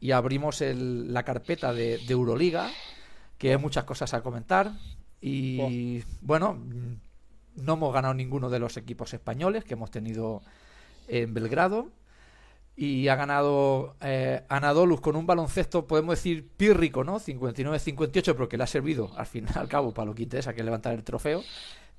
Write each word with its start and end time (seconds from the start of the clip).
y 0.00 0.12
abrimos 0.12 0.62
la 0.62 1.22
carpeta 1.24 1.72
de, 1.72 2.00
Euroliga, 2.08 2.70
que 3.38 3.50
hay 3.50 3.58
muchas 3.58 3.84
cosas 3.84 4.14
a 4.14 4.22
comentar. 4.22 4.72
Y 5.20 6.02
bueno, 6.22 6.58
no 7.56 7.72
hemos 7.74 7.92
ganado 7.92 8.14
ninguno 8.14 8.48
de 8.48 8.58
los 8.58 8.76
equipos 8.76 9.12
españoles 9.12 9.64
que 9.64 9.74
hemos 9.74 9.90
tenido 9.90 10.42
en 11.08 11.34
Belgrado 11.34 11.90
y 12.76 13.08
ha 13.08 13.14
ganado 13.14 13.94
eh, 14.00 14.42
Anadolus 14.48 15.02
con 15.02 15.14
un 15.14 15.26
baloncesto, 15.26 15.86
podemos 15.86 16.14
decir, 16.14 16.48
pírrico, 16.56 17.04
¿no? 17.04 17.20
59-58, 17.20 18.22
pero 18.32 18.48
que 18.48 18.56
le 18.56 18.64
ha 18.64 18.66
servido 18.66 19.10
al 19.16 19.26
fin 19.26 19.46
y 19.54 19.58
al 19.58 19.68
cabo 19.68 19.92
para 19.92 20.06
lo 20.06 20.14
que 20.14 20.22
interesa, 20.22 20.54
que 20.54 20.60
es 20.60 20.64
levantar 20.64 20.94
el 20.94 21.04
trofeo. 21.04 21.42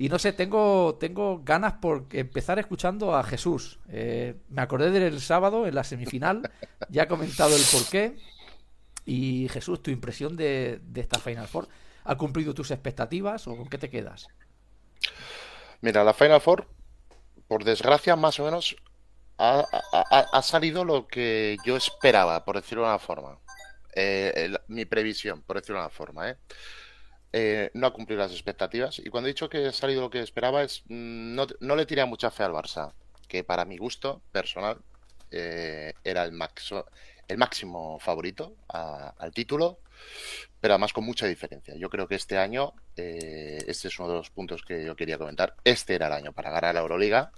Y 0.01 0.09
no 0.09 0.17
sé, 0.17 0.33
tengo, 0.33 0.97
tengo 0.99 1.43
ganas 1.43 1.73
por 1.73 2.07
empezar 2.09 2.57
escuchando 2.57 3.15
a 3.15 3.23
Jesús. 3.23 3.77
Eh, 3.87 4.33
me 4.49 4.63
acordé 4.63 4.89
del 4.89 5.21
sábado 5.21 5.67
en 5.67 5.75
la 5.75 5.83
semifinal, 5.83 6.51
ya 6.89 7.03
he 7.03 7.07
comentado 7.07 7.55
el 7.55 7.61
porqué. 7.71 8.17
Y 9.05 9.47
Jesús, 9.49 9.83
tu 9.83 9.91
impresión 9.91 10.35
de, 10.35 10.81
esta 10.95 11.19
Final 11.19 11.47
Four, 11.47 11.67
¿ha 12.03 12.17
cumplido 12.17 12.55
tus 12.55 12.71
expectativas 12.71 13.45
o 13.47 13.55
con 13.55 13.69
qué 13.69 13.77
te 13.77 13.91
quedas? 13.91 14.25
Mira, 15.81 16.03
la 16.03 16.15
Final 16.15 16.41
Four, 16.41 16.67
por 17.47 17.63
desgracia, 17.63 18.15
más 18.15 18.39
o 18.39 18.45
menos 18.45 18.75
ha, 19.37 20.41
salido 20.41 20.83
lo 20.83 21.05
que 21.05 21.57
yo 21.63 21.77
esperaba, 21.77 22.43
por 22.43 22.55
decirlo 22.55 22.85
de 22.85 22.89
una 22.89 22.97
forma. 22.97 23.37
Eh, 23.95 24.51
mi 24.67 24.85
previsión, 24.85 25.43
por 25.43 25.57
decirlo 25.57 25.79
de 25.79 25.85
una 25.85 25.93
forma. 25.93 26.31
¿eh? 26.31 26.37
¿Eh? 27.33 27.71
no 27.73 27.87
ha 27.87 27.93
cumplido 27.93 28.21
las 28.21 28.31
expectativas. 28.31 28.99
Y 28.99 29.09
cuando 29.09 29.27
he 29.27 29.33
dicho 29.33 29.49
que 29.49 29.67
ha 29.67 29.71
salido 29.71 30.01
lo 30.01 30.09
que 30.09 30.19
esperaba, 30.19 30.63
es 30.63 30.83
mm, 30.87 31.35
no, 31.35 31.75
le 31.75 31.85
tiré 31.85 32.05
mucha 32.05 32.31
fe 32.31 32.43
al 32.43 32.53
Barça, 32.53 32.93
que 33.27 33.43
para 33.43 33.65
mi 33.65 33.77
gusto 33.77 34.21
personal 34.31 34.77
eh, 35.31 35.93
era 36.03 36.23
el, 36.23 36.33
el 37.27 37.37
máximo 37.37 37.99
favorito 37.99 38.55
al 38.67 39.31
título, 39.33 39.79
pero 40.59 40.73
además 40.73 40.93
con 40.93 41.05
mucha 41.05 41.25
diferencia. 41.27 41.75
Yo 41.75 41.89
creo 41.89 42.07
que 42.07 42.15
este 42.15 42.37
año, 42.37 42.73
este 42.95 43.87
es 43.87 43.99
uno 43.99 44.09
de 44.09 44.15
los 44.15 44.29
puntos 44.29 44.63
que 44.63 44.85
yo 44.85 44.95
quería 44.95 45.17
comentar, 45.17 45.55
este 45.63 45.95
era 45.95 46.07
el 46.07 46.13
año 46.13 46.33
para 46.33 46.51
ganar 46.51 46.75
la 46.75 46.81
Euroliga 46.81 47.31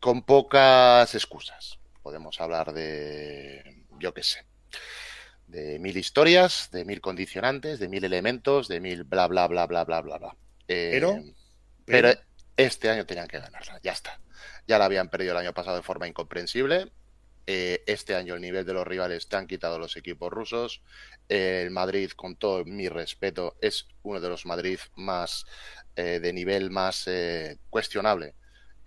con 0.00 0.22
pocas 0.22 1.14
excusas. 1.14 1.78
Podemos 2.02 2.40
hablar 2.40 2.72
de, 2.72 3.84
yo 3.98 4.12
qué 4.14 4.22
sé, 4.22 4.44
de 5.46 5.78
mil 5.78 5.96
historias, 5.96 6.70
de 6.72 6.84
mil 6.84 7.00
condicionantes, 7.00 7.78
de 7.78 7.88
mil 7.88 8.04
elementos, 8.04 8.68
de 8.68 8.80
mil 8.80 9.04
bla, 9.04 9.26
bla, 9.28 9.46
bla, 9.46 9.66
bla, 9.66 9.84
bla, 9.84 10.00
bla, 10.00 10.18
bla. 10.18 10.36
Eh, 10.68 10.90
pero, 10.92 11.22
pero, 11.84 12.10
este 12.56 12.90
año 12.90 13.06
tenían 13.06 13.28
que 13.28 13.38
ganarla, 13.38 13.80
ya 13.82 13.92
está. 13.92 14.20
Ya 14.66 14.78
la 14.78 14.86
habían 14.86 15.08
perdido 15.08 15.32
el 15.32 15.38
año 15.38 15.54
pasado 15.54 15.76
de 15.76 15.82
forma 15.82 16.08
incomprensible. 16.08 16.90
Eh, 17.48 17.84
este 17.86 18.16
año 18.16 18.34
el 18.34 18.40
nivel 18.40 18.66
de 18.66 18.72
los 18.72 18.84
rivales 18.84 19.28
te 19.28 19.36
han 19.36 19.46
quitado 19.46 19.78
los 19.78 19.96
equipos 19.96 20.32
rusos. 20.32 20.82
el 21.28 21.70
Madrid, 21.70 22.10
con 22.10 22.36
todo 22.36 22.64
mi 22.64 22.88
respeto, 22.88 23.56
es 23.60 23.86
uno 24.02 24.20
de 24.20 24.28
los 24.28 24.46
Madrid 24.46 24.80
más 24.96 25.46
eh, 25.94 26.18
de 26.20 26.32
nivel 26.32 26.70
más 26.70 27.08
cuestionable 27.70 28.34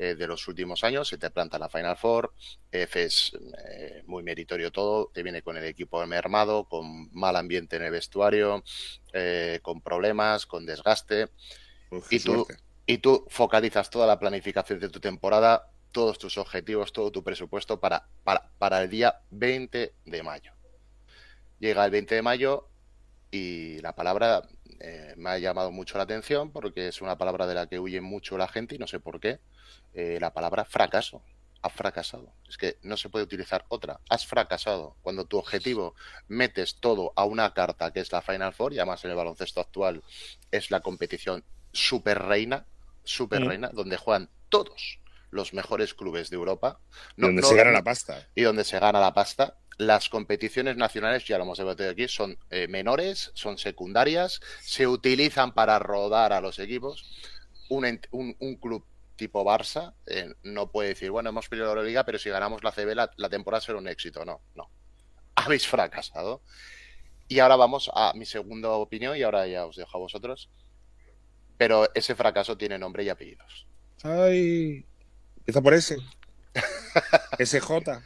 eh, 0.01 0.15
de 0.15 0.27
los 0.27 0.47
últimos 0.47 0.85
años, 0.85 1.09
se 1.09 1.17
te 1.17 1.29
planta 1.29 1.59
la 1.59 1.67
Final 1.67 1.97
Four, 1.97 2.33
F 2.71 3.03
es 3.03 3.33
eh, 3.67 4.01
muy 4.05 4.23
meritorio 4.23 4.71
todo, 4.71 5.11
te 5.13 5.23
viene 5.23 5.41
con 5.41 5.57
el 5.57 5.65
equipo 5.65 6.05
mermado, 6.07 6.63
con 6.69 7.11
mal 7.11 7.35
ambiente 7.35 7.75
en 7.75 7.83
el 7.83 7.91
vestuario, 7.91 8.63
eh, 9.11 9.59
con 9.61 9.81
problemas, 9.81 10.45
con 10.45 10.65
desgaste, 10.65 11.27
y, 12.09 12.21
tú, 12.21 12.47
y 12.85 12.99
tú 12.99 13.25
focalizas 13.27 13.89
toda 13.89 14.07
la 14.07 14.17
planificación 14.17 14.79
de 14.79 14.87
tu 14.87 15.01
temporada, 15.01 15.69
todos 15.91 16.17
tus 16.17 16.37
objetivos, 16.37 16.93
todo 16.93 17.11
tu 17.11 17.21
presupuesto 17.21 17.81
para, 17.81 18.07
para, 18.23 18.49
para 18.57 18.81
el 18.81 18.89
día 18.89 19.19
20 19.31 19.95
de 20.05 20.23
mayo. 20.23 20.53
Llega 21.59 21.83
el 21.83 21.91
20 21.91 22.15
de 22.15 22.21
mayo 22.21 22.68
y 23.31 23.79
la 23.79 23.95
palabra 23.95 24.47
me 25.17 25.29
ha 25.29 25.37
llamado 25.37 25.71
mucho 25.71 25.97
la 25.97 26.05
atención 26.05 26.51
porque 26.51 26.87
es 26.87 27.01
una 27.01 27.17
palabra 27.17 27.45
de 27.47 27.53
la 27.53 27.67
que 27.67 27.79
huye 27.79 28.01
mucho 28.01 28.37
la 28.37 28.47
gente 28.47 28.75
y 28.75 28.77
no 28.77 28.87
sé 28.87 28.99
por 28.99 29.19
qué. 29.19 29.39
Eh, 29.93 30.17
la 30.19 30.33
palabra 30.33 30.65
fracaso. 30.65 31.21
Has 31.61 31.73
fracasado. 31.73 32.31
Es 32.47 32.57
que 32.57 32.77
no 32.83 32.95
se 32.95 33.09
puede 33.09 33.25
utilizar 33.25 33.65
otra. 33.67 33.99
Has 34.09 34.25
fracasado. 34.25 34.95
Cuando 35.01 35.25
tu 35.25 35.37
objetivo 35.37 35.93
metes 36.29 36.75
todo 36.79 37.11
a 37.17 37.25
una 37.25 37.53
carta 37.53 37.91
que 37.91 37.99
es 37.99 38.13
la 38.13 38.21
Final 38.21 38.53
Four, 38.53 38.73
y 38.73 38.79
además 38.79 39.03
en 39.03 39.11
el 39.11 39.17
baloncesto 39.17 39.59
actual 39.59 40.01
es 40.51 40.71
la 40.71 40.79
competición 40.79 41.43
super 41.73 42.17
reina, 42.17 42.65
super 43.03 43.43
reina, 43.43 43.71
donde 43.73 43.97
juegan 43.97 44.29
todos 44.47 44.99
los 45.31 45.53
mejores 45.53 45.93
clubes 45.93 46.29
de 46.29 46.37
Europa. 46.37 46.79
donde 47.17 47.43
se 47.43 47.55
gana 47.55 47.71
la 47.71 47.83
pasta. 47.83 48.25
Y 48.35 48.43
donde 48.43 48.63
se 48.63 48.79
gana 48.79 49.01
la 49.01 49.13
pasta. 49.13 49.57
Las 49.79 50.09
competiciones 50.09 50.77
nacionales, 50.77 51.25
ya 51.25 51.39
lo 51.39 51.45
hemos 51.45 51.57
debatido 51.57 51.89
aquí, 51.89 52.07
son 52.07 52.37
eh, 52.51 52.67
menores, 52.67 53.31
son 53.33 53.57
secundarias, 53.57 54.41
se 54.61 54.85
utilizan 54.85 55.53
para 55.53 55.79
rodar 55.79 56.33
a 56.33 56.41
los 56.41 56.59
equipos. 56.59 57.09
Un, 57.69 57.99
un, 58.11 58.35
un 58.39 58.55
club 58.57 58.85
tipo 59.19 59.43
Barça 59.43 59.93
eh, 60.05 60.33
no 60.43 60.71
puede 60.71 60.89
decir, 60.89 61.11
bueno, 61.11 61.29
hemos 61.29 61.49
perdido 61.49 61.67
la 61.67 61.71
Euroliga, 61.73 62.05
pero 62.05 62.17
si 62.17 62.29
ganamos 62.29 62.63
la 62.63 62.71
CB 62.71 62.95
la, 62.95 63.29
temporada 63.29 63.61
será 63.61 63.77
un 63.77 63.87
éxito. 63.87 64.23
No, 64.23 64.41
no. 64.55 64.69
Habéis 65.35 65.67
fracasado. 65.67 66.41
Y 67.27 67.39
ahora 67.39 67.57
vamos 67.57 67.91
a 67.93 68.13
mi 68.15 68.25
segunda 68.25 68.69
opinión 68.69 69.15
y 69.15 69.21
ahora 69.21 69.45
ya 69.45 69.65
os 69.65 69.75
dejo 69.75 69.97
a 69.97 69.99
vosotros. 69.99 70.49
Pero 71.57 71.93
ese 71.93 72.15
fracaso 72.15 72.57
tiene 72.57 72.79
nombre 72.79 73.03
y 73.03 73.09
apellidos. 73.09 73.67
Ay, 74.01 74.85
empieza 75.37 75.61
por 75.61 75.73
ese. 75.73 75.97
SJ. 77.39 78.01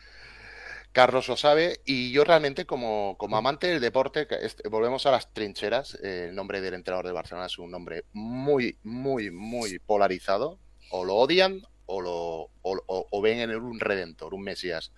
Carlos 0.94 1.28
lo 1.28 1.36
sabe 1.36 1.82
y 1.86 2.12
yo 2.12 2.24
realmente 2.24 2.66
como, 2.66 3.16
como 3.18 3.36
amante 3.36 3.66
del 3.66 3.82
deporte, 3.82 4.28
volvemos 4.70 5.08
a 5.08 5.12
las 5.12 5.34
trincheras, 5.34 5.96
el 5.96 6.36
nombre 6.36 6.62
del 6.62 6.76
entrenador 6.76 7.08
de 7.08 7.12
Barcelona 7.12 7.48
es 7.48 7.58
un 7.58 7.72
nombre 7.72 8.06
muy, 8.14 8.78
muy, 8.84 9.32
muy 9.32 9.80
polarizado, 9.80 10.60
o 10.92 11.04
lo 11.04 11.16
odian 11.16 11.64
o, 11.88 12.00
lo, 12.00 12.52
o, 12.62 13.22
ven 13.22 13.40
en 13.40 13.50
él 13.50 13.58
un 13.58 13.80
redentor, 13.80 14.36
un 14.36 14.44
mesías. 14.44 14.92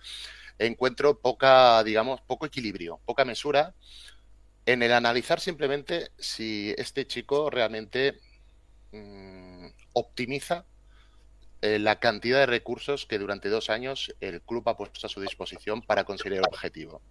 Encuentro 0.58 1.18
poca, 1.18 1.82
digamos, 1.82 2.20
poco 2.20 2.44
equilibrio, 2.44 3.00
poca 3.06 3.24
mesura 3.24 3.74
en 4.66 4.82
el 4.82 4.92
analizar 4.92 5.40
simplemente 5.40 6.10
si 6.18 6.74
este 6.76 7.06
chico 7.06 7.48
realmente 7.48 8.20
mm, 8.92 9.66
optimiza 9.94 10.66
eh, 11.62 11.78
la 11.78 11.98
cantidad 11.98 12.38
de 12.40 12.46
recursos 12.46 13.06
que 13.06 13.18
durante 13.18 13.48
dos 13.48 13.70
años 13.70 14.14
el 14.20 14.42
club 14.42 14.68
ha 14.68 14.76
puesto 14.76 15.06
a 15.06 15.10
su 15.10 15.20
disposición 15.20 15.82
para 15.82 16.04
conseguir 16.04 16.38
el 16.38 16.46
objetivo. 16.46 17.02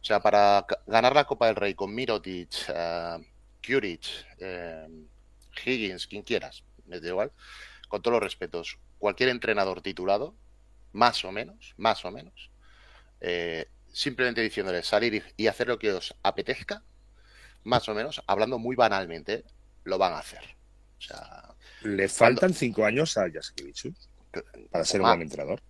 O 0.00 0.04
sea, 0.04 0.20
para 0.20 0.66
ganar 0.86 1.14
la 1.14 1.24
Copa 1.24 1.46
del 1.46 1.56
Rey 1.56 1.74
con 1.74 1.94
Mirotic, 1.94 2.50
uh, 2.68 3.22
Higgins, 5.64 6.06
quien 6.06 6.22
quieras, 6.22 6.64
me 6.86 7.00
da 7.00 7.08
igual, 7.08 7.32
con 7.88 8.02
todos 8.02 8.14
los 8.14 8.22
respetos, 8.22 8.78
cualquier 8.98 9.28
entrenador 9.28 9.82
titulado, 9.82 10.34
más 10.92 11.24
o 11.24 11.32
menos, 11.32 11.74
más 11.76 12.04
o 12.04 12.10
menos, 12.10 12.50
eh, 13.20 13.68
simplemente 13.92 14.40
diciéndole 14.40 14.82
salir 14.82 15.24
y, 15.36 15.46
hacer 15.46 15.68
lo 15.68 15.78
que 15.78 15.92
os 15.92 16.14
apetezca, 16.22 16.82
más 17.64 17.88
o 17.88 17.94
menos, 17.94 18.22
hablando 18.26 18.58
muy 18.58 18.74
banalmente, 18.74 19.44
lo 19.84 19.98
van 19.98 20.14
a 20.14 20.18
hacer. 20.18 20.56
O 20.98 21.00
sea, 21.00 21.54
Le 21.84 22.08
faltan 22.08 22.54
cinco 22.54 22.84
años 22.84 23.16
a 23.16 23.30
Jaskiewicz 23.30 23.88
para 24.70 24.84
ser 24.84 25.00
un 25.00 25.08
buen 25.08 25.22
entrenador. 25.22 25.60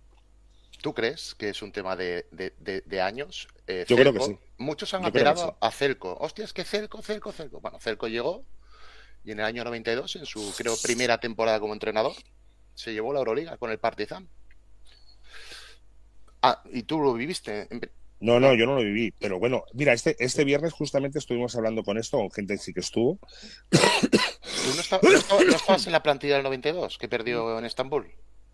¿Tú 0.81 0.93
crees 0.93 1.33
que 1.35 1.49
es 1.49 1.61
un 1.61 1.71
tema 1.71 1.95
de, 1.95 2.25
años? 3.01 3.47
Eh, 3.67 3.85
Yo 3.87 3.95
creo 3.95 4.13
que 4.13 4.19
sí. 4.19 4.37
Muchos 4.57 4.93
han 4.93 5.05
apelado 5.05 5.57
a 5.59 5.71
Celco. 5.71 6.17
Hostia, 6.19 6.45
es 6.45 6.53
que 6.53 6.63
Celco, 6.63 7.01
Celco, 7.01 7.31
Celco. 7.31 7.61
Bueno, 7.61 7.79
Celco 7.79 8.07
llegó, 8.07 8.43
y 9.23 9.31
en 9.31 9.39
el 9.39 9.45
año 9.45 9.63
92, 9.63 10.17
en 10.17 10.25
su 10.25 10.53
creo 10.57 10.75
primera 10.81 11.19
temporada 11.19 11.59
como 11.59 11.73
entrenador, 11.73 12.13
se 12.75 12.91
llevó 12.93 13.13
la 13.13 13.19
Euroliga 13.19 13.57
con 13.57 13.71
el 13.71 13.79
Partizan. 13.79 14.27
Ah, 16.41 16.61
y 16.71 16.83
tú 16.83 16.99
lo 16.99 17.13
viviste. 17.13 17.69
No, 18.19 18.39
no, 18.39 18.53
yo 18.53 18.65
no 18.65 18.75
lo 18.75 18.81
viví. 18.81 19.13
Pero 19.19 19.39
bueno, 19.39 19.63
mira, 19.73 19.93
este, 19.93 20.15
este 20.19 20.43
viernes 20.43 20.73
justamente 20.73 21.19
estuvimos 21.19 21.55
hablando 21.55 21.83
con 21.83 21.97
esto, 21.97 22.17
con 22.17 22.31
gente 22.31 22.55
que 22.55 22.61
sí 22.61 22.73
que 22.73 22.81
estuvo. 22.81 23.19
¿Tú 24.63 24.73
no, 24.75 24.81
estabas, 24.81 25.85
en 25.85 25.91
la 25.91 26.03
plantilla 26.03 26.35
del 26.35 26.43
92 26.43 26.97
que 26.97 27.07
perdió 27.07 27.57
en 27.59 27.65
Estambul? 27.65 28.11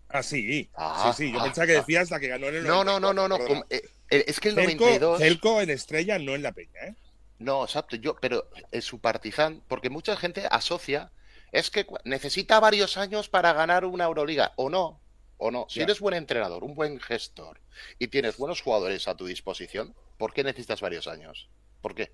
Ah, 0.08 0.22
sí. 0.22 0.68
Ah, 0.74 1.12
sí, 1.14 1.26
sí. 1.26 1.32
Yo 1.32 1.40
ah, 1.40 1.44
pensaba 1.44 1.66
que 1.66 1.74
decías 1.74 2.10
la 2.10 2.18
que 2.18 2.28
ganó 2.28 2.48
en 2.48 2.56
el 2.56 2.64
92. 2.64 2.84
No, 2.84 3.00
no, 3.00 3.12
no, 3.12 3.28
no. 3.28 3.38
no. 3.38 3.64
Eh, 3.70 3.82
eh, 4.10 4.24
es 4.26 4.40
que 4.40 4.48
el 4.48 4.56
92. 4.56 5.18
Celco 5.18 5.60
en 5.60 5.70
estrella, 5.70 6.18
no 6.18 6.34
en 6.34 6.42
la 6.42 6.52
peña, 6.52 6.80
¿eh? 6.82 6.94
No, 7.38 7.64
exacto, 7.64 7.96
yo, 7.96 8.16
pero 8.16 8.50
es 8.70 8.84
su 8.84 9.00
partizan, 9.00 9.62
porque 9.66 9.88
mucha 9.88 10.14
gente 10.16 10.46
asocia, 10.50 11.10
es 11.52 11.70
que 11.70 11.86
necesita 12.04 12.60
varios 12.60 12.98
años 12.98 13.30
para 13.30 13.54
ganar 13.54 13.86
una 13.86 14.04
Euroliga, 14.04 14.52
o 14.56 14.68
no, 14.68 15.00
o 15.38 15.50
no. 15.50 15.66
Si 15.70 15.80
eres 15.80 16.00
buen 16.00 16.14
entrenador, 16.14 16.64
un 16.64 16.74
buen 16.74 17.00
gestor 17.00 17.60
y 17.98 18.08
tienes 18.08 18.36
buenos 18.36 18.60
jugadores 18.60 19.08
a 19.08 19.16
tu 19.16 19.24
disposición, 19.24 19.94
¿por 20.18 20.34
qué 20.34 20.44
necesitas 20.44 20.82
varios 20.82 21.06
años? 21.08 21.48
¿Por 21.80 21.94
qué? 21.94 22.12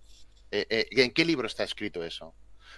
Eh, 0.53 0.67
eh, 0.71 0.87
¿En 0.93 1.11
qué 1.11 1.25
libro 1.25 1.49
está 1.49 1.65
escrito 1.65 2.05
eso? 2.05 2.33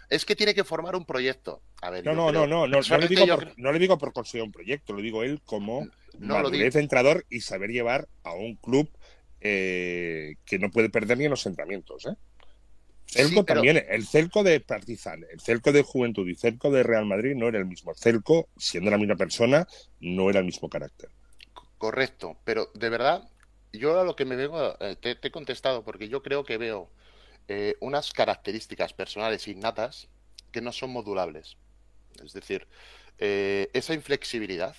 Es 0.08 0.24
que 0.24 0.34
tiene 0.34 0.54
que 0.54 0.64
formar 0.64 0.96
un 0.96 1.04
proyecto. 1.04 1.60
A 1.82 1.90
ver, 1.90 2.04
no, 2.04 2.14
no, 2.14 2.32
no, 2.32 2.46
no, 2.46 2.66
no, 2.66 2.98
le 2.98 3.08
digo 3.08 3.26
por, 3.26 3.58
no 3.58 3.72
le 3.72 3.78
digo 3.78 3.98
por 3.98 4.12
conseguir 4.12 4.44
un 4.44 4.52
proyecto, 4.52 4.92
lo 4.92 5.02
digo 5.02 5.22
él 5.22 5.40
como 5.44 5.86
no, 6.18 6.40
lo 6.40 6.52
entrenador 6.52 7.26
y 7.28 7.40
saber 7.40 7.70
llevar 7.70 8.08
a 8.24 8.32
un 8.32 8.56
club 8.56 8.90
eh, 9.40 10.36
que 10.44 10.58
no 10.58 10.70
puede 10.70 10.88
perder 10.88 11.18
ni 11.18 11.24
en 11.24 11.30
los 11.30 11.44
entrenamientos. 11.46 12.06
¿eh? 12.06 12.14
Celco 13.06 13.44
también, 13.44 13.82
el 13.88 14.06
Celco 14.06 14.42
de 14.42 14.60
Partizan, 14.60 15.24
el 15.30 15.40
Celco 15.40 15.72
de 15.72 15.82
Juventud 15.82 16.28
y 16.28 16.34
Celco 16.34 16.70
de 16.70 16.82
Real 16.82 17.06
Madrid 17.06 17.34
no 17.34 17.48
era 17.48 17.58
el 17.58 17.64
mismo. 17.64 17.94
Celco, 17.94 18.48
siendo 18.56 18.90
la 18.90 18.98
misma 18.98 19.16
persona, 19.16 19.66
no 20.00 20.28
era 20.28 20.40
el 20.40 20.44
mismo 20.44 20.68
carácter. 20.68 21.08
Correcto, 21.78 22.36
pero 22.44 22.70
de 22.74 22.90
verdad, 22.90 23.28
yo 23.72 23.98
a 23.98 24.04
lo 24.04 24.14
que 24.14 24.24
me 24.24 24.36
veo, 24.36 24.76
eh, 24.80 24.96
te, 25.00 25.16
he 25.22 25.30
contestado 25.30 25.84
porque 25.84 26.08
yo 26.08 26.22
creo 26.22 26.44
que 26.44 26.58
veo 26.58 26.90
eh, 27.48 27.74
unas 27.80 28.12
características 28.12 28.92
personales 28.92 29.48
innatas 29.48 30.08
que 30.52 30.60
no 30.60 30.72
son 30.72 30.90
modulables. 30.90 31.56
Es 32.24 32.32
decir, 32.32 32.68
eh, 33.18 33.68
esa 33.72 33.94
inflexibilidad 33.94 34.76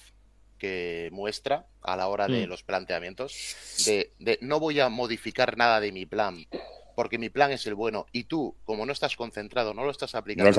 que 0.57 1.09
muestra 1.11 1.67
a 1.81 1.95
la 1.95 2.07
hora 2.07 2.27
de 2.27 2.45
mm. 2.45 2.49
los 2.49 2.63
planteamientos, 2.63 3.55
de, 3.85 4.39
no 4.41 4.59
voy 4.59 4.79
a 4.79 4.89
modificar 4.89 5.57
nada 5.57 5.79
de 5.79 5.91
mi 5.91 6.05
plan 6.05 6.45
porque 6.99 7.17
mi 7.17 7.29
plan 7.29 7.49
es 7.51 7.65
el 7.65 7.75
bueno 7.75 8.07
y 8.11 8.25
tú, 8.25 8.57
como 8.65 8.85
no 8.85 8.91
estás 8.91 9.15
concentrado, 9.15 9.73
no 9.73 9.85
lo 9.85 9.91
estás 9.91 10.15
aplicando. 10.15 10.49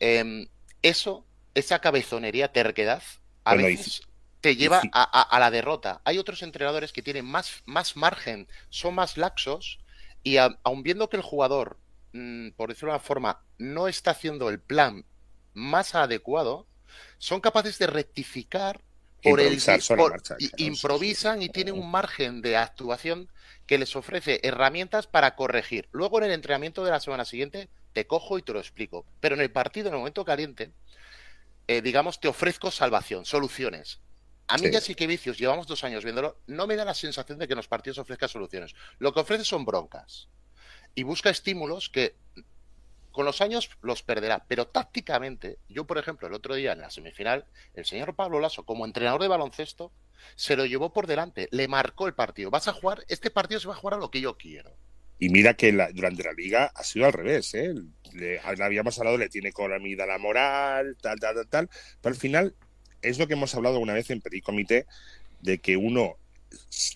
Em, 0.00 0.48
eso, 0.80 1.26
esa 1.54 1.78
cabezonería, 1.78 2.52
terquedad, 2.52 3.02
a 3.44 3.54
veces 3.54 4.00
te 4.40 4.56
lleva 4.56 4.80
a, 4.92 5.38
la 5.38 5.50
derrota. 5.50 6.00
Hay 6.04 6.16
otros 6.16 6.42
entrenadores 6.42 6.90
que 6.90 7.02
tienen 7.02 7.26
más, 7.26 7.62
más 7.66 7.96
margen, 7.96 8.48
son 8.70 8.94
más 8.94 9.18
laxos 9.18 9.78
y 10.26 10.38
aun 10.38 10.82
viendo 10.82 11.08
que 11.08 11.16
el 11.16 11.22
jugador, 11.22 11.78
mm, 12.12 12.48
por 12.56 12.70
decirlo 12.70 12.90
de 12.90 12.96
una 12.96 13.04
forma, 13.04 13.44
no 13.58 13.86
está 13.86 14.10
haciendo 14.10 14.48
el 14.48 14.58
plan 14.58 15.04
más 15.54 15.94
adecuado, 15.94 16.66
son 17.18 17.40
capaces 17.40 17.78
de 17.78 17.86
rectificar 17.86 18.80
por 19.22 19.40
el 19.40 19.56
improvisan 20.56 21.42
y 21.42 21.48
tienen 21.48 21.74
un 21.74 21.88
margen 21.88 22.42
de 22.42 22.56
actuación 22.56 23.30
que 23.68 23.78
les 23.78 23.94
ofrece 23.94 24.40
herramientas 24.42 25.06
para 25.06 25.36
corregir. 25.36 25.88
Luego 25.92 26.18
en 26.18 26.24
el 26.24 26.32
entrenamiento 26.32 26.84
de 26.84 26.90
la 26.90 26.98
semana 26.98 27.24
siguiente 27.24 27.68
te 27.92 28.08
cojo 28.08 28.36
y 28.36 28.42
te 28.42 28.52
lo 28.52 28.58
explico. 28.58 29.06
Pero 29.20 29.36
en 29.36 29.42
el 29.42 29.52
partido, 29.52 29.88
en 29.88 29.94
el 29.94 29.98
momento 30.00 30.24
caliente, 30.24 30.72
eh, 31.68 31.82
digamos, 31.82 32.18
te 32.18 32.26
ofrezco 32.26 32.72
salvación, 32.72 33.24
soluciones. 33.24 34.00
A 34.48 34.58
mí 34.58 34.70
ya 34.70 34.80
sí 34.80 34.94
que 34.94 35.06
vicios, 35.06 35.38
llevamos 35.38 35.66
dos 35.66 35.82
años 35.82 36.04
viéndolo, 36.04 36.40
no 36.46 36.66
me 36.66 36.76
da 36.76 36.84
la 36.84 36.94
sensación 36.94 37.38
de 37.38 37.48
que 37.48 37.54
los 37.54 37.66
partidos 37.66 37.98
ofrezca 37.98 38.28
soluciones. 38.28 38.74
Lo 38.98 39.12
que 39.12 39.20
ofrece 39.20 39.44
son 39.44 39.64
broncas. 39.64 40.28
Y 40.94 41.02
busca 41.02 41.30
estímulos 41.30 41.90
que 41.90 42.14
con 43.10 43.24
los 43.24 43.40
años 43.40 43.70
los 43.80 44.02
perderá. 44.02 44.44
Pero 44.46 44.68
tácticamente, 44.68 45.58
yo 45.68 45.86
por 45.86 45.98
ejemplo, 45.98 46.28
el 46.28 46.34
otro 46.34 46.54
día 46.54 46.72
en 46.72 46.80
la 46.80 46.90
semifinal, 46.90 47.46
el 47.74 47.86
señor 47.86 48.14
Pablo 48.14 48.40
Lasso, 48.40 48.64
como 48.64 48.84
entrenador 48.84 49.22
de 49.22 49.28
baloncesto, 49.28 49.90
se 50.34 50.54
lo 50.54 50.66
llevó 50.66 50.92
por 50.92 51.06
delante, 51.06 51.48
le 51.50 51.66
marcó 51.66 52.06
el 52.06 52.14
partido. 52.14 52.50
Vas 52.50 52.68
a 52.68 52.72
jugar, 52.72 53.04
este 53.08 53.30
partido 53.30 53.58
se 53.58 53.68
va 53.68 53.74
a 53.74 53.78
jugar 53.78 53.94
a 53.94 54.00
lo 54.00 54.10
que 54.10 54.20
yo 54.20 54.36
quiero. 54.36 54.76
Y 55.18 55.30
mira 55.30 55.54
que 55.54 55.72
durante 55.94 56.24
la 56.24 56.32
liga 56.32 56.70
ha 56.74 56.84
sido 56.84 57.06
al 57.06 57.14
revés, 57.14 57.54
¿eh? 57.54 57.74
Le, 58.12 58.38
habíamos 58.40 58.98
hablado, 58.98 59.16
le 59.16 59.30
tiene 59.30 59.50
comida 59.50 60.04
la 60.04 60.18
moral, 60.18 60.98
tal, 61.00 61.18
tal, 61.18 61.36
tal, 61.36 61.48
tal. 61.48 61.70
Pero 62.02 62.14
al 62.14 62.20
final 62.20 62.54
es 63.08 63.18
lo 63.18 63.26
que 63.26 63.34
hemos 63.34 63.54
hablado 63.54 63.78
una 63.78 63.94
vez 63.94 64.10
en 64.10 64.20
Petit 64.20 64.44
Comité, 64.44 64.86
de 65.40 65.58
que 65.58 65.76
uno 65.76 66.16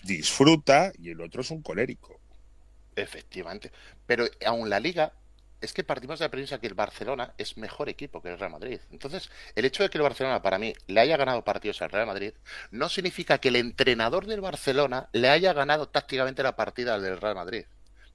disfruta 0.03 0.91
y 0.97 1.09
el 1.09 1.21
otro 1.21 1.41
es 1.41 1.51
un 1.51 1.61
colérico. 1.61 2.19
Efectivamente. 2.95 3.71
Pero 4.05 4.25
aún 4.45 4.69
la 4.69 4.79
liga 4.79 5.13
es 5.61 5.73
que 5.73 5.83
partimos 5.83 6.19
de 6.19 6.25
la 6.25 6.31
premisa 6.31 6.59
que 6.59 6.67
el 6.67 6.73
Barcelona 6.73 7.33
es 7.37 7.55
mejor 7.55 7.87
equipo 7.87 8.21
que 8.21 8.29
el 8.29 8.39
Real 8.39 8.51
Madrid. 8.51 8.79
Entonces, 8.91 9.29
el 9.55 9.65
hecho 9.65 9.83
de 9.83 9.89
que 9.89 9.99
el 9.99 10.03
Barcelona, 10.03 10.41
para 10.41 10.57
mí, 10.57 10.73
le 10.87 10.99
haya 10.99 11.17
ganado 11.17 11.43
partidos 11.43 11.81
al 11.81 11.91
Real 11.91 12.07
Madrid, 12.07 12.33
no 12.71 12.89
significa 12.89 13.37
que 13.37 13.49
el 13.49 13.55
entrenador 13.55 14.25
del 14.25 14.41
Barcelona 14.41 15.09
le 15.13 15.29
haya 15.29 15.53
ganado 15.53 15.87
tácticamente 15.87 16.41
la 16.41 16.55
partida 16.55 16.95
al 16.95 17.03
del 17.03 17.21
Real 17.21 17.35
Madrid. 17.35 17.65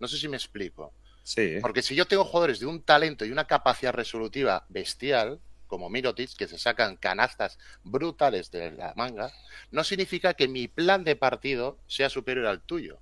No 0.01 0.09
sé 0.09 0.19
si 0.19 0.29
me 0.29 0.37
explico. 0.37 0.93
Sí. 1.23 1.59
Porque 1.63 1.83
si 1.83 1.95
yo 1.95 2.07
tengo 2.07 2.25
jugadores 2.25 2.59
de 2.59 2.67
un 2.67 2.83
talento 2.83 3.25
y 3.25 3.31
una 3.31 3.47
capacidad 3.47 3.93
resolutiva 3.93 4.65
bestial, 4.69 5.41
como 5.67 5.91
Mirotic, 5.91 6.37
que 6.37 6.49
se 6.49 6.59
sacan 6.59 6.97
canastas 6.97 7.59
brutales 7.83 8.51
de 8.51 8.73
la 8.73 8.93
manga, 8.97 9.33
no 9.71 9.85
significa 9.85 10.35
que 10.35 10.49
mi 10.49 10.69
plan 10.69 11.05
de 11.05 11.17
partido 11.17 11.79
sea 11.87 12.11
superior 12.11 12.47
al 12.47 12.63
tuyo. 12.63 13.01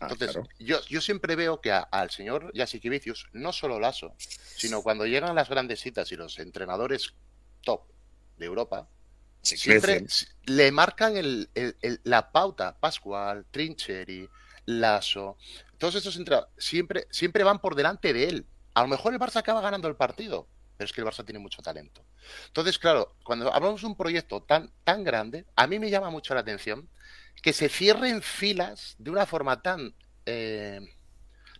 Ah, 0.00 0.08
Entonces, 0.10 0.36
yo, 0.58 0.80
yo 0.86 1.00
siempre 1.00 1.36
veo 1.36 1.60
que 1.60 1.72
al 1.72 2.10
señor 2.10 2.50
Yasikivicius, 2.54 3.28
no 3.32 3.52
solo 3.52 3.80
Lazo, 3.80 4.14
sino 4.18 4.82
cuando 4.82 5.06
llegan 5.06 5.34
las 5.34 5.48
grandes 5.48 5.80
citas 5.80 6.10
y 6.12 6.16
los 6.16 6.38
entrenadores 6.38 7.14
top 7.62 7.82
de 8.36 8.46
Europa, 8.46 8.88
siempre 9.42 10.06
le 10.44 10.72
marcan 10.72 11.16
el, 11.16 11.48
la 12.04 12.32
pauta. 12.32 12.78
Pascual, 12.78 13.46
Trincheri, 13.50 14.28
Lazo, 14.66 15.36
todos 15.78 15.94
estos 15.94 16.16
entrenadores 16.16 16.52
siempre, 16.58 17.06
siempre 17.10 17.44
van 17.44 17.60
por 17.60 17.74
delante 17.74 18.12
de 18.12 18.24
él. 18.24 18.46
A 18.74 18.82
lo 18.82 18.88
mejor 18.88 19.12
el 19.12 19.20
Barça 19.20 19.36
acaba 19.36 19.60
ganando 19.60 19.88
el 19.88 19.96
partido, 19.96 20.48
pero 20.76 20.86
es 20.86 20.92
que 20.92 21.00
el 21.00 21.06
Barça 21.06 21.24
tiene 21.24 21.38
mucho 21.38 21.62
talento. 21.62 22.04
Entonces, 22.46 22.78
claro, 22.78 23.14
cuando 23.24 23.52
hablamos 23.52 23.80
de 23.80 23.86
un 23.86 23.96
proyecto 23.96 24.42
tan, 24.42 24.70
tan 24.84 25.04
grande, 25.04 25.46
a 25.56 25.66
mí 25.66 25.78
me 25.78 25.90
llama 25.90 26.10
mucho 26.10 26.34
la 26.34 26.40
atención 26.40 26.88
que 27.42 27.52
se 27.52 27.68
cierren 27.68 28.22
filas 28.22 28.96
de 28.98 29.10
una 29.10 29.26
forma 29.26 29.62
tan, 29.62 29.94
eh, 30.24 30.80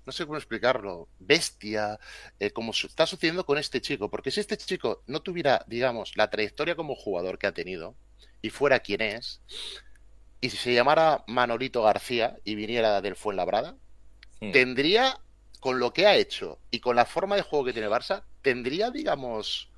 no 0.05 0.13
sé 0.13 0.25
cómo 0.25 0.39
explicarlo, 0.39 1.09
bestia, 1.19 1.99
eh, 2.39 2.51
como 2.51 2.73
está 2.73 3.07
sucediendo 3.07 3.45
con 3.45 3.59
este 3.59 3.81
chico. 3.81 4.11
Porque 4.11 4.31
si 4.31 4.41
este 4.41 4.57
chico 4.57 5.03
no 5.07 5.21
tuviera, 5.21 5.65
digamos, 5.67 6.17
la 6.17 6.31
trayectoria 6.31 6.77
como 6.77 6.95
jugador 6.95 7.39
que 7.39 7.47
ha 7.47 7.53
tenido 7.53 7.95
y 8.43 8.51
fuera 8.51 8.81
quien 8.81 9.01
es, 9.01 9.41
y 10.41 10.51
si 10.51 10.57
se 10.57 10.75
llamara 10.75 11.25
Manolito 11.27 11.83
García 11.83 12.37
y 12.45 12.55
viniera 12.55 13.01
del 13.01 13.17
Fuenlabrada, 13.17 13.77
tendría, 14.53 15.19
con 15.61 15.79
lo 15.79 15.93
que 15.93 16.07
ha 16.07 16.17
hecho 16.17 16.59
y 16.71 16.81
con 16.81 16.97
la 16.97 17.07
forma 17.07 17.37
de 17.37 17.43
juego 17.43 17.65
que 17.65 17.73
tiene 17.73 17.89
Barça, 17.89 18.23
tendría, 18.47 18.93
digamos, 18.93 19.69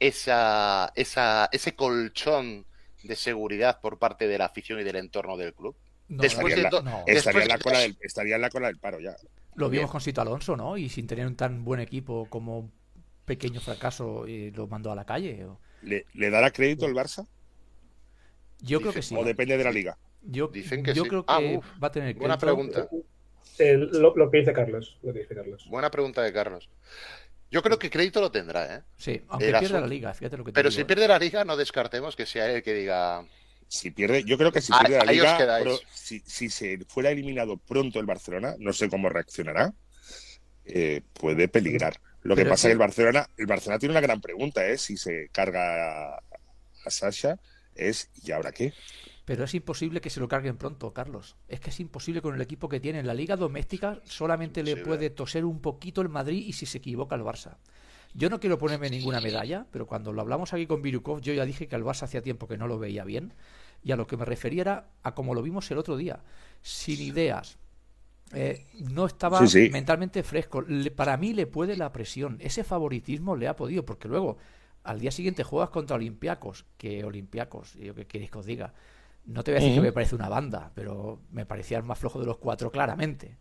esa, 0.00 0.90
esa, 0.94 1.50
ese 1.52 1.74
colchón 1.74 2.64
de 3.02 3.16
seguridad 3.16 3.82
por 3.82 3.98
parte 3.98 4.26
de 4.26 4.38
la 4.38 4.46
afición 4.46 4.80
y 4.80 4.82
del 4.82 4.96
entorno 4.96 5.36
del 5.36 5.52
club. 5.52 5.76
después 6.08 6.56
estaría, 7.06 7.42
en 7.42 7.48
la 7.48 7.58
cola 7.58 7.80
del, 7.80 7.98
estaría 8.00 8.36
en 8.36 8.40
la 8.40 8.48
cola 8.48 8.68
del 8.68 8.78
paro 8.78 8.98
ya. 8.98 9.14
Lo 9.56 9.68
vimos 9.68 9.90
con 9.90 10.00
Sito 10.00 10.22
Alonso, 10.22 10.56
¿no? 10.56 10.78
Y 10.78 10.88
sin 10.88 11.06
tener 11.06 11.26
un 11.26 11.36
tan 11.36 11.66
buen 11.66 11.80
equipo 11.80 12.26
como 12.30 12.60
un 12.60 12.72
pequeño 13.26 13.60
fracaso 13.60 14.26
y 14.26 14.52
lo 14.52 14.66
mandó 14.68 14.90
a 14.90 14.94
la 14.94 15.04
calle. 15.04 15.46
¿Le, 15.82 16.30
dará 16.30 16.50
crédito 16.50 16.86
el 16.86 16.94
Barça? 16.94 17.26
Yo 18.60 18.80
creo 18.80 18.94
que 18.94 19.02
sí. 19.02 19.14
¿O 19.18 19.22
depende 19.22 19.58
de 19.58 19.64
la 19.64 19.70
liga? 19.70 19.98
Yo, 20.22 20.48
Dicen 20.48 20.82
que 20.82 20.94
yo 20.94 21.04
creo 21.04 21.26
ah, 21.28 21.40
que 21.40 21.60
va 21.82 21.88
a 21.88 21.92
tener 21.92 22.16
crédito. 22.16 22.20
Buena 22.20 22.38
pregunta. 22.38 22.88
lo, 23.58 24.30
que 24.30 24.38
dice 24.38 24.54
Carlos, 24.54 24.98
lo 25.02 25.12
que 25.12 25.18
dice 25.18 25.34
Carlos. 25.34 25.66
Buena 25.68 25.90
pregunta 25.90 26.22
de 26.22 26.32
Carlos. 26.32 26.70
Yo 27.50 27.62
creo 27.62 27.78
que 27.78 27.90
crédito 27.90 28.20
lo 28.20 28.30
tendrá, 28.30 28.76
¿eh? 28.76 28.82
Sí, 28.96 29.22
aunque 29.28 29.54
pierda 29.58 29.80
la 29.80 29.86
liga, 29.86 30.12
fíjate 30.12 30.36
lo 30.36 30.44
que 30.44 30.52
te 30.52 30.54
Pero 30.54 30.70
si 30.70 30.82
¿eh? 30.82 30.84
pierde 30.84 31.08
la 31.08 31.18
liga, 31.18 31.44
no 31.44 31.56
descartemos 31.56 32.14
que 32.14 32.26
sea 32.26 32.46
él 32.46 32.56
el 32.56 32.62
que 32.62 32.74
diga. 32.74 33.24
Si 33.68 33.90
pierde, 33.90 34.24
yo 34.24 34.36
creo 34.38 34.52
que 34.52 34.60
si 34.60 34.72
pierde 34.72 34.98
la 34.98 35.12
liga, 35.12 35.60
si, 35.92 36.20
se 36.50 36.78
fuera 36.86 37.10
eliminado 37.10 37.56
pronto 37.56 38.00
el 38.00 38.06
Barcelona, 38.06 38.54
no 38.58 38.72
sé 38.72 38.88
cómo 38.88 39.08
reaccionará, 39.08 39.72
eh, 40.64 41.02
puede 41.14 41.48
peligrar. 41.48 42.00
Lo 42.22 42.36
que 42.36 42.44
pasa 42.44 42.68
es 42.68 42.70
que 42.70 42.72
el 42.72 42.78
Barcelona, 42.78 43.28
el 43.36 43.46
Barcelona 43.46 43.78
tiene 43.78 43.92
una 43.92 44.00
gran 44.00 44.20
pregunta, 44.20 44.66
¿eh? 44.66 44.76
Si 44.76 44.96
se 44.96 45.28
carga 45.32 46.14
a, 46.14 46.22
a 46.84 46.90
Sasha, 46.90 47.38
es 47.74 48.10
¿y 48.22 48.32
ahora 48.32 48.52
qué? 48.52 48.72
Pero 49.28 49.44
es 49.44 49.52
imposible 49.52 50.00
que 50.00 50.08
se 50.08 50.20
lo 50.20 50.26
carguen 50.26 50.56
pronto, 50.56 50.94
Carlos. 50.94 51.36
Es 51.48 51.60
que 51.60 51.68
es 51.68 51.78
imposible 51.80 52.22
con 52.22 52.34
el 52.34 52.40
equipo 52.40 52.66
que 52.66 52.80
tiene. 52.80 53.00
En 53.00 53.06
la 53.06 53.12
liga 53.12 53.36
doméstica 53.36 54.00
solamente 54.04 54.62
le 54.62 54.78
puede 54.78 55.10
toser 55.10 55.44
un 55.44 55.60
poquito 55.60 56.00
el 56.00 56.08
Madrid 56.08 56.46
y 56.46 56.54
si 56.54 56.64
se 56.64 56.78
equivoca 56.78 57.14
el 57.14 57.20
Barça. 57.20 57.58
Yo 58.14 58.30
no 58.30 58.40
quiero 58.40 58.56
ponerme 58.56 58.88
ninguna 58.88 59.20
medalla, 59.20 59.66
pero 59.70 59.86
cuando 59.86 60.14
lo 60.14 60.22
hablamos 60.22 60.54
aquí 60.54 60.66
con 60.66 60.80
Virukov, 60.80 61.20
yo 61.20 61.34
ya 61.34 61.44
dije 61.44 61.68
que 61.68 61.76
al 61.76 61.84
Barça 61.84 62.04
hacía 62.04 62.22
tiempo 62.22 62.48
que 62.48 62.56
no 62.56 62.66
lo 62.66 62.78
veía 62.78 63.04
bien. 63.04 63.34
Y 63.84 63.92
a 63.92 63.96
lo 63.96 64.06
que 64.06 64.16
me 64.16 64.24
refería 64.24 64.62
era 64.62 64.88
a 65.02 65.14
como 65.14 65.34
lo 65.34 65.42
vimos 65.42 65.70
el 65.70 65.76
otro 65.76 65.98
día. 65.98 66.20
Sin 66.62 66.98
ideas. 66.98 67.58
Eh, 68.32 68.66
no 68.78 69.04
estaba 69.04 69.42
mentalmente 69.70 70.22
fresco. 70.22 70.64
para 70.96 71.18
mí 71.18 71.34
le 71.34 71.46
puede 71.46 71.76
la 71.76 71.92
presión. 71.92 72.38
Ese 72.40 72.64
favoritismo 72.64 73.36
le 73.36 73.46
ha 73.46 73.56
podido, 73.56 73.84
porque 73.84 74.08
luego 74.08 74.38
al 74.84 75.00
día 75.00 75.10
siguiente 75.10 75.44
juegas 75.44 75.68
contra 75.68 75.96
Olympiacos, 75.96 76.64
que 76.78 77.04
Olympiacos, 77.04 77.74
yo 77.74 77.94
que 77.94 78.06
queréis 78.06 78.30
que 78.30 78.38
os 78.38 78.46
diga, 78.46 78.72
no 79.28 79.44
te 79.44 79.50
voy 79.50 79.60
a 79.60 79.60
decir 79.60 79.76
que 79.76 79.82
me 79.82 79.92
parece 79.92 80.14
una 80.14 80.28
banda, 80.28 80.72
pero 80.74 81.20
me 81.30 81.44
parecía 81.44 81.76
el 81.76 81.84
más 81.84 81.98
flojo 81.98 82.18
de 82.18 82.24
los 82.24 82.38
cuatro, 82.38 82.70
claramente. 82.70 83.36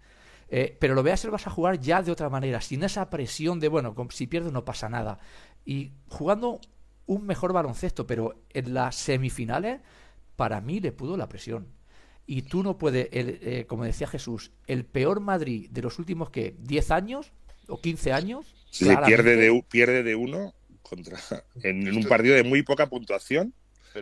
Eh, 0.50 0.78
pero 0.80 0.94
lo 0.94 1.02
veas 1.02 1.24
el 1.24 1.32
vas 1.32 1.48
a 1.48 1.50
jugar 1.50 1.80
ya 1.80 2.02
de 2.02 2.12
otra 2.12 2.30
manera, 2.30 2.60
sin 2.60 2.84
esa 2.84 3.10
presión 3.10 3.60
de, 3.60 3.70
bueno, 3.70 3.96
si 4.10 4.28
pierdes 4.28 4.52
no 4.52 4.66
pasa 4.66 4.90
nada. 4.90 5.20
Y 5.66 5.94
jugando 6.10 6.60
un 7.06 7.26
mejor 7.26 7.54
baloncesto, 7.54 8.06
pero 8.06 8.44
en 8.50 8.74
las 8.74 8.96
semifinales, 8.96 9.80
para 10.36 10.60
mí 10.60 10.82
le 10.82 10.92
pudo 10.92 11.16
la 11.16 11.30
presión. 11.30 11.68
Y 12.26 12.42
tú 12.42 12.64
no 12.64 12.78
puedes, 12.78 13.08
eh, 13.12 13.66
como 13.68 13.86
decía 13.86 14.08
Jesús, 14.08 14.52
el 14.68 14.84
peor 14.84 15.22
Madrid 15.22 15.70
de 15.72 15.82
los 15.82 16.00
últimos, 16.00 16.30
que 16.30 16.54
10 16.60 16.92
años 16.92 17.32
o 17.70 17.80
15 17.80 18.12
años. 18.12 18.56
Se 18.72 18.98
pierde 18.98 19.38
de, 19.38 19.64
pierde 19.70 20.04
de 20.04 20.16
uno 20.16 20.54
contra, 20.82 21.18
en 21.64 21.96
un 21.96 22.04
partido 22.04 22.36
de 22.36 22.44
muy 22.44 22.62
poca 22.64 22.90
puntuación 22.90 23.54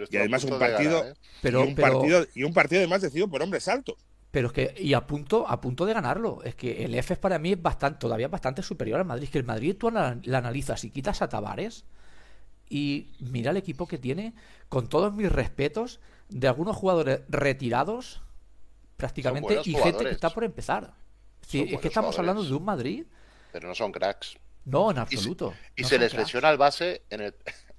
y 0.10 0.18
además 0.18 0.44
un 0.44 0.60
partido, 0.60 1.06
¿eh? 1.06 1.14
y 1.44 1.56
un 1.56 1.76
partido 1.76 2.26
y 2.34 2.44
un 2.44 2.54
partido 2.54 2.82
además 2.82 3.02
decidido 3.02 3.28
por 3.28 3.42
hombres 3.42 3.68
altos. 3.68 3.96
Pero 4.36 4.48
es 4.48 4.54
que, 4.54 4.76
y 4.78 4.94
a 4.94 5.08
punto, 5.08 5.48
a 5.48 5.62
punto 5.62 5.86
de 5.86 5.94
ganarlo. 5.94 6.42
Es 6.44 6.56
que 6.56 6.84
el 6.84 6.94
EFES 6.94 7.18
para 7.20 7.40
mí 7.40 7.54
es 7.54 7.62
bastante, 7.62 8.00
todavía 8.00 8.28
bastante 8.28 8.62
superior 8.64 9.00
al 9.00 9.06
Madrid. 9.06 9.24
Es 9.24 9.30
que 9.30 9.38
el 9.38 9.46
Madrid 9.46 9.78
tú 9.80 9.90
la, 9.90 10.20
analizas 10.34 10.84
y 10.84 10.90
quitas 10.90 11.22
a 11.22 11.30
Tavares 11.30 11.86
y 12.68 13.14
mira 13.20 13.52
el 13.52 13.58
equipo 13.58 13.88
que 13.88 13.98
tiene, 13.98 14.34
con 14.68 14.90
todos 14.90 15.14
mis 15.14 15.32
respetos, 15.32 16.02
de 16.28 16.50
algunos 16.50 16.76
jugadores 16.76 17.22
retirados 17.30 18.24
prácticamente 18.98 19.62
y 19.64 19.74
gente 19.74 20.04
que 20.04 20.12
está 20.12 20.30
por 20.32 20.44
empezar. 20.44 20.94
es 21.42 21.80
que 21.80 21.88
estamos 21.88 22.20
hablando 22.20 22.44
de 22.44 22.54
un 22.54 22.66
Madrid. 22.66 23.06
Pero 23.54 23.70
no 23.70 23.76
son 23.76 23.94
cracks. 23.94 24.38
No, 24.66 24.92
en 24.92 24.98
absoluto. 24.98 25.54
Y, 25.78 25.86
se, 25.86 25.98
les 25.98 26.14
lesiona 26.14 26.50
el 26.50 26.58
base 26.58 27.04
en 27.10 27.22
el, 27.22 27.36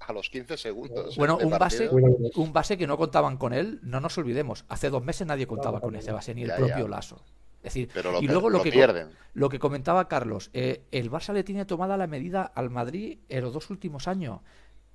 a 0.07 0.13
los 0.13 0.31
15 0.31 0.57
segundos. 0.57 1.17
Bueno, 1.17 1.39
un 1.43 1.51
base, 1.51 1.89
un 1.89 2.53
base 2.53 2.79
que 2.79 2.87
no 2.87 2.97
contaban 2.97 3.37
con 3.37 3.53
él, 3.53 3.81
no 3.83 4.01
nos 4.01 4.17
olvidemos. 4.19 4.65
Hace 4.69 4.91
dos 4.91 5.03
meses 5.03 5.27
nadie 5.27 5.47
contaba 5.47 5.81
con 5.81 5.97
ese 5.97 6.13
base, 6.13 6.35
ni 6.35 6.43
el 6.43 6.53
propio 6.53 6.89
Lasso. 6.89 7.23
Es 7.63 7.75
decir, 7.75 7.91
y 8.21 8.29
luego 8.29 8.49
lo, 8.49 8.63
que, 8.63 8.71
pierden. 8.71 9.09
lo 9.35 9.49
que 9.49 9.59
comentaba 9.59 10.07
Carlos, 10.07 10.51
eh, 10.53 10.85
el 10.93 11.11
Barça 11.11 11.33
le 11.33 11.43
tiene 11.43 11.65
tomada 11.65 11.97
la 11.97 12.07
medida 12.07 12.43
al 12.43 12.71
Madrid 12.71 13.19
en 13.29 13.43
los 13.43 13.53
dos 13.53 13.71
últimos 13.71 14.07
años. 14.07 14.41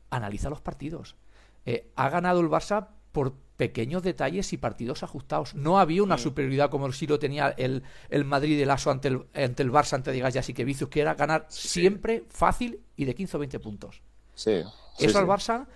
Analiza 0.09 0.49
los 0.49 0.61
partidos. 0.61 1.17
Eh, 1.65 1.91
ha 1.97 2.09
ganado 2.09 2.39
el 2.39 2.47
Barça 2.47 2.87
por 3.11 3.33
pequeños 3.57 4.03
detalles 4.03 4.53
y 4.53 4.57
partidos 4.57 5.03
ajustados. 5.03 5.53
No 5.53 5.79
había 5.79 6.01
una 6.01 6.17
superioridad 6.17 6.69
como 6.69 6.91
si 6.93 7.07
lo 7.07 7.19
tenía 7.19 7.49
el, 7.57 7.83
el 8.09 8.25
Madrid 8.25 8.57
de 8.57 8.65
Lasso 8.65 8.89
ante 8.89 9.09
el, 9.09 9.25
ante 9.33 9.63
el 9.63 9.71
Barça, 9.71 9.95
ante 9.95 10.11
Digas 10.11 10.47
y 10.49 10.53
que 10.53 10.63
Vicius, 10.63 10.89
que 10.89 11.01
era 11.01 11.13
ganar 11.15 11.45
siempre 11.49 12.23
fácil 12.29 12.81
y 12.95 13.05
de 13.05 13.13
15 13.13 13.37
o 13.37 13.39
20 13.41 13.59
puntos. 13.59 14.01
Sí. 14.33 14.63
Eso 14.97 15.19
al 15.19 15.27
Barça, 15.27 15.67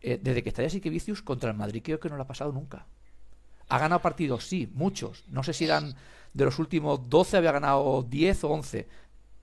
eh, 0.00 0.18
desde 0.22 0.42
que 0.42 0.48
está 0.48 0.66
ya 0.66 0.90
Vicius 0.90 1.22
contra 1.22 1.50
el 1.50 1.56
Madrid, 1.56 1.82
creo 1.84 2.00
que 2.00 2.08
no 2.08 2.16
lo 2.16 2.22
ha 2.22 2.26
pasado 2.26 2.52
nunca. 2.52 2.86
Ha 3.68 3.78
ganado 3.78 4.02
partidos, 4.02 4.46
sí, 4.46 4.70
muchos. 4.74 5.24
No 5.28 5.42
sé 5.42 5.52
si 5.52 5.64
eran 5.64 5.94
de 6.34 6.44
los 6.44 6.58
últimos 6.58 7.08
12, 7.08 7.36
había 7.36 7.52
ganado 7.52 8.02
10 8.02 8.44
o 8.44 8.48
11. 8.50 8.88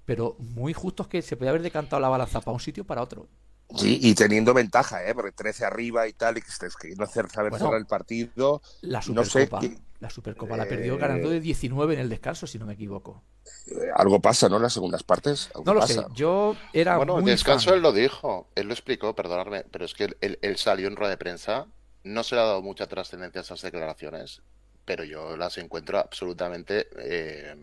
Pero 0.06 0.36
muy 0.40 0.74
justos 0.74 1.08
que 1.08 1.22
se 1.22 1.36
podía 1.36 1.52
haber 1.52 1.62
decantado 1.62 2.00
la 2.02 2.10
balanza 2.10 2.40
para 2.42 2.54
un 2.54 2.60
sitio 2.60 2.86
para 2.86 3.02
otro. 3.02 3.28
Sí, 3.76 4.00
y 4.02 4.16
teniendo 4.16 4.54
ventaja, 4.54 5.06
¿eh? 5.06 5.14
porque 5.14 5.34
13 5.34 5.66
arriba 5.66 6.08
y 6.08 6.14
tal, 6.14 6.38
y 6.38 6.42
que, 6.42 6.96
no 6.96 7.04
hacer 7.04 7.30
saber 7.30 7.54
cerrar 7.58 7.76
el 7.76 7.86
partido. 7.86 8.62
La 8.82 9.02
Supercopa, 9.02 9.60
la 10.00 10.10
Supercopa 10.10 10.56
la 10.56 10.66
perdió 10.66 10.98
ganando 10.98 11.30
de 11.30 11.40
19 11.40 11.96
en 11.96 12.00
el 12.00 12.10
descanso, 12.10 12.46
si 12.46 12.60
no 12.60 12.66
me 12.66 12.74
equivoco. 12.74 13.24
Eh, 13.68 13.90
algo 13.96 14.22
pasa, 14.22 14.48
¿no? 14.48 14.58
En 14.58 14.64
las 14.64 14.74
segundas 14.74 15.04
partes. 15.04 15.50
No 15.66 15.74
lo 15.74 15.86
sé, 15.88 16.06
yo 16.14 16.56
era. 16.74 16.98
Bueno, 16.98 17.18
en 17.20 17.26
descanso 17.26 17.74
él 17.74 17.82
lo 17.82 17.92
dijo, 17.92 18.48
él 18.56 18.68
lo 18.68 18.74
explicó, 18.74 19.16
perdonadme, 19.16 19.64
pero 19.72 19.86
es 19.86 19.94
que 19.94 20.16
él, 20.22 20.58
salió 20.58 20.88
en 20.88 20.96
rueda 20.96 21.12
de 21.12 21.18
prensa, 21.18 21.66
no 22.04 22.24
se 22.24 22.36
le 22.36 22.42
ha 22.42 22.46
dado 22.46 22.62
mucha 22.62 22.88
trascendencia 22.88 23.42
a 23.42 23.44
esas 23.44 23.62
declaraciones, 23.62 24.42
pero 24.86 25.04
yo 25.04 25.36
las 25.36 25.58
encuentro 25.58 25.98
absolutamente. 25.98 26.88
Eh, 27.00 27.56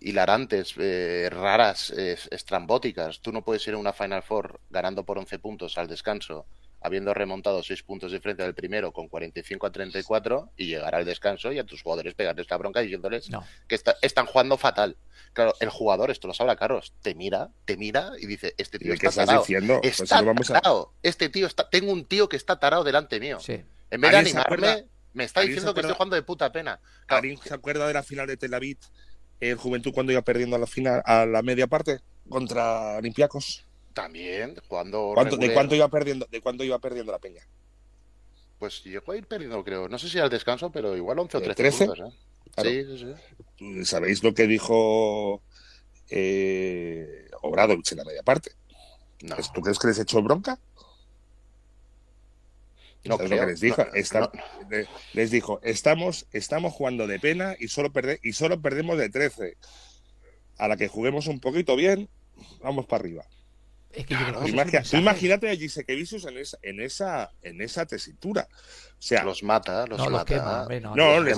hilarantes, 0.00 0.74
eh, 0.78 1.30
raras, 1.30 1.90
estrambóticas. 1.90 3.20
Tú 3.20 3.32
no 3.32 3.42
puedes 3.42 3.66
ir 3.66 3.74
a 3.74 3.78
una 3.78 3.94
Final 3.94 4.22
Four 4.22 4.60
ganando 4.68 5.04
por 5.04 5.18
11 5.18 5.38
puntos 5.38 5.78
al 5.78 5.88
descanso, 5.88 6.44
habiendo 6.82 7.14
remontado 7.14 7.62
6 7.62 7.82
puntos 7.82 8.12
de 8.12 8.20
frente 8.20 8.42
al 8.42 8.54
primero 8.54 8.92
con 8.92 9.08
45 9.08 9.66
a 9.66 9.72
34 9.72 10.50
y 10.56 10.66
llegar 10.66 10.94
al 10.94 11.04
descanso 11.04 11.52
y 11.52 11.58
a 11.58 11.64
tus 11.64 11.82
jugadores 11.82 12.14
pegarles 12.14 12.48
la 12.50 12.56
bronca 12.56 12.80
diciéndoles 12.80 13.30
que 13.66 13.80
están 14.02 14.26
jugando 14.26 14.56
fatal. 14.56 14.96
Claro, 15.32 15.54
el 15.60 15.70
jugador, 15.70 16.10
esto 16.10 16.28
lo 16.28 16.34
sabe 16.34 16.54
Carlos, 16.56 16.92
te 17.02 17.14
mira, 17.14 17.50
te 17.64 17.76
mira 17.76 18.10
y 18.18 18.26
dice, 18.26 18.54
este 18.58 18.78
tío 18.78 18.94
está 18.94 19.10
tarado. 19.10 19.40
Diciendo? 19.40 19.80
Pues 19.80 20.00
está 20.00 20.22
tarado. 20.34 20.92
Este 21.02 21.28
tío 21.28 21.46
está, 21.46 21.68
tengo 21.68 21.92
un 21.92 22.04
tío 22.04 22.28
que 22.28 22.36
está 22.36 22.58
tarado 22.58 22.84
delante 22.84 23.20
mío. 23.20 23.38
En 23.46 24.00
vez 24.00 24.10
de 24.10 24.16
animarme, 24.16 24.86
me 25.12 25.24
está 25.24 25.40
diciendo 25.40 25.74
que 25.74 25.80
estoy 25.80 25.94
jugando 25.94 26.16
de 26.16 26.22
puta 26.22 26.52
pena. 26.52 26.80
Claro. 27.06 27.28
se 27.42 27.54
acuerda 27.54 27.86
de 27.86 27.94
la 27.94 28.02
final 28.02 28.26
de 28.26 28.36
Tel 28.36 28.54
Aviv 28.54 28.78
el 29.50 29.56
Juventud 29.56 29.92
cuando 29.92 30.12
iba 30.12 30.22
perdiendo 30.22 30.56
a 30.56 30.58
la 30.58 30.66
final, 30.66 31.02
a 31.04 31.26
la 31.26 31.42
media 31.42 31.66
parte 31.66 32.00
contra 32.28 32.96
Olympiacos. 32.96 33.64
También, 33.94 34.56
cuando 34.68 35.14
¿De 35.38 35.52
cuánto 35.52 35.74
iba 35.74 35.88
perdiendo, 35.88 36.26
de 36.30 36.40
cuánto 36.40 36.64
iba 36.64 36.78
perdiendo 36.78 37.12
la 37.12 37.18
Peña? 37.18 37.42
Pues 38.58 38.84
llegó 38.84 39.12
a 39.12 39.16
ir 39.16 39.26
perdiendo, 39.26 39.62
creo. 39.64 39.88
No 39.88 39.98
sé 39.98 40.08
si 40.08 40.18
al 40.18 40.30
descanso, 40.30 40.70
pero 40.70 40.96
igual 40.96 41.18
11 41.18 41.36
o 41.36 41.40
13, 41.40 41.86
puntos, 41.86 42.12
¿eh? 42.12 42.16
Sí, 42.62 42.84
sí, 42.84 43.14
sí. 43.58 43.84
¿Sabéis 43.84 44.22
lo 44.22 44.34
que 44.34 44.46
dijo 44.46 45.42
eh, 46.10 47.28
Obradovich 47.42 47.92
en 47.92 47.98
la 47.98 48.04
media 48.04 48.22
parte? 48.22 48.52
¿Tú 49.54 49.60
crees 49.62 49.78
que 49.78 49.88
les 49.88 49.98
echó 49.98 50.22
bronca? 50.22 50.58
No 53.04 53.18
les 53.18 53.60
dijo. 53.60 53.84
les 55.12 55.30
dijo, 55.30 55.60
estamos, 55.62 56.26
estamos 56.32 56.72
jugando 56.72 57.06
de 57.06 57.18
pena 57.18 57.56
y 57.58 57.68
solo, 57.68 57.90
y 58.22 58.32
solo 58.32 58.60
perdemos 58.60 58.96
de 58.96 59.08
13. 59.08 59.56
A 60.58 60.68
la 60.68 60.76
que 60.76 60.88
juguemos 60.88 61.26
un 61.26 61.40
poquito 61.40 61.74
bien, 61.74 62.08
vamos 62.62 62.86
para 62.86 63.00
arriba. 63.00 63.24
Es 63.92 64.06
que 64.06 64.96
imagínate 64.96 65.50
a 65.50 65.56
Gisekevicius 65.56 66.24
en 66.26 66.38
esa, 66.38 66.58
en 66.62 66.80
esa, 66.80 67.32
en 67.42 67.60
esa 67.60 67.86
tesitura. 67.86 68.48
O 68.50 69.02
sea, 69.02 69.24
los 69.24 69.42
mata, 69.42 69.86
los 69.86 70.08
mata. 70.10 70.66
no, 70.94 71.20
les, 71.20 71.36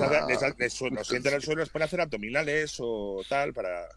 sienten 1.03 1.33
al 1.33 1.41
suelo, 1.41 1.61
les 1.61 1.69
pone 1.69 1.85
hacer 1.85 2.01
abdominales 2.01 2.75
o 2.79 3.21
tal 3.27 3.53
para. 3.53 3.87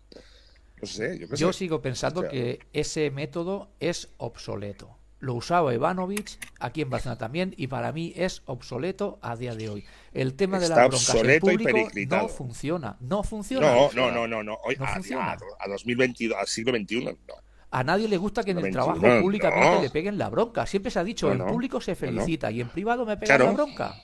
No 0.80 0.86
sé, 0.86 1.18
yo, 1.18 1.26
yo 1.34 1.52
sigo 1.52 1.82
pensando 1.82 2.28
que 2.28 2.60
ese 2.72 3.10
método 3.10 3.70
es 3.80 4.10
obsoleto 4.16 4.98
lo 5.20 5.34
usaba 5.34 5.74
Ivanovich, 5.74 6.38
aquí 6.60 6.82
en 6.82 6.90
Barcelona 6.90 7.18
también, 7.18 7.54
y 7.56 7.66
para 7.66 7.92
mí 7.92 8.12
es 8.16 8.42
obsoleto 8.46 9.18
a 9.22 9.36
día 9.36 9.54
de 9.54 9.68
hoy. 9.68 9.84
El 10.12 10.34
tema 10.34 10.58
de 10.60 10.68
la 10.68 10.86
bronca 10.86 11.12
en 11.18 11.40
público 11.40 11.90
no 12.08 12.28
funciona, 12.28 12.96
no 13.00 13.22
funciona. 13.22 13.66
No, 13.66 13.90
no, 13.92 14.10
no, 14.10 14.28
no, 14.28 14.42
no. 14.42 14.58
Hoy, 14.64 14.76
a, 14.78 14.94
funciona. 14.94 15.32
a, 15.32 15.68
2022, 15.68 16.38
al 16.38 16.46
siglo 16.46 16.72
XXI, 16.72 17.04
no. 17.04 17.34
A 17.70 17.84
nadie 17.84 18.08
le 18.08 18.16
gusta 18.16 18.42
que 18.42 18.52
en 18.52 18.58
el 18.58 18.72
trabajo 18.72 19.00
públicamente 19.20 19.82
le 19.82 19.90
peguen 19.90 20.16
la 20.16 20.28
bronca. 20.30 20.66
Siempre 20.66 20.90
se 20.90 20.98
ha 20.98 21.04
dicho, 21.04 21.30
en 21.30 21.44
público 21.44 21.80
se 21.80 21.94
felicita 21.94 22.50
y 22.50 22.60
en 22.60 22.68
privado 22.68 23.04
me 23.04 23.16
pegan 23.16 23.44
la 23.44 23.52
bronca. 23.52 23.94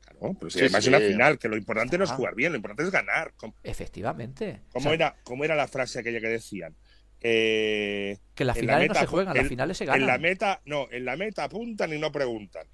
Claro, 0.00 0.36
pero 0.38 0.50
si 0.50 0.60
además 0.60 0.82
es 0.82 0.88
una 0.88 0.98
final, 0.98 1.38
que 1.38 1.48
lo 1.48 1.56
importante 1.56 1.98
no 1.98 2.04
es 2.04 2.10
jugar 2.10 2.34
bien, 2.34 2.52
lo 2.52 2.56
importante 2.56 2.84
es 2.84 2.90
ganar. 2.90 3.34
Efectivamente. 3.62 4.62
¿Cómo, 4.72 4.92
era, 4.92 5.16
¿Cómo 5.24 5.44
era 5.44 5.54
la 5.54 5.68
frase 5.68 5.98
aquella 5.98 6.20
que 6.20 6.28
decían? 6.28 6.74
Eh, 7.20 8.18
que 8.34 8.44
las 8.44 8.58
finales 8.58 8.88
no 8.88 8.94
se 8.94 9.06
juegan, 9.06 9.36
las 9.36 9.48
finales 9.48 9.76
se 9.76 9.84
ganan. 9.84 10.02
En 10.02 10.06
la 10.06 10.18
meta, 10.18 10.60
no, 10.64 10.86
en 10.90 11.04
la 11.04 11.16
meta 11.16 11.44
apuntan 11.44 11.92
y 11.92 11.98
no 11.98 12.12
preguntan. 12.12 12.66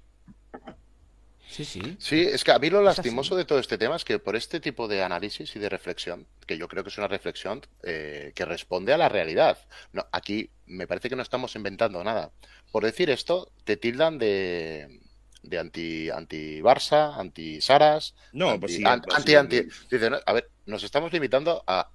Sí, 1.53 1.65
sí. 1.65 1.81
Sí, 1.99 2.21
es 2.21 2.43
que 2.43 2.51
a 2.51 2.57
mí 2.57 2.71
lo 2.71 2.81
lastimoso 2.81 3.35
de 3.35 3.45
todo 3.45 3.59
este 3.59 3.77
tema 3.77 3.95
es 3.95 4.03
que 4.03 4.17
por 4.17 4.35
este 4.35 4.59
tipo 4.59 4.87
de 4.87 5.03
análisis 5.03 5.55
y 5.55 5.59
de 5.59 5.69
reflexión, 5.69 6.25
que 6.47 6.57
yo 6.57 6.67
creo 6.67 6.83
que 6.83 6.89
es 6.89 6.97
una 6.97 7.07
reflexión 7.07 7.61
eh, 7.83 8.31
que 8.33 8.43
responde 8.43 8.91
a 8.91 8.97
la 8.97 9.07
realidad. 9.07 9.59
No, 9.91 10.03
aquí 10.11 10.49
me 10.65 10.87
parece 10.87 11.09
que 11.09 11.15
no 11.15 11.21
estamos 11.21 11.55
inventando 11.55 12.03
nada. 12.03 12.31
Por 12.71 12.83
decir 12.83 13.11
esto, 13.11 13.51
te 13.65 13.77
tildan 13.77 14.17
de, 14.17 14.99
de 15.43 15.59
anti 15.59 16.09
anti 16.09 16.59
Barça, 16.59 17.19
anti 17.19 17.61
Saras, 17.61 18.15
no, 18.31 18.49
anti, 18.49 18.59
pues 18.59 18.75
sí, 18.75 18.83
anti, 18.83 19.35
anti, 19.35 19.61
Dicen, 19.91 20.15
a 20.25 20.33
ver, 20.33 20.49
nos 20.65 20.83
estamos 20.83 21.13
limitando 21.13 21.63
a 21.67 21.87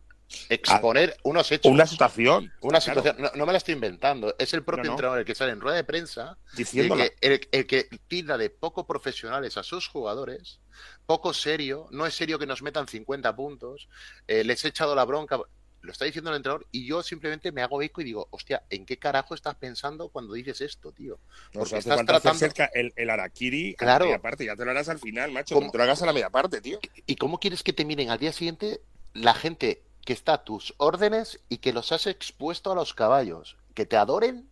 exponer 0.49 1.17
unos 1.23 1.51
hechos. 1.53 1.71
Una 1.73 1.87
situación. 1.87 2.53
Una 2.61 2.81
situación. 2.81 3.17
No, 3.35 3.47
me 3.47 3.53
la 3.53 3.59
estoy 3.59 3.75
inventando. 3.75 4.35
Es 4.39 4.53
el 4.55 4.63
propio 4.63 4.91
entrenador 4.91 5.21
el 5.21 5.25
que 5.25 5.35
sale 5.35 5.53
en 5.53 5.61
rueda 5.61 5.77
de 5.77 5.85
prensa 5.85 6.39
diciendo 6.57 6.97
que, 6.97 7.17
el, 7.21 7.67
que 7.67 7.89
tilda 8.07 8.37
de 8.37 8.51
poco 8.51 8.87
profesionales 8.87 9.57
a 9.57 9.63
sus 9.63 9.89
jugadores, 9.89 10.61
poco 11.07 11.33
serio, 11.33 11.89
no 11.91 12.07
es 12.07 12.15
serio 12.15 12.39
que 12.39 12.47
nos 12.47 12.63
metan 12.63 12.87
50 12.87 13.35
puntos, 13.35 13.89
eh, 14.27 14.45
les 14.45 14.65
he 14.65 14.69
echado 14.69 14.95
la 14.95 15.05
bronca. 15.05 15.41
Lo 15.81 15.93
está 15.93 16.05
diciendo 16.05 16.31
el 16.31 16.37
entrenador 16.37 16.67
y 16.73 16.87
yo 16.87 17.05
simplemente 17.05 17.53
me 17.53 17.63
hago 17.63 17.81
eco 17.81 18.01
y 18.01 18.05
digo, 18.05 18.27
hostia, 18.33 18.65
¿en 18.69 18.85
qué 18.85 18.99
carajo 18.99 19.35
estás 19.35 19.55
pensando 19.55 20.09
cuando 20.09 20.35
dices 20.35 20.61
esto, 20.61 20.91
tío? 20.91 21.21
Porque 21.53 21.79
estás 21.79 22.05
tratando 22.05 22.47
el, 22.75 22.93
el 22.97 23.11
araquiri 23.11 23.75
claro. 23.77 23.93
a 23.93 23.99
la 23.99 24.05
media 24.07 24.21
parte, 24.21 24.45
ya 24.45 24.57
te 24.57 24.65
lo 24.65 24.73
harás 24.73 24.89
al 24.89 24.99
final, 24.99 25.31
macho, 25.31 25.57
te 25.71 25.79
lo 25.79 25.85
hagas 25.85 26.03
a 26.03 26.07
la 26.07 26.13
media 26.13 26.31
parte, 26.31 26.61
tío. 26.61 26.81
¿Y 27.07 27.15
cómo 27.15 27.39
quieres 27.39 27.63
que 27.63 27.73
te 27.73 27.85
miren 27.85 28.11
al 28.11 28.19
día 28.19 28.33
siguiente 28.33 28.81
la 29.15 29.35
gente 29.35 29.83
que 30.09 30.15
está 30.15 30.33
a 30.33 30.43
tus 30.43 30.73
órdenes 30.79 31.39
y 31.51 31.59
que 31.59 31.75
los 31.75 31.93
has 31.93 32.07
expuesto 32.07 32.73
a 32.73 32.75
los 32.75 32.95
caballos. 32.95 33.59
Que 33.75 33.85
te 33.85 33.99
adoren 33.99 34.49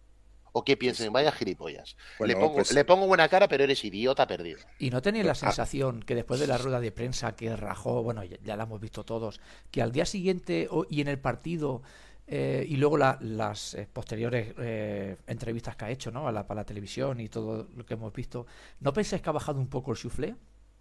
o 0.53 0.67
que 0.67 0.77
piensen, 0.77 1.11
vaya 1.15 1.33
gilipollas. 1.33 1.97
le, 2.21 2.37
pongo, 2.37 2.57
pues 2.57 2.75
le 2.75 2.85
pongo 2.85 3.07
buena 3.07 3.27
cara, 3.31 3.49
pero 3.49 3.65
eres 3.65 3.83
idiota 3.83 4.27
perdido. 4.27 4.61
Y 4.79 4.91
no 4.91 5.01
tenía 5.01 5.25
la 5.25 5.33
ah. 5.33 5.35
sensación 5.35 6.03
que 6.03 6.15
después 6.15 6.41
de 6.41 6.47
la 6.47 6.59
rueda 6.59 6.79
de 6.79 6.93
prensa 6.93 7.35
que 7.37 7.57
rajó, 7.57 8.03
bueno, 8.03 8.23
ya, 8.23 8.55
la 8.55 8.65
hemos 8.65 8.83
visto 8.83 9.03
todos, 9.07 9.41
que 9.71 9.81
al 9.81 9.93
día 9.93 10.05
siguiente 10.05 10.69
y 10.91 11.01
en 11.01 11.09
el 11.09 11.19
partido 11.19 11.81
eh, 12.27 12.67
y 12.69 12.77
luego 12.77 12.99
las 12.99 13.73
eh, 13.73 13.89
posteriores 13.91 14.53
eh, 14.59 15.17
entrevistas 15.27 15.75
que 15.75 15.87
ha 15.87 15.91
hecho 15.91 16.11
¿no? 16.11 16.29
a 16.29 16.33
la, 16.33 16.47
para 16.47 16.61
la 16.61 16.67
televisión 16.67 17.19
y 17.19 17.31
todo 17.31 17.67
lo 17.75 17.87
que 17.87 17.95
hemos 17.95 18.13
visto, 18.13 18.47
¿no 18.81 18.93
pensáis 18.93 19.23
que 19.23 19.31
ha 19.31 19.33
bajado 19.33 19.59
un 19.59 19.69
poco 19.69 19.93
el 19.93 19.97
soufflé? 19.97 20.35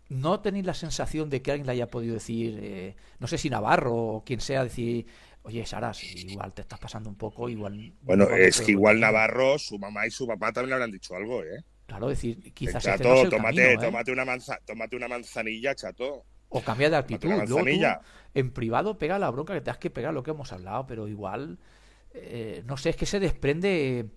¿No 0.09 0.39
tenéis 0.39 0.65
la 0.65 0.73
sensación 0.73 1.29
de 1.29 1.41
que 1.41 1.51
alguien 1.51 1.65
le 1.65 1.73
haya 1.73 1.87
podido 1.87 2.13
decir, 2.13 2.59
eh, 2.61 2.95
no 3.19 3.27
sé 3.27 3.37
si 3.37 3.49
Navarro 3.49 3.95
o 3.95 4.23
quien 4.23 4.39
sea, 4.39 4.63
decir, 4.63 5.07
oye, 5.41 5.65
Saras, 5.65 6.03
igual 6.03 6.53
te 6.53 6.61
estás 6.61 6.79
pasando 6.79 7.09
un 7.09 7.15
poco, 7.15 7.49
igual... 7.49 7.93
Bueno, 8.01 8.25
es 8.29 8.61
que 8.61 8.71
igual 8.71 8.99
Navarro, 8.99 9.57
su 9.57 9.79
mamá 9.79 10.05
y 10.05 10.11
su 10.11 10.27
papá 10.27 10.51
también 10.51 10.69
le 10.69 10.73
habrán 10.75 10.91
dicho 10.91 11.15
algo, 11.15 11.43
¿eh? 11.43 11.63
Claro, 11.87 12.07
decir, 12.07 12.53
quizás 12.53 12.83
chato, 12.83 13.03
este 13.03 13.13
no 13.13 13.23
es 13.23 13.29
tómate, 13.29 13.73
¿eh? 13.73 13.77
tómate, 13.77 14.11
una 14.11 14.25
manza, 14.25 14.59
tómate 14.65 14.95
una 14.95 15.07
manzanilla, 15.07 15.75
chato. 15.75 16.23
O 16.49 16.61
cambia 16.61 16.89
de 16.89 16.97
actitud. 16.97 17.29
Luego 17.47 17.65
en 18.33 18.51
privado 18.51 18.97
pega 18.97 19.19
la 19.19 19.29
bronca 19.29 19.53
que 19.53 19.61
te 19.61 19.71
has 19.71 19.77
que 19.77 19.89
pegar 19.89 20.13
lo 20.13 20.23
que 20.23 20.31
hemos 20.31 20.51
hablado, 20.51 20.85
pero 20.87 21.07
igual, 21.07 21.59
eh, 22.13 22.63
no 22.65 22.77
sé, 22.77 22.89
es 22.89 22.95
que 22.95 23.05
se 23.05 23.19
desprende 23.19 24.09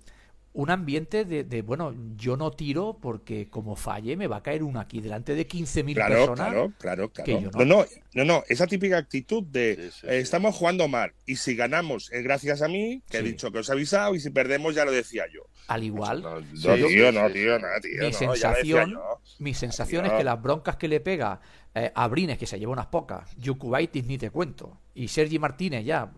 un 0.53 0.71
ambiente 0.71 1.25
de, 1.25 1.63
bueno, 1.63 1.95
yo 2.17 2.37
no 2.37 2.51
tiro 2.51 2.99
porque 3.01 3.49
como 3.49 3.77
falle 3.77 4.17
me 4.17 4.27
va 4.27 4.39
a 4.39 4.43
caer 4.43 4.63
uno 4.63 4.81
aquí 4.81 5.01
delante 5.01 5.35
de 5.35 5.47
15.000 5.47 5.95
claro, 5.95 6.15
personas. 6.15 6.49
Claro, 6.49 6.73
claro, 6.79 7.11
claro. 7.11 7.51
no. 7.53 7.65
no. 7.65 7.87
no, 8.15 8.25
no, 8.25 8.45
esa 8.49 8.67
típica 8.67 8.99
actitud 8.99 9.45
de 9.45 9.73
eh, 9.73 10.19
estamos 10.19 10.57
jugando 10.57 10.89
mal 10.89 11.13
y 11.27 11.37
si 11.37 11.55
ganamos 11.55 12.11
es 12.13 12.25
gracias 12.25 12.63
a 12.63 12.69
mí, 12.69 13.03
que 13.09 13.19
he 13.19 13.23
dicho 13.23 13.53
que 13.53 13.59
os 13.59 13.69
he 13.69 13.73
avisado 13.73 14.15
y 14.15 14.21
si 14.21 14.31
perdemos 14.31 14.75
ya 14.75 14.85
lo 14.85 14.91
decía 14.91 15.25
yo. 15.33 15.43
Al 15.69 15.85
igual. 15.85 16.23
No, 16.23 16.41
tío, 16.43 17.13
no, 17.13 17.31
tío, 17.31 17.59
no, 17.59 17.69
tío. 17.83 18.03
Mi 18.03 18.13
sensación, 18.13 18.99
mi 19.39 19.55
sensación 19.55 20.07
es 20.07 20.13
que 20.13 20.25
las 20.25 20.41
broncas 20.41 20.77
que 20.77 20.89
le 20.89 21.01
pega 21.01 21.41
eh, 21.75 21.93
a 21.95 22.09
Brines, 22.09 22.39
que 22.39 22.47
se 22.47 22.59
lleva 22.59 22.73
unas 22.73 22.87
pocas, 22.87 23.37
Yukubaitis 23.37 24.05
ni 24.07 24.17
te 24.17 24.31
cuento, 24.31 24.79
y 24.95 25.09
Sergi 25.09 25.39
Martínez 25.39 25.85
ya 25.85 26.11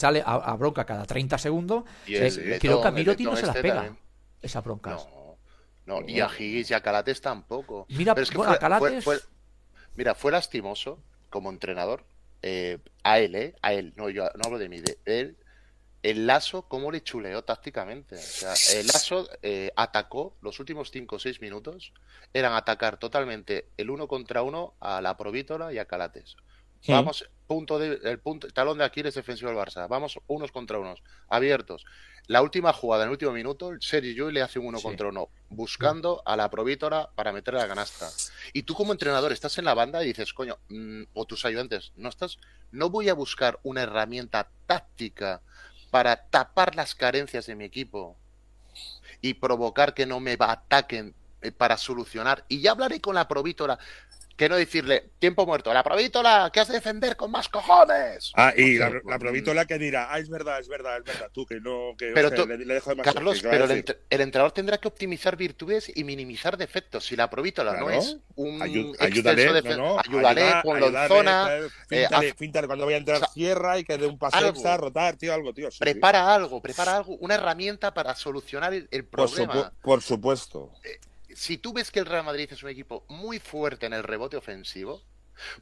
sale 0.00 0.22
a, 0.24 0.54
bronca 0.54 0.84
cada 0.84 1.04
30 1.04 1.36
segundos, 1.36 1.84
eh, 2.06 2.58
creo 2.60 2.80
que 2.80 2.88
a 2.88 2.90
Miroti 2.90 3.24
no 3.24 3.36
se 3.36 3.46
las 3.46 3.56
este 3.56 3.68
pega. 3.68 3.94
Esas 4.40 4.64
broncas. 4.64 5.06
No, 5.84 6.00
y 6.06 6.20
a 6.20 6.26
Higgins 6.26 6.70
y 6.70 6.74
a 6.74 6.80
Calates 6.80 7.20
tampoco. 7.20 7.86
Mira, 7.90 8.14
Pero 8.14 8.22
es 8.22 8.30
que 8.30 8.36
fue, 8.36 8.58
Calates... 8.58 9.04
mira, 9.96 10.14
fue 10.14 10.32
lastimoso 10.32 10.98
como 11.28 11.50
entrenador 11.50 12.04
eh, 12.42 12.78
a 13.02 13.18
él, 13.18 13.34
¿eh? 13.34 13.54
A 13.60 13.74
él, 13.74 13.92
no, 13.96 14.08
yo 14.08 14.24
no 14.36 14.42
hablo 14.44 14.58
de 14.58 14.68
mí, 14.68 14.80
de 14.80 14.98
él. 15.04 15.36
El 16.02 16.26
Lazo, 16.26 16.62
cómo 16.62 16.90
le 16.90 17.02
chuleó 17.02 17.44
tácticamente. 17.44 18.14
O 18.14 18.18
sea, 18.18 18.54
el 18.78 18.86
Lazo 18.86 19.28
eh, 19.42 19.70
atacó 19.76 20.34
los 20.40 20.58
últimos 20.58 20.90
5 20.90 21.16
o 21.16 21.18
6 21.18 21.42
minutos. 21.42 21.92
Eran 22.32 22.54
atacar 22.54 22.96
totalmente 22.96 23.68
el 23.76 23.90
uno 23.90 24.08
contra 24.08 24.42
uno 24.42 24.72
a 24.80 25.02
la 25.02 25.18
Provítola 25.18 25.74
y 25.74 25.78
a 25.78 25.84
Calates. 25.84 26.36
Vamos, 26.88 27.28
punto 27.46 27.78
de, 27.78 28.00
el 28.04 28.18
punto, 28.20 28.48
talón 28.48 28.78
de 28.78 28.84
Aquiles 28.84 29.14
defensivo 29.14 29.50
del 29.50 29.58
Barça. 29.58 29.86
Vamos 29.88 30.18
unos 30.26 30.52
contra 30.52 30.78
unos, 30.78 31.02
abiertos. 31.28 31.84
La 32.26 32.42
última 32.42 32.72
jugada, 32.72 33.02
en 33.02 33.08
el 33.08 33.12
último 33.12 33.32
minuto, 33.32 33.72
Sergio 33.80 34.12
Llull 34.12 34.34
le 34.34 34.42
hace 34.42 34.58
un 34.58 34.66
uno 34.66 34.80
contra 34.80 35.08
uno, 35.08 35.28
buscando 35.48 36.22
a 36.24 36.36
la 36.36 36.48
provítora 36.48 37.10
para 37.14 37.32
meterle 37.32 37.60
la 37.60 37.66
canasta. 37.66 38.08
Y 38.52 38.62
tú 38.62 38.74
como 38.74 38.92
entrenador 38.92 39.32
estás 39.32 39.58
en 39.58 39.64
la 39.64 39.74
banda 39.74 40.02
y 40.04 40.08
dices, 40.08 40.32
coño, 40.32 40.58
mm, 40.68 41.02
o 41.12 41.24
tus 41.24 41.44
ayudantes, 41.44 41.92
no 41.96 42.08
estás, 42.08 42.38
no 42.70 42.88
voy 42.88 43.08
a 43.08 43.14
buscar 43.14 43.58
una 43.64 43.82
herramienta 43.82 44.48
táctica 44.66 45.42
para 45.90 46.28
tapar 46.28 46.76
las 46.76 46.94
carencias 46.94 47.46
de 47.46 47.56
mi 47.56 47.64
equipo 47.64 48.16
y 49.20 49.34
provocar 49.34 49.92
que 49.92 50.06
no 50.06 50.20
me 50.20 50.36
ataquen 50.38 51.14
eh, 51.42 51.52
para 51.52 51.76
solucionar. 51.76 52.44
Y 52.48 52.60
ya 52.60 52.72
hablaré 52.72 53.00
con 53.00 53.14
la 53.14 53.26
provítora 53.26 53.78
que 54.40 54.48
no 54.48 54.56
decirle 54.56 55.10
tiempo 55.18 55.44
muerto. 55.44 55.70
La 55.74 55.82
provítola, 55.82 56.48
que 56.50 56.60
has 56.60 56.68
de 56.68 56.72
defender 56.72 57.14
con 57.14 57.30
más 57.30 57.50
cojones. 57.50 58.32
Ah, 58.34 58.54
y 58.56 58.78
la, 58.78 58.90
la, 59.04 59.18
provítola 59.18 59.66
que 59.66 59.76
dirá, 59.76 60.08
ah, 60.10 60.18
es 60.18 60.30
verdad, 60.30 60.58
es 60.58 60.66
verdad, 60.66 60.96
es 60.96 61.04
verdad, 61.04 61.28
tú 61.30 61.44
que 61.44 61.60
no. 61.60 61.94
Que, 61.98 62.12
pero 62.14 62.30
le, 62.46 62.56
dejo 62.56 62.88
de 62.88 62.96
más 62.96 63.04
Carlos, 63.04 63.42
pero 63.42 63.66
el, 63.66 63.84
entrenador 64.08 64.52
tendrá 64.52 64.78
que 64.78 64.88
optimizar 64.88 65.36
virtudes 65.36 65.92
y 65.94 66.04
minimizar 66.04 66.56
defectos. 66.56 67.04
Si 67.04 67.16
la 67.16 67.28
provítola 67.28 67.74
no 67.74 67.90
es 67.90 68.16
un 68.34 68.62
ayúdale, 68.62 69.76
no, 69.76 69.98
ayúdale, 69.98 70.62
con 70.62 70.90
la 70.90 71.06
zona. 71.06 71.58
Eh, 71.90 72.08
cuando 72.66 72.86
vaya 72.86 72.96
a 72.96 73.00
entrar 73.00 73.28
cierra 73.34 73.78
y 73.78 73.84
que 73.84 73.98
dé 73.98 74.06
un 74.06 74.18
paso 74.18 74.46
extra, 74.46 74.78
rotar, 74.78 75.16
tío, 75.16 75.34
algo, 75.34 75.52
tío. 75.52 75.68
prepara 75.78 76.34
algo, 76.34 76.62
prepara 76.62 76.96
algo, 76.96 77.14
una 77.16 77.34
herramienta 77.34 77.92
para 77.92 78.14
solucionar 78.14 78.72
el, 78.72 79.04
problema. 79.04 79.70
Por, 79.82 80.00
supuesto. 80.00 80.72
Eh, 80.82 80.98
si 81.34 81.58
tú 81.58 81.72
ves 81.72 81.90
que 81.90 82.00
el 82.00 82.06
Real 82.06 82.24
Madrid 82.24 82.48
es 82.50 82.62
un 82.62 82.70
equipo 82.70 83.04
muy 83.08 83.38
fuerte 83.38 83.86
en 83.86 83.92
el 83.92 84.02
rebote 84.02 84.36
ofensivo, 84.36 85.02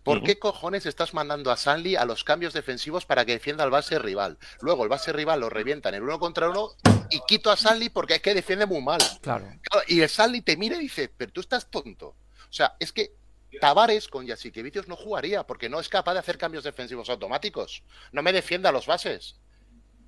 ¿Por 0.03 0.23
qué 0.23 0.39
cojones 0.39 0.87
estás 0.87 1.15
mandando 1.15 1.51
a 1.51 1.57
Sanli 1.57 1.97
a 1.97 2.05
los 2.05 2.25
cambios 2.25 2.53
defensivos 2.53 3.07
para 3.07 3.25
que 3.25 3.33
defienda 3.33 3.65
al 3.65 3.71
base 3.71 3.99
rival? 3.99 4.39
Luego 4.61 4.83
el 4.83 4.89
base 4.89 5.13
rival 5.13 5.41
lo 5.41 5.51
revienta 5.51 5.89
en 5.89 5.97
el 5.97 6.03
uno 6.03 6.19
contra 6.19 6.51
uno 6.51 6.71
y 7.11 7.21
quito 7.27 7.51
a 7.51 7.57
Sanli 7.57 7.89
porque 7.89 8.17
es 8.17 8.23
que 8.23 8.35
defiende 8.35 8.67
muy 8.67 8.83
mal. 8.83 9.01
Claro. 9.21 9.47
Y 9.87 10.01
el 10.01 10.09
Sanli 10.09 10.41
te 10.43 10.57
mira 10.57 10.77
y 10.77 10.81
dice, 10.81 11.13
pero 11.17 11.33
tú 11.33 11.41
estás 11.41 11.71
tonto. 11.71 12.09
O 12.09 12.53
sea, 12.53 12.77
es 12.79 12.93
que 12.93 13.13
Tavares 13.61 14.09
con 14.09 14.27
Yasikevicius 14.27 14.89
no 14.89 14.97
jugaría 14.97 15.47
porque 15.47 15.69
no 15.69 15.81
es 15.81 15.89
capaz 15.89 16.15
de 16.15 16.21
hacer 16.21 16.39
cambios 16.39 16.65
defensivos 16.65 17.09
automáticos. 17.09 17.83
No 18.13 18.23
me 18.23 18.33
defienda 18.33 18.71
a 18.71 18.73
los 18.73 18.87
bases. 18.87 19.37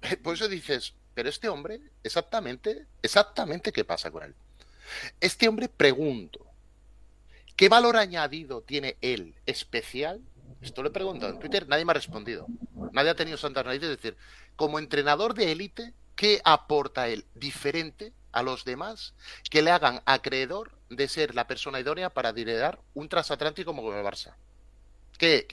Por 0.23 0.35
eso 0.35 0.49
dices, 0.49 0.95
pero 1.15 1.29
este 1.29 1.49
hombre, 1.49 1.81
exactamente, 2.03 2.87
exactamente 3.03 3.73
qué 3.73 3.85
pasa 3.85 4.11
con 4.11 4.25
él. 4.25 4.35
Este 5.21 5.49
hombre, 5.49 5.69
pregunto, 5.69 6.47
¿qué 7.57 7.69
valor 7.69 7.97
añadido 7.97 8.63
tiene 8.63 8.97
él 9.01 9.35
especial? 9.47 10.21
Esto 10.61 10.83
lo 10.83 10.89
he 10.89 10.93
preguntado 10.93 11.33
en 11.33 11.39
Twitter, 11.39 11.67
nadie 11.69 11.85
me 11.85 11.93
ha 11.93 11.95
respondido. 11.95 12.47
Nadie 12.93 13.11
ha 13.11 13.15
tenido 13.15 13.37
santas 13.37 13.65
narices 13.65 13.89
de 13.89 13.97
decir, 13.97 14.17
como 14.57 14.79
entrenador 14.79 15.35
de 15.35 15.53
élite, 15.53 15.95
¿qué 16.17 16.41
aporta 16.45 17.09
él 17.09 17.25
diferente 17.35 18.13
a 18.33 18.43
los 18.43 18.65
demás 18.65 19.15
que 19.51 19.63
le 19.63 19.71
hagan 19.71 20.03
acreedor 20.05 20.73
de 20.91 21.09
ser 21.09 21.35
la 21.35 21.47
persona 21.47 21.81
idónea 21.81 22.11
para 22.11 22.33
liderar 22.33 22.81
un 22.95 23.09
transatlántico 23.09 23.75
como 23.75 23.95
el 23.95 24.05
Barça? 24.05 24.35
¿Qué? 25.19 25.47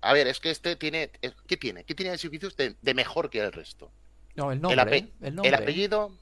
A 0.00 0.12
ver, 0.12 0.26
es 0.26 0.40
que 0.40 0.50
este 0.50 0.76
tiene. 0.76 1.10
¿Qué 1.46 1.56
tiene? 1.56 1.84
¿Qué 1.84 1.94
tiene 1.94 2.12
de 2.12 2.18
servicios 2.18 2.56
de, 2.56 2.94
mejor 2.94 3.30
que 3.30 3.40
el 3.40 3.52
resto? 3.52 3.90
No, 4.34 4.52
el 4.52 4.60
nombre. 4.60 5.10
el, 5.22 5.38
el 5.42 5.54
apellido, 5.54 6.12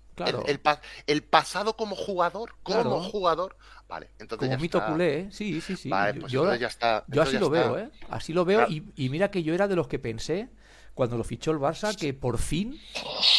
el, 1.07 1.23
pasado 1.23 1.77
como 1.77 1.97
jugador, 1.97 2.55
como 2.63 3.03
jugador. 3.03 3.57
Vale, 3.89 4.11
entonces 4.19 4.49
como 4.49 4.61
mito 4.61 4.85
culé, 4.87 5.21
¿eh? 5.21 5.29
Sí, 5.31 5.61
sí, 5.61 5.77
sí. 5.77 5.91
Pues 5.91 6.33
yo, 6.33 6.55
ya 6.55 6.69
está. 6.69 7.05
Yo 7.09 7.23
así 7.23 7.39
lo 7.39 7.51
veo, 7.51 7.79
¿eh? 7.79 7.91
Así 8.09 8.33
lo 8.33 8.45
veo. 8.45 8.67
Y, 8.69 9.09
mira 9.09 9.31
que 9.31 9.43
yo 9.43 9.55
era 9.55 9.69
de 9.69 9.77
los 9.77 9.89
que 9.89 9.99
pensé, 9.99 10.49
cuando 10.95 11.17
lo 11.19 11.25
fichó 11.25 11.51
el 11.51 11.59
Barça, 11.59 11.97
que 11.97 12.15
por 12.15 12.39
fin 12.39 12.79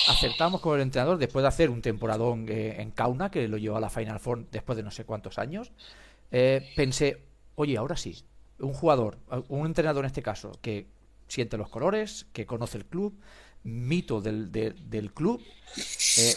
acertamos 0.07 0.61
con 0.61 0.75
el 0.75 0.81
entrenador 0.81 1.17
después 1.17 1.43
de 1.43 1.47
hacer 1.47 1.69
un 1.69 1.81
temporadón 1.81 2.47
eh, 2.49 2.81
en 2.81 2.91
Kauna, 2.91 3.31
que 3.31 3.47
lo 3.47 3.57
llevó 3.57 3.77
a 3.77 3.81
la 3.81 3.89
Final 3.89 4.19
Four 4.19 4.49
después 4.51 4.75
de 4.75 4.83
no 4.83 4.91
sé 4.91 5.05
cuántos 5.05 5.39
años. 5.39 5.71
Eh, 6.31 6.71
pensé, 6.75 7.23
oye, 7.55 7.77
ahora 7.77 7.95
sí, 7.95 8.25
un 8.59 8.73
jugador, 8.73 9.19
un 9.47 9.65
entrenador 9.65 10.03
en 10.03 10.07
este 10.07 10.21
caso, 10.21 10.51
que 10.61 10.87
siente 11.27 11.57
los 11.57 11.69
colores, 11.69 12.27
que 12.33 12.45
conoce 12.45 12.77
el 12.77 12.85
club, 12.85 13.17
mito 13.63 14.21
del, 14.21 14.51
del 14.51 15.13
club. 15.13 15.41
Eh, 16.17 16.35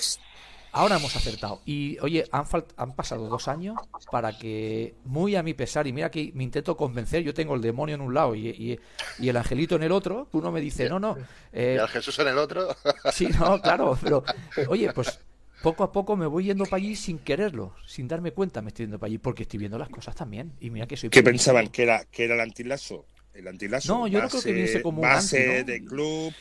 ahora 0.72 0.96
hemos 0.96 1.14
acertado. 1.16 1.60
Y 1.64 1.98
oye, 2.00 2.24
han, 2.32 2.44
han 2.76 2.94
pasado 2.94 3.28
dos 3.28 3.48
años 3.48 3.76
para 4.10 4.36
que, 4.38 4.94
muy 5.04 5.36
a 5.36 5.42
mi 5.42 5.54
pesar, 5.54 5.86
y 5.86 5.92
mira 5.92 6.10
que 6.10 6.30
me 6.34 6.44
intento 6.44 6.76
convencer, 6.76 7.22
yo 7.22 7.34
tengo 7.34 7.54
el 7.54 7.60
demonio 7.60 7.94
en 7.94 8.00
un 8.00 8.14
lado 8.14 8.34
y, 8.34 8.48
y, 8.48 9.28
el 9.28 9.36
angelito 9.36 9.76
en 9.76 9.82
el 9.82 9.92
otro, 9.92 10.28
uno 10.32 10.52
me 10.52 10.60
dice, 10.60 10.88
no, 10.88 10.98
no. 10.98 11.16
Eh, 11.52 11.76
¿Y 11.78 11.82
el 11.82 11.88
Jesús 11.88 12.18
en 12.18 12.28
el 12.28 12.38
otro? 12.38 12.74
sí, 13.12 13.28
no, 13.38 13.60
claro, 13.60 13.98
pero 14.02 14.24
oye, 14.68 14.92
pues 14.92 15.20
poco 15.62 15.82
a 15.82 15.92
poco 15.92 16.16
me 16.16 16.26
voy 16.26 16.44
yendo 16.44 16.64
para 16.64 16.76
allí 16.76 16.94
sin 16.94 17.18
quererlo, 17.18 17.74
sin 17.86 18.06
darme 18.06 18.32
cuenta 18.32 18.62
me 18.62 18.68
estoy 18.68 18.84
yendo 18.84 18.98
para 18.98 19.08
allí, 19.08 19.18
porque 19.18 19.42
estoy 19.42 19.58
viendo 19.58 19.78
las 19.78 19.88
cosas 19.88 20.14
también. 20.14 20.52
Y 20.60 20.70
mira 20.70 20.86
que 20.86 20.96
soy... 20.96 21.10
¿Qué 21.10 21.22
pensaban? 21.22 21.68
¿Que 21.68 21.82
era, 21.82 22.04
que 22.04 22.24
era 22.24 22.34
el 22.34 22.40
antilazo? 22.40 23.06
El 23.34 23.48
antilazo. 23.48 23.92
No, 23.92 24.06
yo 24.06 24.20
creo 24.26 24.42
que 24.42 24.52
viene 24.52 24.82
como 24.82 25.02
un 25.02 25.08
base 25.08 25.64
de 25.64 25.84
club 25.84 26.32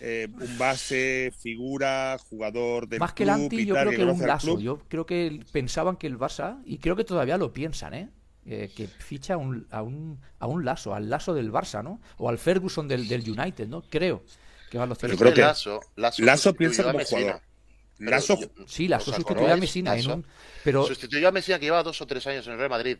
eh, 0.00 0.28
un 0.30 0.58
base, 0.58 1.32
figura, 1.38 2.18
jugador 2.30 2.88
de 2.88 2.98
Más 2.98 3.12
que 3.12 3.24
el 3.24 3.30
anti, 3.30 3.66
yo 3.66 3.74
creo 3.74 3.90
que, 3.90 4.04
un 4.04 4.26
lazo. 4.26 4.58
Yo 4.58 4.78
creo 4.88 5.06
que 5.06 5.40
pensaban 5.52 5.96
que 5.96 6.06
el 6.06 6.18
Barça, 6.18 6.60
y 6.64 6.78
creo 6.78 6.96
que 6.96 7.04
todavía 7.04 7.36
lo 7.36 7.52
piensan, 7.52 7.94
¿eh? 7.94 8.10
eh 8.46 8.70
que 8.74 8.86
ficha 8.86 9.36
un, 9.36 9.66
a, 9.70 9.82
un, 9.82 10.20
a 10.38 10.46
un 10.46 10.64
lazo, 10.64 10.94
al 10.94 11.10
lazo 11.10 11.34
del 11.34 11.52
Barça, 11.52 11.82
¿no? 11.82 12.00
O 12.16 12.28
al 12.28 12.38
Ferguson 12.38 12.86
del, 12.88 13.08
del 13.08 13.28
United, 13.28 13.68
¿no? 13.68 13.82
Creo 13.82 14.22
que 14.70 14.78
van 14.78 14.88
los 14.88 14.98
Pero 14.98 15.16
creo 15.16 15.34
que 15.34 15.40
Lazo, 15.40 15.80
Lazo, 15.96 16.54
piensa 16.54 16.84
como 16.84 16.98
jugador. 17.04 17.40
Lazo, 17.98 18.38
sí, 18.66 18.86
Lazo 18.86 19.12
sustituyó 19.12 19.52
a 19.52 19.56
Messina 19.56 19.96
pero 20.62 20.86
sustituyó 20.86 21.28
a 21.28 21.32
Messina 21.32 21.58
que 21.58 21.66
lleva 21.66 21.82
dos 21.82 22.00
o 22.00 22.06
tres 22.06 22.24
años 22.28 22.46
en 22.46 22.52
el 22.52 22.58
Real 22.58 22.70
Madrid 22.70 22.98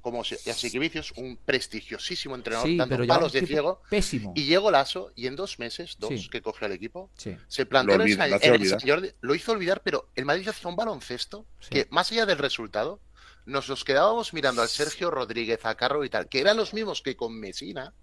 como 0.00 0.22
Vicios, 0.22 1.12
un 1.16 1.36
prestigiosísimo 1.36 2.34
entrenador, 2.34 2.76
dando 2.76 3.06
palos 3.06 3.32
de 3.32 3.46
ciego. 3.46 3.82
Pésimo. 3.88 4.32
Y 4.34 4.44
llegó 4.44 4.70
Lazo 4.70 5.12
y 5.14 5.26
en 5.26 5.36
dos 5.36 5.58
meses, 5.58 5.96
dos 5.98 6.28
que 6.28 6.42
coge 6.42 6.64
al 6.64 6.72
equipo, 6.72 7.10
se 7.16 7.66
planteó 7.66 7.98
lo, 7.98 8.04
en, 8.04 8.20
el, 8.20 9.14
lo 9.20 9.34
hizo 9.34 9.52
olvidar, 9.52 9.82
pero 9.82 10.08
el 10.14 10.24
Madrid 10.24 10.48
hacía 10.48 10.68
un 10.68 10.76
baloncesto 10.76 11.46
que, 11.68 11.86
más 11.90 12.10
allá 12.12 12.26
del 12.26 12.38
resultado, 12.38 13.00
nos 13.46 13.68
los 13.68 13.84
quedábamos 13.84 14.34
mirando 14.34 14.62
al 14.62 14.68
Sergio 14.68 15.10
Rodríguez, 15.10 15.64
a 15.64 15.74
Carro 15.74 16.04
y 16.04 16.10
tal, 16.10 16.28
que 16.28 16.40
eran 16.40 16.56
los 16.56 16.74
mismos 16.74 17.02
que 17.02 17.16
con 17.16 17.38
Mesina, 17.38 17.94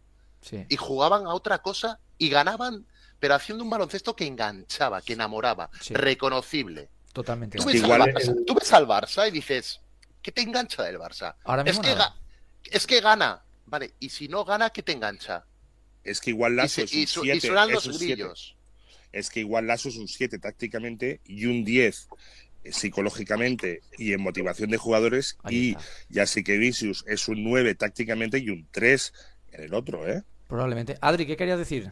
y 0.70 0.78
jugaban 0.78 1.26
a 1.26 1.34
otra 1.34 1.60
cosa 1.60 2.00
y 2.18 2.30
ganaban, 2.30 2.86
pero 3.20 3.36
haciendo 3.36 3.64
un 3.64 3.70
baloncesto 3.70 4.16
que 4.16 4.28
enganchaba, 4.28 5.02
que 5.02 5.14
enamoraba, 5.14 5.70
reconocible. 5.90 6.90
Totalmente. 7.14 7.58
Tú 7.58 7.66
ves, 7.66 7.82
tú 8.46 8.54
ves 8.54 8.74
al 8.74 8.88
Barça 8.88 9.28
y 9.28 9.32
dices, 9.32 9.82
¿Qué 10.26 10.32
te 10.32 10.42
engancha 10.42 10.82
del 10.82 10.98
Barça? 10.98 11.36
es, 11.68 11.78
que 11.78 11.96
es 12.72 12.88
que 12.88 13.00
gana. 13.00 13.44
Vale, 13.68 13.94
y 14.00 14.10
si 14.10 14.28
no 14.28 14.44
gana, 14.44 14.72
¿qué 14.72 14.82
te 14.82 14.92
engancha? 14.92 15.46
Es 16.04 16.20
que 16.20 16.32
igual 16.32 16.56
Lazo 16.56 16.82
es 16.82 17.16
un 17.16 17.26
7. 17.26 17.52
los 17.70 18.00
grillos. 18.00 18.56
Es 19.12 19.30
que 19.30 19.42
igual 19.42 19.68
Lazo 19.68 19.90
es 19.90 19.98
un 19.98 20.08
7 20.08 20.40
tácticamente 20.40 21.22
y 21.26 21.46
un 21.46 21.64
10 21.64 22.10
psicológicamente 22.72 23.84
y 24.00 24.14
en 24.14 24.22
motivación 24.22 24.72
de 24.72 24.78
jugadores. 24.78 25.38
y 25.48 25.78
ya 26.10 26.26
sí 26.26 26.44
que 26.44 26.58
Vicius 26.58 27.06
es 27.08 27.28
un 27.28 27.44
9 27.44 27.76
tácticamente 27.76 28.40
y 28.40 28.50
un 28.50 28.68
3 28.72 29.14
en 29.52 29.62
el 29.62 29.76
otro, 29.76 30.10
¿eh? 30.10 30.24
Probablemente. 30.48 30.98
Adri, 31.02 31.28
¿qué 31.28 31.38
querías 31.38 31.60
decir? 31.60 31.92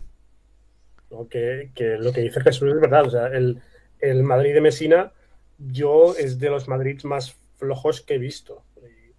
que, 1.29 1.69
lo 1.99 2.11
que 2.11 2.21
dice 2.21 2.41
Jesús 2.41 2.73
es 2.73 2.81
verdad. 2.81 3.05
O 3.05 3.11
sea, 3.11 3.27
el, 3.27 3.61
el 3.99 4.23
Madrid 4.23 4.55
de 4.55 4.61
Messina, 4.61 5.11
yo 5.59 6.15
es 6.17 6.39
de 6.39 6.49
los 6.49 6.67
Madrids 6.67 7.05
más 7.05 7.35
flojos 7.55 8.01
que 8.01 8.15
he 8.15 8.17
visto. 8.17 8.63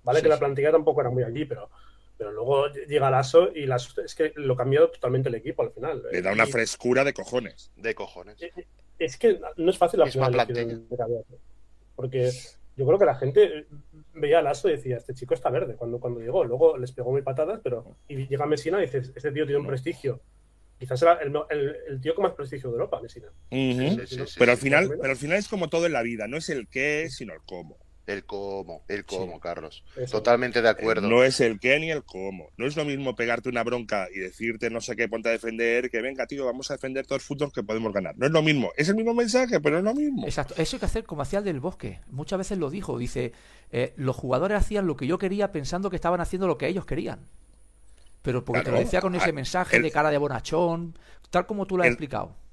Vale 0.02 0.22
que 0.22 0.28
la 0.28 0.38
plantilla 0.38 0.70
tampoco 0.70 1.00
era 1.00 1.10
muy 1.10 1.22
allí, 1.22 1.44
pero, 1.46 1.70
pero 2.16 2.30
luego 2.30 2.68
llega 2.68 3.10
Lasso 3.10 3.50
y 3.54 3.66
las, 3.66 3.96
es 3.98 4.14
que 4.14 4.32
lo 4.36 4.54
cambió 4.56 4.88
totalmente 4.90 5.28
el 5.30 5.34
equipo 5.34 5.62
al 5.62 5.72
final. 5.72 6.02
Le 6.12 6.22
da 6.22 6.32
una 6.32 6.46
frescura 6.46 7.04
de 7.04 7.14
cojones. 7.14 7.72
De 7.76 7.94
cojones. 7.94 8.40
Eh, 8.42 8.52
eh, 8.56 8.66
es 8.98 9.16
que 9.16 9.40
no 9.56 9.70
es 9.70 9.78
fácil 9.78 10.00
la 10.00 10.06
final 10.06 10.46
Porque 11.96 12.30
yo 12.76 12.86
creo 12.86 12.98
que 12.98 13.04
la 13.04 13.14
gente 13.14 13.66
veía 14.12 14.40
a 14.40 14.42
Lasso 14.42 14.68
y 14.68 14.72
decía, 14.72 14.98
este 14.98 15.14
chico 15.14 15.34
está 15.34 15.50
verde 15.50 15.74
cuando, 15.76 15.98
cuando 15.98 16.20
llegó. 16.20 16.44
Luego 16.44 16.76
les 16.76 16.92
pegó 16.92 17.10
muy 17.10 17.22
patadas, 17.22 17.60
pero 17.62 17.96
y 18.08 18.26
llega 18.26 18.46
Messina 18.46 18.78
y 18.78 18.82
dices, 18.82 19.12
este 19.14 19.32
tío 19.32 19.46
tiene 19.46 19.60
un 19.60 19.66
prestigio. 19.66 20.20
Quizás 20.78 21.00
era 21.02 21.18
el, 21.22 22.00
tío 22.02 22.14
con 22.14 22.24
más 22.24 22.34
prestigio 22.34 22.68
de 22.68 22.74
Europa, 22.74 23.00
Messina. 23.00 23.28
pero 24.38 24.52
al 24.52 24.58
final, 24.58 24.88
pero 25.00 25.10
al 25.10 25.16
final 25.16 25.38
es 25.38 25.48
como 25.48 25.68
todo 25.68 25.86
en 25.86 25.92
la 25.92 26.02
vida, 26.02 26.26
no 26.26 26.36
es 26.36 26.50
el 26.50 26.68
qué, 26.68 27.08
sino 27.10 27.32
el 27.32 27.40
cómo. 27.46 27.78
El 28.06 28.24
cómo, 28.24 28.82
el 28.88 29.06
cómo, 29.06 29.40
Carlos. 29.40 29.82
Totalmente 30.10 30.60
de 30.60 30.68
acuerdo. 30.68 31.08
No 31.08 31.24
es 31.24 31.40
el 31.40 31.58
qué 31.58 31.78
ni 31.80 31.90
el 31.90 32.04
cómo. 32.04 32.50
No 32.58 32.66
es 32.66 32.76
lo 32.76 32.84
mismo 32.84 33.16
pegarte 33.16 33.48
una 33.48 33.64
bronca 33.64 34.08
y 34.14 34.18
decirte 34.18 34.68
no 34.68 34.82
sé 34.82 34.94
qué, 34.94 35.08
ponte 35.08 35.30
a 35.30 35.32
defender, 35.32 35.90
que 35.90 36.02
venga, 36.02 36.26
tío, 36.26 36.44
vamos 36.44 36.70
a 36.70 36.74
defender 36.74 37.06
todos 37.06 37.22
los 37.22 37.26
fútbol 37.26 37.50
que 37.50 37.62
podemos 37.62 37.94
ganar. 37.94 38.14
No 38.18 38.26
es 38.26 38.32
lo 38.32 38.42
mismo. 38.42 38.72
Es 38.76 38.90
el 38.90 38.96
mismo 38.96 39.14
mensaje, 39.14 39.58
pero 39.58 39.78
es 39.78 39.84
lo 39.84 39.94
mismo. 39.94 40.24
Exacto. 40.26 40.54
Eso 40.58 40.76
hay 40.76 40.80
que 40.80 40.86
hacer 40.86 41.04
como 41.04 41.22
hacía 41.22 41.38
el 41.38 41.46
del 41.46 41.60
bosque. 41.60 42.00
Muchas 42.10 42.38
veces 42.38 42.58
lo 42.58 42.68
dijo. 42.68 42.98
Dice, 42.98 43.32
eh, 43.70 43.94
los 43.96 44.16
jugadores 44.16 44.58
hacían 44.58 44.86
lo 44.86 44.96
que 44.96 45.06
yo 45.06 45.16
quería 45.16 45.50
pensando 45.50 45.88
que 45.88 45.96
estaban 45.96 46.20
haciendo 46.20 46.46
lo 46.46 46.58
que 46.58 46.68
ellos 46.68 46.84
querían. 46.84 47.20
Pero 48.20 48.44
porque 48.44 48.62
te 48.62 48.70
lo 48.70 48.78
decía 48.78 49.00
con 49.00 49.14
ese 49.14 49.32
mensaje 49.32 49.80
de 49.80 49.90
cara 49.90 50.10
de 50.10 50.18
bonachón, 50.18 50.98
tal 51.30 51.46
como 51.46 51.66
tú 51.66 51.76
lo 51.76 51.82
has 51.82 51.90
explicado 51.90 52.43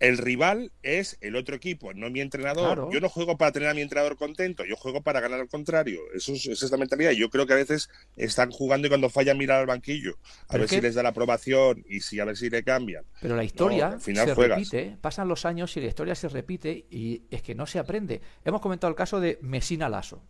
el 0.00 0.18
rival 0.18 0.70
es 0.82 1.18
el 1.20 1.36
otro 1.36 1.56
equipo, 1.56 1.92
no 1.92 2.08
mi 2.10 2.20
entrenador. 2.20 2.88
Yo 2.92 3.00
no 3.00 3.08
juego 3.08 3.36
para 3.36 3.52
tener 3.52 3.68
a 3.68 3.74
mi 3.74 3.82
entrenador 3.82 4.16
contento, 4.16 4.64
yo 4.64 4.76
juego 4.76 5.02
para 5.02 5.20
ganar 5.20 5.40
al 5.40 5.48
contrario. 5.48 6.00
Eso 6.14 6.32
es, 6.32 6.46
esa 6.46 6.66
es 6.66 6.70
la 6.70 6.78
mentalidad. 6.78 7.10
Yo 7.12 7.30
creo 7.30 7.46
que 7.46 7.52
a 7.52 7.56
veces 7.56 7.90
están 8.16 8.50
jugando 8.50 8.86
y 8.86 8.90
cuando 8.90 9.10
fallan 9.10 9.38
mirar 9.38 9.60
al 9.60 9.66
banquillo, 9.66 10.18
a 10.48 10.56
ver 10.56 10.68
si 10.68 10.80
les 10.80 10.94
da 10.94 11.02
la 11.02 11.10
aprobación 11.10 11.84
y 11.88 12.00
si 12.00 12.20
a 12.20 12.24
ver 12.24 12.36
si 12.36 12.48
le 12.48 12.62
cambian. 12.62 13.04
Pero 13.20 13.36
la 13.36 13.44
historia 13.44 13.98
se 13.98 14.34
repite, 14.34 14.96
pasan 15.00 15.28
los 15.28 15.44
años 15.44 15.76
y 15.76 15.80
la 15.80 15.86
historia 15.86 16.14
se 16.14 16.28
repite 16.28 16.86
y 16.90 17.22
es 17.30 17.42
que 17.42 17.54
no 17.54 17.66
se 17.66 17.78
aprende. 17.78 18.20
Hemos 18.44 18.60
comentado 18.60 18.90
el 18.90 18.96
caso 18.96 19.20
de 19.20 19.38
Mesina 19.42 19.88
Lasso. 19.88 20.22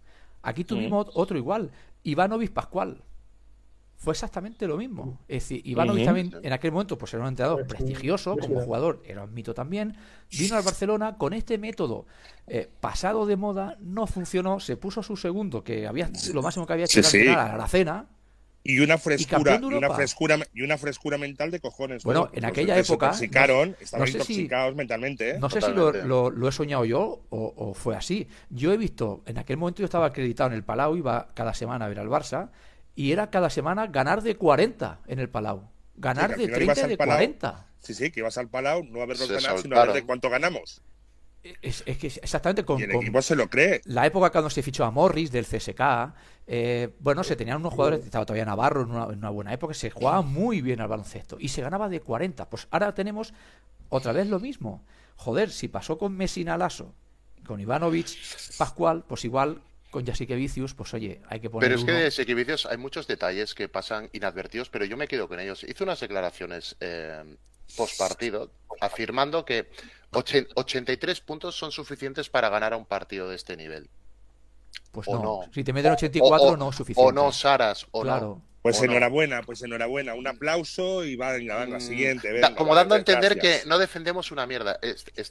Aquí 0.42 0.64
tuvimos 0.64 1.08
otro 1.14 1.36
igual, 1.36 1.72
Ivanovic 2.04 2.52
Pascual 2.52 3.02
fue 3.98 4.12
exactamente 4.12 4.66
lo 4.68 4.76
mismo. 4.76 5.18
Es 5.26 5.42
decir, 5.42 5.60
Ivanovic 5.64 6.04
también 6.04 6.32
en 6.40 6.52
aquel 6.52 6.70
momento 6.70 6.96
pues 6.96 7.12
era 7.14 7.24
un 7.24 7.30
entrenador 7.30 7.66
prestigioso 7.66 8.36
como 8.36 8.60
jugador, 8.60 9.02
era 9.04 9.24
un 9.24 9.34
mito 9.34 9.54
también. 9.54 9.96
Vino 10.30 10.56
al 10.56 10.62
Barcelona 10.62 11.16
con 11.18 11.32
este 11.32 11.58
método 11.58 12.06
eh, 12.46 12.70
pasado 12.80 13.26
de 13.26 13.34
moda, 13.34 13.76
no 13.80 14.06
funcionó, 14.06 14.60
se 14.60 14.76
puso 14.76 15.02
su 15.02 15.16
segundo, 15.16 15.64
que 15.64 15.88
había 15.88 16.10
lo 16.32 16.42
máximo 16.42 16.64
que 16.64 16.74
había 16.74 16.84
hecho 16.84 17.00
era 17.16 17.54
a 17.54 17.56
la 17.56 17.66
cena. 17.66 18.06
Y 18.62 18.80
una 18.80 18.98
frescura, 18.98 19.58
y, 19.60 19.64
una 19.64 19.90
frescura 19.90 20.38
y 20.52 20.62
una 20.62 20.78
frescura 20.78 21.18
mental 21.18 21.50
de 21.50 21.58
cojones. 21.58 22.04
Bueno, 22.04 22.30
en 22.32 22.44
aquella 22.44 22.78
época. 22.78 23.12
Se 23.14 23.24
intoxicaron, 23.24 23.76
estaban 23.80 24.06
intoxicados 24.06 24.76
mentalmente. 24.76 25.30
¿eh? 25.30 25.38
No 25.40 25.48
sé 25.50 25.60
si 25.60 25.72
lo, 25.72 26.48
he 26.48 26.52
soñado 26.52 26.84
yo 26.84 27.22
o, 27.30 27.54
o, 27.56 27.74
fue 27.74 27.96
así. 27.96 28.28
Yo 28.50 28.72
he 28.72 28.76
visto, 28.76 29.22
en 29.26 29.38
aquel 29.38 29.56
momento 29.56 29.80
yo 29.80 29.86
estaba 29.86 30.06
acreditado 30.06 30.50
en 30.50 30.56
el 30.56 30.64
Palau, 30.64 30.96
iba 30.96 31.28
cada 31.34 31.54
semana 31.54 31.86
a 31.86 31.88
ver 31.88 31.98
al 31.98 32.08
Barça, 32.08 32.50
y 32.98 33.12
era 33.12 33.30
cada 33.30 33.48
semana 33.48 33.86
ganar 33.86 34.22
de 34.22 34.34
40 34.34 35.02
en 35.06 35.20
el 35.20 35.28
Palau. 35.28 35.70
Ganar 35.94 36.36
de 36.36 36.48
30 36.48 36.88
de 36.88 36.96
40. 36.96 37.66
Sí, 37.78 37.94
sí, 37.94 38.10
que 38.10 38.18
ibas 38.18 38.36
al 38.38 38.48
Palau 38.48 38.82
no 38.82 39.00
a 39.00 39.06
verlos 39.06 39.30
ganar, 39.30 39.56
sino 39.60 39.78
a 39.78 39.84
ver 39.84 39.94
de 39.94 40.02
cuánto 40.02 40.28
ganamos. 40.28 40.82
Es, 41.62 41.84
que 41.84 42.08
exactamente 42.08 42.64
con, 42.64 42.80
y 42.80 42.82
el 42.82 42.90
equipo 42.90 43.22
se 43.22 43.36
lo 43.36 43.48
cree. 43.48 43.82
La 43.84 44.04
época 44.04 44.30
cuando 44.30 44.50
se 44.50 44.64
fichó 44.64 44.84
a 44.84 44.90
Morris 44.90 45.30
del 45.30 45.46
CSK, 45.46 45.80
eh, 46.48 46.88
bueno, 46.98 47.22
se 47.22 47.36
tenían 47.36 47.58
unos 47.58 47.72
jugadores, 47.72 48.04
estaba 48.04 48.26
todavía 48.26 48.44
Navarro 48.44 48.82
en 48.82 48.90
una, 48.90 49.30
buena 49.30 49.52
época, 49.52 49.74
se 49.74 49.90
jugaba 49.90 50.22
muy 50.22 50.60
bien 50.60 50.80
al 50.80 50.88
baloncesto 50.88 51.36
y 51.38 51.50
se 51.50 51.62
ganaba 51.62 51.88
de 51.88 52.00
40. 52.00 52.50
Pues 52.50 52.66
ahora 52.72 52.96
tenemos 52.96 53.32
otra 53.90 54.10
vez 54.10 54.26
lo 54.26 54.40
mismo. 54.40 54.84
Joder, 55.14 55.52
si 55.52 55.68
pasó 55.68 55.98
con 55.98 56.16
Messina 56.16 56.58
Lasso, 56.58 56.92
con 57.46 57.60
Ivanovic, 57.60 58.08
Pascual, 58.58 59.04
pues 59.06 59.24
igual 59.24 59.62
con 59.90 60.04
Vicius, 60.04 60.74
pues 60.74 60.94
oye, 60.94 61.20
hay 61.28 61.40
que 61.40 61.50
poner. 61.50 61.68
Pero 61.68 62.06
es 62.06 62.16
que 62.16 62.24
de 62.24 62.34
Vicius 62.34 62.66
hay 62.66 62.76
muchos 62.76 63.06
detalles 63.06 63.54
que 63.54 63.68
pasan 63.68 64.10
inadvertidos, 64.12 64.68
pero 64.68 64.84
yo 64.84 64.96
me 64.96 65.08
quedo 65.08 65.28
con 65.28 65.40
ellos. 65.40 65.64
Hizo 65.64 65.84
unas 65.84 66.00
declaraciones 66.00 66.76
eh, 66.80 67.36
post 67.76 67.98
partido 67.98 68.50
afirmando 68.80 69.44
que 69.44 69.70
83 70.10 71.20
puntos 71.20 71.56
son 71.56 71.72
suficientes 71.72 72.28
para 72.28 72.48
ganar 72.48 72.72
a 72.72 72.76
un 72.76 72.86
partido 72.86 73.28
de 73.28 73.36
este 73.36 73.56
nivel. 73.56 73.88
Pues 74.92 75.08
no. 75.08 75.42
Si 75.52 75.64
te 75.64 75.72
meten 75.72 75.92
84, 75.92 76.56
no 76.56 76.70
es 76.70 76.76
suficiente. 76.76 77.08
O 77.08 77.12
no, 77.12 77.32
Saras, 77.32 77.86
o 77.90 78.02
claro. 78.02 78.42
Pues 78.62 78.82
enhorabuena, 78.82 79.42
pues 79.42 79.62
enhorabuena. 79.62 80.14
Un 80.14 80.26
aplauso 80.26 81.04
y 81.04 81.16
venga, 81.16 81.64
venga, 81.64 81.78
mm, 81.78 81.80
siguiente. 81.80 82.40
como 82.56 82.74
dando 82.74 82.94
a 82.94 82.98
entender 82.98 83.38
que 83.38 83.62
no 83.66 83.78
defendemos 83.78 84.30
una 84.32 84.46
mierda. 84.46 84.78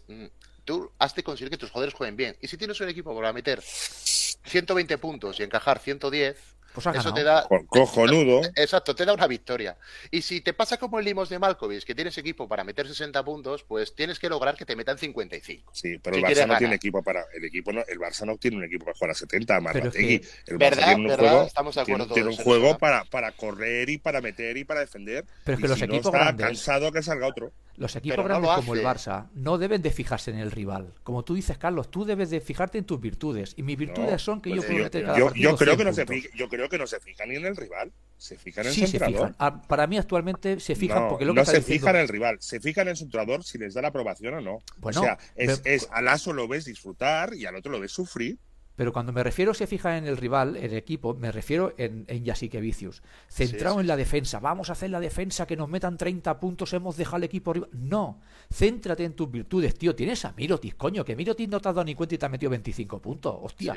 Mm, 0.08 0.26
tú 0.68 0.92
has 1.00 1.16
de 1.16 1.24
conseguir 1.24 1.50
que 1.50 1.58
tus 1.58 1.72
jugadores 1.72 1.94
jueguen 1.94 2.18
bien. 2.18 2.38
Y 2.42 2.48
si 2.50 2.58
tienes 2.58 2.80
un 2.82 2.90
equipo 2.90 3.16
para 3.16 3.32
meter 3.32 3.62
120 3.62 4.98
puntos 4.98 5.40
y 5.40 5.44
encajar 5.44 5.80
110, 5.80 6.38
pues 6.84 6.96
eso 6.96 7.14
te 7.14 7.24
da. 7.24 7.48
Cojonudo. 7.68 8.42
Exacto, 8.56 8.96
te 8.96 9.06
da 9.06 9.14
una 9.14 9.28
victoria. 9.28 9.78
Y 10.12 10.22
si 10.22 10.42
te 10.42 10.54
pasa 10.54 10.78
como 10.78 11.00
el 11.00 11.06
Limos 11.06 11.30
de 11.30 11.40
Malkovich, 11.40 11.84
que 11.84 11.96
tienes 11.96 12.18
equipo 12.18 12.48
para 12.48 12.64
meter 12.64 12.88
60 12.88 13.24
puntos, 13.24 13.64
pues 13.64 13.96
tienes 13.96 14.20
que 14.20 14.30
lograr 14.30 14.56
que 14.56 14.66
te 14.66 14.76
metan 14.76 14.98
55. 14.98 15.72
Sí, 15.74 15.98
pero 16.00 16.18
el 16.18 16.24
Barça 16.24 16.48
no 16.48 16.58
tiene 16.58 16.76
equipo 16.76 17.04
para. 17.04 17.26
El 17.34 17.46
equipo 17.46 17.72
no, 17.72 17.82
el 17.88 18.00
Barça 18.00 18.26
no 18.26 18.38
tiene 18.38 18.58
un 18.58 18.64
equipo 18.64 18.86
para 18.86 18.96
jugar 18.96 19.12
a 19.12 19.16
70, 19.16 19.60
más 19.60 19.76
el 19.76 19.84
Barça 19.84 20.58
¿verdad, 20.58 20.86
tiene 20.86 21.12
un 21.12 21.18
juego, 21.18 21.44
Estamos 21.44 21.76
de 21.76 21.82
acuerdo 21.82 22.08
tiene, 22.08 22.30
un 22.30 22.36
juego 22.36 22.78
para, 22.78 23.06
para 23.06 23.32
correr 23.32 23.90
y 23.90 23.98
para 23.98 24.22
meter 24.22 24.58
y 24.58 24.64
para 24.64 24.82
defender. 24.82 25.26
Pero 25.44 25.56
es 25.56 25.62
que 25.62 25.68
los 25.68 25.82
equipos 25.82 26.14
no 26.14 26.20
está 26.20 26.36
cansado 26.36 26.92
que 26.92 27.02
salga 27.02 27.28
otro. 27.28 27.52
Los 27.78 27.96
equipos 27.96 28.26
grandes 28.26 28.50
como 28.56 28.74
el 28.74 28.84
Barça 28.84 29.30
no 29.36 29.60
deben 29.60 29.84
de 29.84 29.92
fijarse 29.92 30.32
en 30.32 30.40
el 30.40 30.50
rival. 30.50 30.96
Como 31.04 31.24
tú 31.24 31.36
dices, 31.36 31.60
Carlos, 31.60 31.92
tú 31.92 32.06
debes 32.06 32.32
de 32.32 32.42
fijarte 32.42 32.80
en 32.80 32.86
tus 32.86 33.00
virtudes. 33.00 33.54
Y 33.56 33.62
mis 33.62 33.78
virtudes 33.78 34.20
son 34.20 34.42
que 34.42 34.50
yo 34.50 34.58
pues 34.58 34.68
puedo 34.68 34.84
meter 34.84 35.06
cada 35.06 35.20
yo, 35.20 35.32
yo 35.36 35.56
creo 35.56 35.78
que 35.78 35.86
no 35.86 35.94
se 35.94 36.06
yo 36.36 36.50
creo 36.50 36.67
que 36.70 36.78
no 36.78 36.88
se 36.88 37.00
fijan 37.00 37.30
ni 37.30 37.36
en 37.36 37.46
el 37.46 37.56
rival. 37.56 37.92
Se 38.18 38.38
fijan 38.38 38.66
en 38.66 38.72
el 38.72 38.88
centrador. 38.88 39.36
Ah, 39.38 39.62
para 39.62 39.86
mí 39.86 39.98
actualmente 39.98 40.60
se 40.60 40.76
fijan 40.76 41.08
porque 41.08 41.26
lo 41.26 41.34
que 41.34 41.42
no 41.42 41.46
se 41.46 41.62
fijan 41.62 41.96
en 41.96 42.02
el 42.02 42.08
rival, 42.08 42.38
se 42.40 42.60
fijan 42.60 42.88
en 42.88 42.92
el 42.92 42.98
centrador 42.98 43.44
si 43.44 43.58
les 43.58 43.76
da 43.76 43.82
la 43.82 43.90
aprobación 43.90 44.34
o 44.34 44.42
no. 44.42 44.60
o 44.82 44.94
sea, 44.94 45.18
es, 45.36 45.62
es 45.66 45.88
al 45.92 46.08
aso 46.08 46.34
lo 46.34 46.48
ves 46.48 46.66
disfrutar 46.66 47.34
y 47.36 47.46
al 47.46 47.56
otro 47.56 47.72
lo 47.72 47.80
ves 47.80 47.92
sufrir. 47.92 48.38
Pero 48.78 48.94
cuando 48.94 49.12
me 49.12 49.24
refiero 49.24 49.56
se 49.56 49.66
fija 49.66 49.98
en 49.98 50.06
el 50.06 50.18
rival, 50.18 50.56
el 50.56 50.76
equipo, 50.76 51.16
me 51.16 51.32
refiero 51.32 51.74
en, 51.78 52.06
en 52.08 52.24
Yasique 52.24 52.62
Vicius. 52.62 53.02
Centrado 53.28 53.82
en 53.82 53.88
la 53.88 53.98
defensa. 53.98 54.40
Vamos 54.40 54.70
a 54.70 54.74
hacer 54.74 54.92
la 54.92 55.00
defensa, 55.00 55.48
que 55.48 55.58
nos 55.58 55.68
metan 55.68 55.98
30 55.98 56.40
puntos, 56.40 56.72
hemos 56.74 56.96
dejado 56.96 57.18
al 57.18 57.24
equipo 57.24 57.50
arriba. 57.50 57.68
No. 57.72 58.22
Céntrate 58.54 59.04
en 59.04 59.14
tus 59.14 59.32
virtudes, 59.32 59.76
tío. 59.76 59.96
Tienes 59.96 60.24
a 60.26 60.34
Mirotis, 60.34 60.76
coño, 60.76 61.04
que 61.04 61.16
Mirotis 61.16 61.50
no 61.50 61.60
te 61.60 61.70
has 61.70 61.76
dado 61.76 61.86
ni 61.86 61.96
cuenta 61.96 62.14
y 62.14 62.18
te 62.20 62.28
ha 62.28 62.30
metido 62.30 62.52
25 62.52 63.02
puntos. 63.02 63.36
Hostia. 63.42 63.76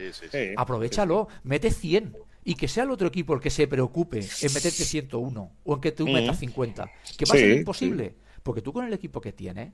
Aprovechalo, 0.58 1.28
mete 1.44 1.70
100. 1.70 2.18
Y 2.44 2.54
que 2.54 2.68
sea 2.68 2.84
el 2.84 2.90
otro 2.90 3.08
equipo 3.08 3.32
el 3.32 3.40
que 3.40 3.50
se 3.50 3.66
preocupe 3.68 4.18
en 4.18 4.52
meterte 4.52 4.84
101 4.84 5.52
o 5.64 5.74
en 5.74 5.80
que 5.80 5.92
tú 5.92 6.06
metas 6.06 6.38
50. 6.40 6.90
Que 7.16 7.24
va 7.24 7.34
a 7.34 7.38
ser 7.38 7.56
imposible. 7.56 8.16
Porque 8.42 8.60
tú 8.60 8.72
con 8.74 8.84
el 8.84 8.92
equipo 8.92 9.20
que 9.22 9.32
tienes 9.32 9.72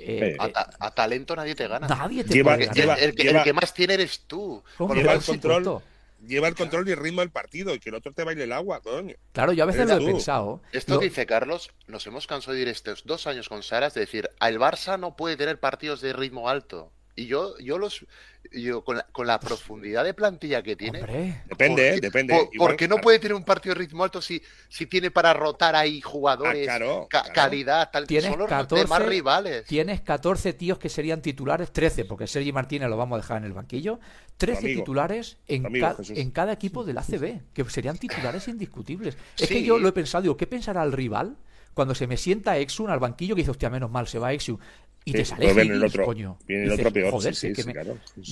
eh, 0.00 0.36
a, 0.38 0.90
talento 0.90 1.36
nadie 1.36 1.54
te 1.54 1.68
gana. 1.68 1.86
Nadie 1.86 2.24
te 2.24 2.34
lleva, 2.34 2.54
el, 2.54 3.14
que 3.14 3.52
más 3.52 3.74
tiene 3.74 3.94
eres 3.94 4.20
tú. 4.26 4.62
Lleva 4.94 5.12
el 5.12 5.22
control. 5.22 5.82
Lleva 6.26 6.48
el 6.48 6.54
control 6.54 6.86
y 6.86 6.92
el 6.92 6.98
ritmo 6.98 7.22
del 7.22 7.30
partido 7.30 7.74
y 7.74 7.78
que 7.78 7.88
el 7.88 7.94
otro 7.94 8.12
te 8.12 8.24
baile 8.24 8.44
el 8.44 8.52
agua, 8.52 8.80
coño. 8.80 9.14
Claro, 9.32 9.52
yo 9.52 9.64
a 9.64 9.66
veces 9.66 9.88
lo 9.88 9.96
he 9.96 10.04
pensado. 10.04 10.60
Esto 10.72 10.98
dice 10.98 11.24
Carlos, 11.24 11.70
nos 11.86 12.06
hemos 12.06 12.26
cansado 12.26 12.54
de 12.54 12.62
ir 12.62 12.68
estos 12.68 13.04
dos 13.04 13.26
años 13.26 13.48
con 13.48 13.62
Saras 13.62 13.94
de 13.94 14.02
decir, 14.02 14.30
el 14.40 14.58
Barça 14.58 14.98
no 14.98 15.16
puede 15.16 15.36
tener 15.36 15.58
partidos 15.58 16.02
de 16.02 16.12
ritmo 16.12 16.48
alto. 16.48 16.92
Y 17.16 17.26
yo, 17.26 17.58
yo 17.58 17.78
los 17.78 18.06
yo 18.52 18.82
con 18.82 18.96
la, 18.96 19.02
con 19.12 19.26
la 19.26 19.38
profundidad 19.38 20.04
de 20.04 20.14
plantilla 20.14 20.62
que 20.62 20.74
tiene. 20.76 21.00
depende, 21.46 21.94
eh, 21.94 22.00
depende. 22.00 22.48
Por, 22.56 22.76
qué 22.76 22.88
no 22.88 22.96
puede 22.96 23.18
tener 23.18 23.34
un 23.34 23.44
partido 23.44 23.74
de 23.74 23.80
ritmo 23.80 24.02
alto 24.02 24.20
si, 24.20 24.42
si 24.68 24.86
tiene 24.86 25.10
para 25.10 25.32
rotar 25.32 25.76
ahí 25.76 26.00
jugadores, 26.00 26.68
ah, 26.68 27.06
calidad, 27.32 27.90
tal? 27.92 28.06
Tienes 28.06 28.30
son 28.30 28.40
los 28.40 28.48
14, 28.48 28.84
demás 28.84 29.06
rivales. 29.06 29.64
Tienes 29.66 30.00
14 30.00 30.52
tíos 30.54 30.78
que 30.78 30.88
serían 30.88 31.22
titulares, 31.22 31.72
13, 31.72 32.04
porque 32.06 32.26
Sergi 32.26 32.52
Martínez 32.52 32.88
lo 32.88 32.96
vamos 32.96 33.18
a 33.18 33.22
dejar 33.22 33.38
en 33.38 33.44
el 33.44 33.52
banquillo. 33.52 34.00
13 34.36 34.62
titulares 34.74 35.36
en, 35.46 35.66
en, 35.74 36.30
cada 36.30 36.52
equipo 36.52 36.82
del 36.82 36.96
ACB, 36.96 37.52
que 37.52 37.64
serían 37.68 37.98
titulares 37.98 38.48
indiscutibles. 38.48 39.16
Es 39.38 39.48
que 39.48 39.62
yo 39.62 39.78
lo 39.78 39.88
he 39.88 39.92
pensado, 39.92 40.22
digo, 40.22 40.36
¿qué 40.36 40.46
pensará 40.46 40.82
el 40.82 40.92
rival? 40.92 41.36
Cuando 41.74 41.94
se 41.94 42.06
me 42.06 42.16
sienta 42.16 42.58
Exun 42.58 42.90
al 42.90 42.98
banquillo 42.98 43.34
que 43.34 43.42
dice, 43.42 43.50
hostia, 43.50 43.70
menos 43.70 43.90
mal, 43.90 44.06
se 44.06 44.18
va 44.18 44.32
Exun. 44.32 44.58
Y 45.04 45.12
te 45.12 45.24
sale 45.24 45.50
el 45.50 45.82
otro, 45.82 46.04
coño. 46.04 46.38
Viene 46.46 46.64
el 46.64 46.72
otro 46.72 46.92
peor. 46.92 47.10
Joder, 47.12 47.34
sí, 47.34 47.52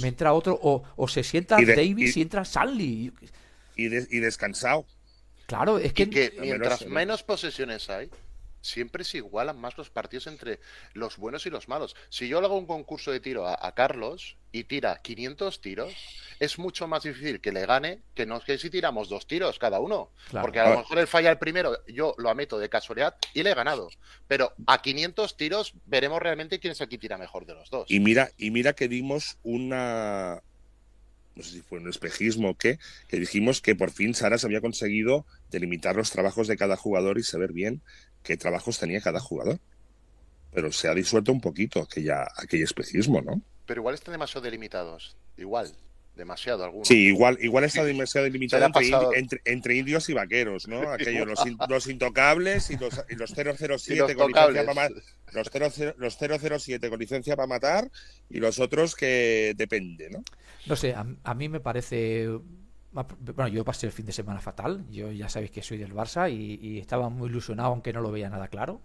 me, 0.01 0.09
entra 0.09 0.35
otro, 0.35 0.59
o, 0.63 1.09
se 1.09 1.23
sienta 1.23 1.57
Davis 1.57 2.17
y, 2.17 2.23
entra 2.23 2.43
Stanley. 2.43 3.13
Y, 3.75 3.87
y 3.87 4.21
descansado. 4.21 4.85
Claro, 5.47 5.79
es 5.79 5.95
que, 5.95 6.35
mientras 6.39 6.87
menos 6.87 7.23
posesiones 7.23 7.89
hay, 7.89 8.11
siempre 8.69 9.05
se 9.05 9.19
igualan 9.19 9.61
más 9.61 9.77
los 9.77 9.91
partidos 9.91 10.27
entre 10.27 10.61
los 10.93 11.17
buenos 11.17 11.47
y 11.47 11.51
los 11.51 11.69
malos. 11.69 11.97
Si 12.09 12.29
yo 12.29 12.41
le 12.41 12.47
hago 12.47 12.59
un 12.59 12.67
concurso 12.67 13.11
de 13.11 13.21
tiro 13.21 13.47
a, 13.47 13.75
Carlos 13.75 14.37
y 14.51 14.65
tira 14.65 15.01
500 15.03 15.61
tiros, 15.61 15.95
es 16.41 16.59
mucho 16.59 16.89
más 16.89 17.03
difícil 17.03 17.41
que 17.41 17.53
le 17.53 17.67
gane 17.67 18.03
que 18.15 18.27
no 18.27 18.41
que 18.41 18.59
si 18.59 18.71
tiramos 18.71 19.09
dos 19.09 19.27
tiros 19.27 19.59
cada 19.59 19.81
uno. 19.81 20.13
Porque 20.31 20.61
a 20.61 20.71
lo 20.71 20.79
mejor 20.79 20.99
él 20.99 21.07
falla 21.07 21.31
el 21.31 21.39
primero, 21.39 21.85
yo 21.87 22.15
lo 22.19 22.31
ameto 22.31 22.59
de 22.59 22.69
casualidad 22.69 23.17
y 23.35 23.43
le 23.43 23.51
he 23.51 23.55
ganado. 23.55 23.91
Pero 24.27 24.55
a 24.67 24.81
500 24.81 25.37
tiros 25.37 25.75
veremos 25.87 26.21
realmente 26.21 26.59
quién 26.61 26.73
es 26.73 26.81
el 26.81 26.89
que 26.89 26.99
tira 26.99 27.19
mejor 27.19 27.47
de 27.47 27.55
los 27.55 27.71
dos. 27.71 27.91
Y 27.91 28.01
mira, 28.01 28.31
y 28.37 28.51
mira 28.51 28.73
que 28.73 28.89
dimos 28.89 29.39
una, 29.43 30.43
no 31.39 31.45
sé 31.45 31.53
si 31.53 31.63
fue 31.63 31.79
un 31.79 31.89
espejismo 31.89 32.51
o 32.51 32.55
qué, 32.57 32.81
que 33.07 33.21
dijimos 33.21 33.63
que 33.63 33.77
por 33.77 33.93
fin 33.93 34.13
Saras 34.13 34.45
había 34.45 34.61
conseguido 34.61 35.25
delimitar 35.51 35.95
los 35.95 36.11
trabajos 36.11 36.49
de 36.49 36.57
cada 36.57 36.77
jugador 36.77 37.17
y 37.17 37.23
saber 37.23 37.53
bien 37.53 37.81
qué 38.25 38.37
trabajos 38.37 38.81
tenía 38.81 39.01
cada 39.01 39.21
jugador. 39.21 39.61
Pero 40.53 40.73
se 40.73 40.89
ha 40.89 40.95
disuelto 40.95 41.31
un 41.31 41.41
poquito 41.41 41.81
aquella, 41.81 42.27
aquel 42.37 42.65
especismo, 42.65 43.23
¿no? 43.23 43.41
Pero 43.67 43.83
igual 43.83 43.95
están 43.95 44.13
demasiado 44.13 44.45
delimitados. 44.45 45.17
Igual. 45.37 45.73
Demasiado 46.17 46.65
algunos. 46.65 46.89
Sí, 46.89 47.07
igual, 47.07 47.39
igual 47.41 47.63
está 47.63 47.85
demasiado 47.85 48.25
delimitado 48.25 48.69
entre, 49.45 49.77
indios 49.77 50.09
y 50.09 50.15
vaqueros, 50.15 50.67
¿no? 50.67 50.81
Aquellos, 50.93 51.29
los, 51.69 51.87
intocables 51.87 52.71
y 52.71 52.77
los, 52.77 53.01
y 53.09 53.15
los 53.15 53.31
007 53.37 54.17
con 54.17 54.33
licencia 54.33 54.65
para 54.67 54.75
matar. 54.75 54.93
Los, 55.33 56.19
007 56.19 56.91
con 56.91 56.99
licencia 56.99 57.37
para 57.37 57.47
matar 57.47 57.89
y 58.29 58.41
los 58.41 58.59
otros 58.59 58.97
que 58.97 59.55
depende, 59.57 60.11
¿no? 60.11 60.25
No 60.69 60.77
sé, 60.77 60.95
a, 60.95 61.35
mí 61.35 61.49
me 61.49 61.61
parece 61.61 62.29
bueno, 62.91 63.49
yo 63.49 63.65
pasé 63.65 63.87
el 63.87 63.93
fin 63.93 64.07
de 64.07 64.13
semana 64.13 64.41
fatal. 64.41 64.85
Yo 64.91 65.13
ya 65.13 65.29
sabéis 65.29 65.51
que 65.51 65.63
soy 65.63 65.79
del 65.79 65.95
Barça 65.95 66.31
y, 66.33 66.79
estaba 66.79 67.09
muy 67.09 67.29
ilusionado, 67.29 67.71
aunque 67.71 67.93
no 67.93 68.01
lo 68.01 68.11
veía 68.11 68.31
nada 68.31 68.49
claro. 68.49 68.81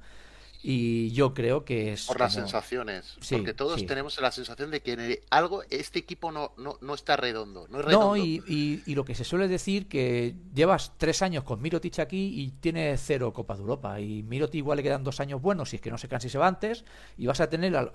Y 0.66 1.12
yo 1.12 1.34
creo 1.34 1.66
que 1.66 1.92
es. 1.92 2.06
Por 2.06 2.22
las 2.22 2.34
sensaciones. 2.34 3.18
porque 3.30 3.54
todos 3.54 3.86
tenemos 3.86 4.20
la 4.22 4.32
sensación 4.32 4.72
de 4.72 4.82
que 4.82 5.22
algo, 5.30 5.64
este 5.70 6.00
equipo 6.00 6.32
no, 6.32 6.54
no, 6.58 6.94
está 6.94 7.18
redondo. 7.18 7.68
No, 7.70 7.80
es 7.80 7.86
redondo. 7.86 8.16
y, 8.16 8.82
y, 8.86 8.96
lo 8.96 9.04
que 9.04 9.14
se 9.14 9.26
suele 9.26 9.50
decir 9.50 9.90
que 9.90 10.36
llevas 10.54 10.94
tres 10.98 11.22
años 11.22 11.44
con 11.44 11.62
Mirotic 11.62 12.00
aquí 12.00 12.42
y 12.42 12.52
tiene 12.52 12.96
cero 12.98 13.34
Copa 13.34 13.56
de 13.56 13.60
Europa. 13.60 14.00
Y 14.00 14.24
Mirotic 14.24 14.60
igual 14.60 14.78
le 14.78 14.84
quedan 14.84 15.04
dos 15.04 15.20
años 15.20 15.42
buenos, 15.42 15.70
si 15.70 15.78
es 15.78 15.82
que 15.82 15.92
no 15.92 15.98
se 15.98 16.08
cansa 16.08 16.28
y 16.28 16.30
se 16.30 16.38
va 16.38 16.48
antes. 16.48 16.86
Y 17.18 17.26
vas 17.26 17.42
a 17.42 17.50
tener 17.50 17.76
al, 17.76 17.92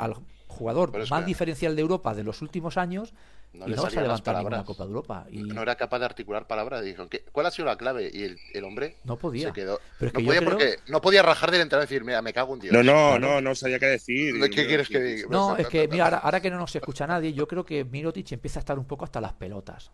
jugador 0.48 1.08
más 1.08 1.26
diferencial 1.26 1.76
de 1.76 1.82
Europa 1.82 2.14
de 2.14 2.24
los 2.24 2.42
últimos 2.42 2.76
años 2.76 3.14
no 3.52 3.66
y 3.66 3.72
no 3.72 3.82
vas 3.82 3.96
a 3.96 4.02
levantar 4.02 4.36
ninguna 4.36 4.64
Copa 4.64 4.84
de 4.84 4.88
Europa. 4.88 5.26
Y... 5.30 5.42
No 5.42 5.62
era 5.62 5.74
capaz 5.76 5.98
de 6.00 6.04
articular 6.04 6.46
palabras. 6.46 6.84
Dijo, 6.84 7.08
¿cuál 7.32 7.46
ha 7.46 7.50
sido 7.50 7.66
la 7.66 7.76
clave? 7.76 8.10
Y 8.12 8.36
el, 8.56 8.64
hombre 8.64 8.96
no 9.04 9.16
podía. 9.18 9.48
se 9.48 9.52
quedó. 9.54 9.80
no, 10.00 10.12
podía 10.12 10.42
porque 10.42 10.76
no 10.88 11.00
podía 11.00 11.22
rajar 11.22 11.50
del 11.50 11.62
entrar 11.62 11.80
y 11.82 11.84
decir, 11.84 12.04
mira, 12.04 12.20
me 12.20 12.32
cago 12.32 12.54
en 12.54 12.60
Dios. 12.60 12.72
No, 12.74 12.82
no, 12.82 13.18
no, 13.18 13.40
no 13.40 13.54
sabía 13.54 13.78
qué 13.78 13.86
decir. 13.86 14.34
¿Qué 14.50 14.66
quieres 14.66 14.88
que 14.88 15.00
diga? 15.00 15.28
No, 15.30 15.56
es 15.56 15.68
que, 15.68 15.88
mira, 15.88 16.08
ahora, 16.08 16.40
que 16.40 16.50
no 16.50 16.58
nos 16.58 16.74
escucha 16.74 17.06
nadie, 17.06 17.32
yo 17.32 17.48
creo 17.48 17.64
que 17.64 17.84
Mirotic 17.84 18.32
empieza 18.32 18.58
a 18.58 18.62
estar 18.62 18.78
un 18.78 18.84
poco 18.84 19.04
hasta 19.04 19.20
las 19.20 19.32
pelotas. 19.32 19.90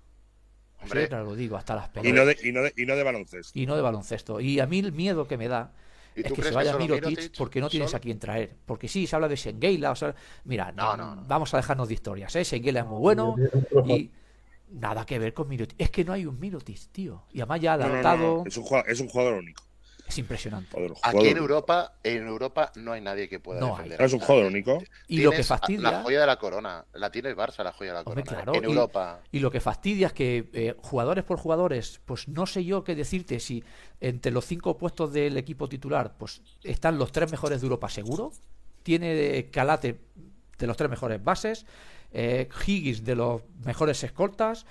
Hombre. 0.83 1.09
claro, 1.09 1.25
lo 1.25 1.35
digo, 1.35 1.57
hasta 1.57 1.75
las 1.75 1.89
pelotas. 1.89 2.11
Y 2.11 2.13
no, 2.13 2.27
de, 2.27 2.37
y, 2.43 2.53
no 2.53 2.63
de, 2.63 2.73
y 2.77 2.87
no 2.87 2.97
de 2.97 3.03
baloncesto. 3.03 3.59
Y 3.59 3.67
no 3.67 3.77
de 3.77 3.83
baloncesto. 3.83 4.41
Y 4.41 4.61
a 4.61 4.67
mí 4.67 4.81
el 4.81 4.93
miedo 4.93 5.27
que 5.27 5.39
me 5.39 5.49
da 5.49 5.73
es 6.15 6.33
que 6.33 6.43
se 6.43 6.51
vaya 6.51 6.77
Mirotic, 6.77 7.37
porque 7.37 7.61
no 7.61 7.69
tienes 7.69 7.95
a 7.95 7.99
quién 7.99 8.19
traer. 8.19 8.57
Porque 8.65 8.89
sí, 8.89 9.07
se 9.07 9.17
habla 9.17 9.29
de 9.29 9.37
Shengeila. 9.37 9.91
O 9.91 9.97
sea, 9.97 10.15
mira, 10.45 10.73
no, 10.73 10.97
no, 10.97 11.25
vamos 11.27 11.53
a 11.55 11.59
dejarnos 11.59 11.89
de 11.89 11.95
historias. 11.95 12.35
¿eh? 12.37 12.41
es 12.41 12.87
muy 12.87 13.01
bueno 13.01 13.37
y 13.87 14.11
nada 14.71 15.05
que 15.05 15.19
ver 15.19 15.35
con 15.35 15.49
Mirotic. 15.49 15.81
Es 15.81 15.91
que 15.91 16.05
no 16.05 16.13
hay 16.13 16.27
un 16.27 16.39
Mirotic, 16.39 16.79
tío. 16.93 17.25
Y 17.33 17.41
además 17.41 17.61
ya 17.61 17.75
adaptado. 17.75 18.45
es, 18.47 18.57
un 18.57 18.65
jugador, 18.65 18.91
es 18.91 19.01
un 19.01 19.09
jugador 19.09 19.35
único. 19.35 19.63
Es 20.07 20.19
impresionante. 20.19 20.77
Aquí 21.03 21.29
en 21.29 21.37
Europa, 21.37 21.95
en 22.03 22.27
Europa 22.27 22.71
no 22.77 22.93
hay 22.93 23.01
nadie 23.01 23.29
que 23.29 23.41
pueda 23.41 23.65
defender. 23.65 24.01
Es 24.01 24.13
un 24.13 24.21
jugador 24.21 24.47
único. 24.47 24.83
Y 25.09 25.23
lo 25.23 25.31
que 25.31 25.43
fastidia. 25.43 25.91
La 25.91 26.03
joya 26.03 26.21
de 26.21 26.27
la 26.27 26.39
corona. 26.39 26.85
La 26.93 27.11
tiene 27.11 27.31
el 27.31 27.37
Barça, 27.37 27.65
la 27.65 27.73
joya 27.73 27.93
de 27.93 27.99
la 27.99 28.05
corona. 28.05 28.59
en 28.59 28.65
Europa. 28.65 29.21
Y 29.33 29.39
lo 29.39 29.51
que 29.51 29.61
fastidia 29.61 30.09
es 30.09 30.13
que 30.13 30.49
eh, 30.53 30.75
jugadores 30.79 31.25
por 31.25 31.39
jugadores, 31.39 32.01
pues 32.05 32.29
no 32.29 32.47
sé 32.47 32.65
yo 32.65 32.85
qué 32.85 32.95
decirte 32.95 33.41
si 33.41 33.65
entre 34.01 34.31
los 34.31 34.45
cinco 34.45 34.77
puestos 34.77 35.13
del 35.13 35.37
equipo 35.37 35.69
titular, 35.69 36.15
pues 36.19 36.43
están 36.63 36.99
los 36.99 37.11
tres 37.11 37.31
mejores 37.31 37.61
de 37.61 37.67
Europa 37.67 37.89
seguro. 37.89 38.33
Tiene 38.83 39.49
Calate 39.51 39.99
de 40.59 40.67
los 40.67 40.77
tres 40.77 40.91
mejores 40.91 41.23
bases 41.25 41.65
eh, 42.15 42.49
Higgins 42.67 43.05
de 43.05 43.17
los 43.17 43.43
mejores 43.65 44.03
escoltas. 44.05 44.65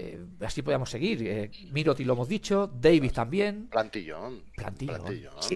Eh, 0.00 0.16
así 0.42 0.62
podíamos 0.62 0.90
seguir. 0.90 1.26
Eh, 1.26 1.50
Miroti 1.72 2.04
lo 2.04 2.12
hemos 2.12 2.28
dicho, 2.28 2.68
Davis 2.68 3.12
también. 3.12 3.66
Plantillón. 3.66 4.44
Plantillón. 4.54 5.02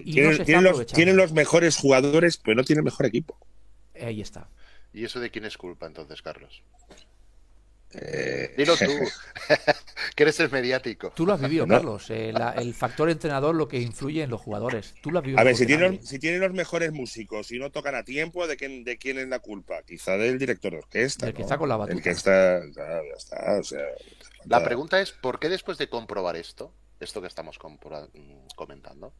tienen, 0.03 1.15
los, 1.15 1.31
mejores 1.31 1.77
jugadores, 1.77 2.37
pero 2.37 2.55
no 2.55 2.65
tienen 2.65 2.83
mejor 2.83 3.05
equipo. 3.05 3.37
Ahí 3.97 4.19
está. 4.19 4.49
¿Y 4.91 5.05
eso 5.05 5.21
de 5.21 5.31
quién 5.31 5.45
es 5.45 5.57
culpa 5.57 5.85
entonces, 5.87 6.21
Carlos? 6.21 6.61
Eh... 7.95 8.53
Dilo 8.57 8.75
tú, 8.75 8.85
que 10.15 10.23
eres 10.23 10.39
el 10.39 10.49
mediático. 10.49 11.11
Tú 11.15 11.25
lo 11.25 11.33
has 11.33 11.41
vivido, 11.41 11.67
Carlos. 11.67 12.09
Eh, 12.09 12.33
el 12.55 12.73
factor 12.73 13.09
entrenador 13.09 13.55
lo 13.55 13.67
que 13.67 13.79
influye 13.79 14.23
en 14.23 14.29
los 14.29 14.41
jugadores. 14.41 14.93
Tú 15.01 15.11
lo 15.11 15.19
has 15.19 15.25
vivido. 15.25 15.39
A 15.39 15.43
ver, 15.43 15.55
si 15.55 15.65
tienen, 15.65 16.05
si 16.05 16.19
tienen, 16.19 16.41
los 16.41 16.53
mejores 16.53 16.91
músicos 16.91 17.51
y 17.51 17.59
no 17.59 17.71
tocan 17.71 17.95
a 17.95 18.03
tiempo, 18.03 18.47
¿de 18.47 18.57
quién, 18.57 18.83
de 18.83 18.97
quién 18.97 19.17
es 19.17 19.27
la 19.27 19.39
culpa? 19.39 19.83
Quizá 19.83 20.17
del 20.17 20.37
director 20.37 20.71
de 20.71 20.79
orquesta. 20.79 21.27
El 21.27 21.33
que 21.33 21.43
está 21.43 21.57
con 21.57 21.69
la 21.69 21.77
batuta. 21.77 21.97
El 21.97 22.03
que 22.03 22.09
está. 22.09 22.57
está 22.59 23.59
o 23.59 23.63
sea, 23.63 23.85
la 24.45 24.63
pregunta 24.63 24.99
es: 25.01 25.11
¿por 25.11 25.39
qué 25.39 25.49
después 25.49 25.77
de 25.77 25.89
comprobar 25.89 26.35
esto, 26.35 26.73
esto 26.99 27.21
que 27.21 27.27
estamos 27.27 27.59
comentando, 28.55 29.13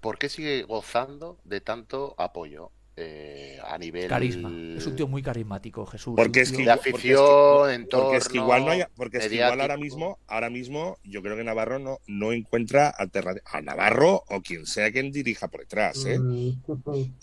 ¿por 0.00 0.18
qué 0.18 0.28
sigue 0.28 0.62
gozando 0.62 1.38
de 1.44 1.60
tanto 1.60 2.14
apoyo? 2.18 2.70
Eh, 2.98 3.58
a 3.62 3.76
nivel 3.76 4.08
carisma. 4.08 4.50
Es 4.74 4.86
un 4.86 4.96
tío 4.96 5.06
muy 5.06 5.22
carismático 5.22 5.84
Jesús. 5.84 6.14
Porque 6.16 6.40
es 6.40 6.50
que 6.50 6.64
de 6.64 6.70
afición 6.70 7.86
porque 7.90 8.16
es 8.16 8.26
que, 8.26 8.38
igual 8.38 8.64
no 8.64 8.70
hay 8.70 8.84
porque 8.94 9.18
es 9.18 9.28
que 9.28 9.34
igual 9.34 9.60
ahora 9.60 9.76
mismo 9.76 10.18
ahora 10.26 10.48
mismo 10.48 10.96
yo 11.04 11.20
creo 11.20 11.36
que 11.36 11.44
Navarro 11.44 11.78
no 11.78 11.98
no 12.06 12.32
encuentra 12.32 12.88
alternativa. 12.88 13.44
A 13.52 13.60
Navarro 13.60 14.24
o 14.28 14.40
quien 14.40 14.64
sea 14.64 14.90
quien 14.92 15.12
dirija 15.12 15.48
por 15.48 15.60
detrás 15.60 16.06
¿eh? 16.06 16.18
Mm. 16.18 16.52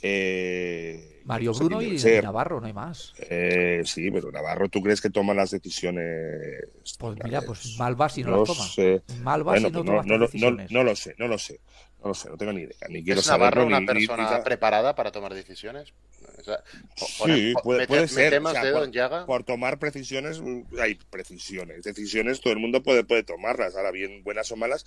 eh 0.04 1.22
Mario 1.26 1.54
Bruno 1.54 1.82
y 1.82 1.98
Navarro 2.22 2.60
no 2.60 2.68
hay 2.68 2.74
más. 2.74 3.14
Eh, 3.30 3.82
sí 3.86 4.12
pero 4.12 4.32
Navarro 4.32 4.70
tú 4.70 4.80
crees 4.80 5.02
que 5.02 5.10
toma 5.10 5.34
las 5.34 5.50
decisiones 5.50 6.68
pues 7.00 7.18
mira 7.24 7.42
pues 7.42 7.78
mal 7.80 8.00
va 8.00 8.10
si 8.10 8.24
no, 8.24 8.46
las 8.46 8.76
toma. 8.76 9.24
mal 9.24 9.48
va 9.48 9.58
si 9.58 9.64
no, 9.64 9.72
pues 9.72 9.86
no, 9.86 10.04
no, 10.04 10.04
no 10.70 10.84
lo 10.84 10.96
sé 10.96 11.16
no 11.18 11.28
lo 11.28 11.40
sé 11.40 11.60
no 12.04 12.10
lo 12.10 12.14
sé, 12.14 12.30
no 12.30 12.38
tengo 12.38 12.52
ni 12.52 12.64
idea. 12.64 12.88
Ni 12.90 13.04
quiero 13.04 13.22
¿Es 13.22 13.28
Navarro 13.28 13.66
una 13.66 13.80
persona 13.86 14.44
preparada 14.44 14.94
para 14.94 15.12
tomar 15.12 15.34
decisiones? 15.34 15.94
sí, 17.26 17.54
puede, 17.64 18.08
ser. 18.08 18.42
por, 19.26 19.44
tomar 19.44 19.80
precisiones, 19.80 20.42
mm, 20.42 20.64
hay 20.82 20.96
precisiones. 20.96 21.84
Decisiones 21.84 22.42
todo 22.42 22.52
el 22.52 22.60
mundo 22.60 22.84
puede, 22.84 23.06
puede 23.06 23.24
tomarlas, 23.24 23.76
ahora 23.76 23.92
bien, 23.92 24.22
buenas 24.24 24.52
o 24.52 24.58
malas. 24.58 24.86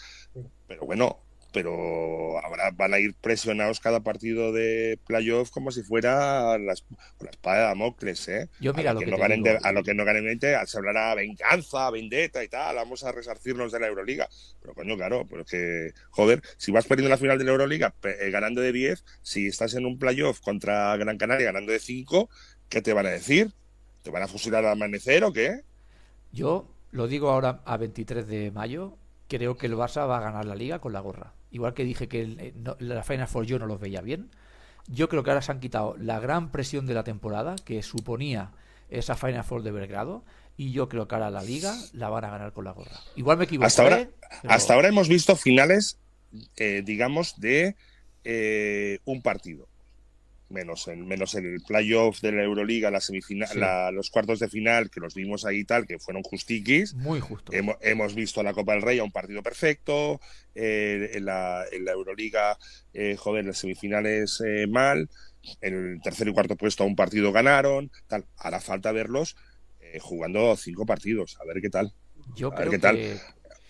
Pero 0.67 0.85
bueno, 0.85 1.26
pero 1.57 2.38
ahora 2.40 2.71
van 2.75 2.92
a 2.92 2.99
ir 2.99 3.14
presionados 3.14 3.81
cada 3.81 4.01
partido 4.01 4.53
de 4.53 4.99
playoff 5.07 5.49
como 5.49 5.71
si 5.71 5.83
fuera 5.83 6.59
la, 6.59 6.75
espada 6.75 7.57
de 7.57 7.62
Damocles, 7.62 8.29
¿eh? 8.29 8.51
Yo 8.61 8.75
mira 8.75 8.90
a 8.90 8.92
lo, 8.92 9.01
que, 9.01 9.07
no 9.07 9.16
ganen 9.16 9.42
a 9.62 9.73
lo 9.73 9.83
que 9.83 9.95
no 9.95 10.05
ganen 10.05 10.38
se 10.38 10.77
hablará 10.77 11.14
venganza, 11.14 11.90
vendetta 11.90 12.45
y 12.45 12.49
tal, 12.49 12.77
vamos 12.77 13.05
a 13.05 13.12
resarcirnos 13.12 13.73
de 13.73 13.81
la 13.81 13.87
Euroliga. 13.87 14.29
Pero 14.61 14.75
coño, 14.75 14.99
claro, 14.99 15.27
pero 15.31 15.47
que, 15.47 15.95
joder, 16.11 16.42
si 16.59 16.73
vas 16.73 16.85
perdiendo 16.85 17.09
la 17.09 17.16
final 17.16 17.38
de 17.38 17.45
la 17.45 17.53
Euroliga 17.53 17.95
eh, 18.03 18.29
ganando 18.31 18.61
de 18.61 18.73
10, 18.73 19.03
si 19.23 19.47
estás 19.47 19.73
en 19.73 19.87
un 19.87 19.99
playoff 19.99 20.40
contra 20.40 20.95
Gran 20.99 21.16
Canaria 21.16 21.47
ganando 21.47 21.73
de 21.73 21.79
5, 21.79 22.29
¿qué 22.69 22.83
te 22.83 22.92
van 22.92 23.07
a 23.07 23.11
decir? 23.12 23.55
¿Te 24.03 24.11
van 24.11 24.23
a 24.23 24.29
fusilar 24.29 24.62
al 24.62 24.73
amanecer 24.73 25.25
o 25.25 25.33
qué? 25.33 25.62
Yo 26.33 26.69
lo 26.90 27.09
digo 27.09 27.31
ahora 27.31 27.62
a 27.64 27.79
23 27.79 28.29
de 28.29 28.51
mayo, 28.51 28.99
creo 29.27 29.57
que 29.57 29.64
el 29.64 29.75
Barça 29.75 30.07
va 30.07 30.19
a 30.19 30.21
ganar 30.21 30.45
la 30.45 30.55
liga 30.55 30.81
con 30.81 30.92
la 30.92 31.01
gorra 31.01 31.33
igual 31.51 31.75
que 31.75 31.85
dije 31.85 32.09
que 32.09 32.23
eh, 32.23 32.55
la 32.79 33.03
Final 33.03 33.29
Four 33.29 33.47
yo 33.47 33.59
no 33.59 33.67
los 33.67 33.81
veía 33.81 34.01
bien, 34.01 34.31
yo 34.89 35.09
creo 35.09 35.23
que 35.23 35.31
ahora 35.31 35.43
se 35.43 35.53
han 35.53 35.61
quitado 35.61 35.97
la 35.99 36.21
gran 36.21 36.51
presión 36.51 36.87
de 36.87 36.95
la 36.95 37.05
temporada 37.05 37.57
que 37.65 37.83
suponía 37.83 38.53
esa 38.89 39.17
Final 39.17 39.45
Four 39.45 39.63
de 39.63 39.73
Belgrado 39.73 40.25
y 40.57 40.73
yo 40.73 40.89
creo 40.89 41.07
que 41.09 41.15
ahora 41.15 41.31
la 41.31 41.43
liga 41.43 41.75
la 41.93 42.09
van 42.09 42.25
a 42.25 42.31
ganar 42.31 42.53
con 42.53 42.65
la 42.65 42.73
gorra. 42.73 43.01
Igual 43.17 43.39
me 43.39 43.45
equivoco. 43.45 43.67
Hasta 43.67 43.83
ahora, 43.83 44.09
hasta 44.45 44.75
ahora 44.75 44.89
hemos 44.89 45.09
visto 45.09 45.37
finales, 45.37 45.99
eh, 46.57 46.83
digamos, 46.85 47.39
de 47.41 47.77
eh, 48.25 49.01
un 49.05 49.23
partido. 49.23 49.69
Menos 50.49 50.87
en, 50.89 51.07
menos 51.07 51.35
en 51.35 51.45
el 51.47 51.61
playoff 51.61 52.21
de 52.21 52.33
la 52.33 52.45
Euroliga, 52.45 52.91
la 52.91 53.01
semifinal, 53.01 53.95
los 53.95 54.11
cuartos 54.11 54.39
de 54.39 54.49
final, 54.49 54.91
que 54.91 55.01
los 55.01 55.15
vimos 55.15 55.45
ahí 55.45 55.59
y 55.59 55.65
tal, 55.65 55.87
que 55.87 55.99
fueron 55.99 56.23
justiquis. 56.23 56.95
Muy 56.95 57.21
justo. 57.21 57.53
Hemos, 57.53 58.15
visto 58.15 58.41
a 58.41 58.45
la 58.45 58.53
Copa 58.53 58.73
del 58.73 58.83
Rey 58.83 58.99
a 58.99 59.05
un 59.05 59.13
partido 59.13 59.43
perfecto, 59.43 60.21
eh, 60.55 61.11
en, 61.15 61.25
la, 61.25 61.65
en, 61.71 61.85
la, 61.85 61.93
Euroliga, 61.93 62.59
eh, 62.93 63.17
joder, 63.17 63.45
las 63.45 63.59
semifinales 63.59 64.41
eh, 64.47 64.67
mal, 64.67 65.09
en 65.61 65.75
el 65.75 66.01
tercer 66.03 66.29
y 66.29 66.33
cuarto 66.33 66.57
puesto 66.57 66.85
a 66.85 66.87
un 66.87 66.97
partido 66.97 67.33
ganaron, 67.33 67.91
tal. 68.07 68.25
Hará 68.37 68.61
falta 68.61 68.93
verlos 68.93 69.37
jugando 70.01 70.55
cinco 70.57 70.85
partidos, 70.85 71.39
a 71.41 71.47
ver 71.47 71.63
qué 71.63 71.71
tal. 71.71 71.91
Yo 72.35 72.51
creo 72.51 72.71
qué 72.71 72.79
tal. 72.79 72.99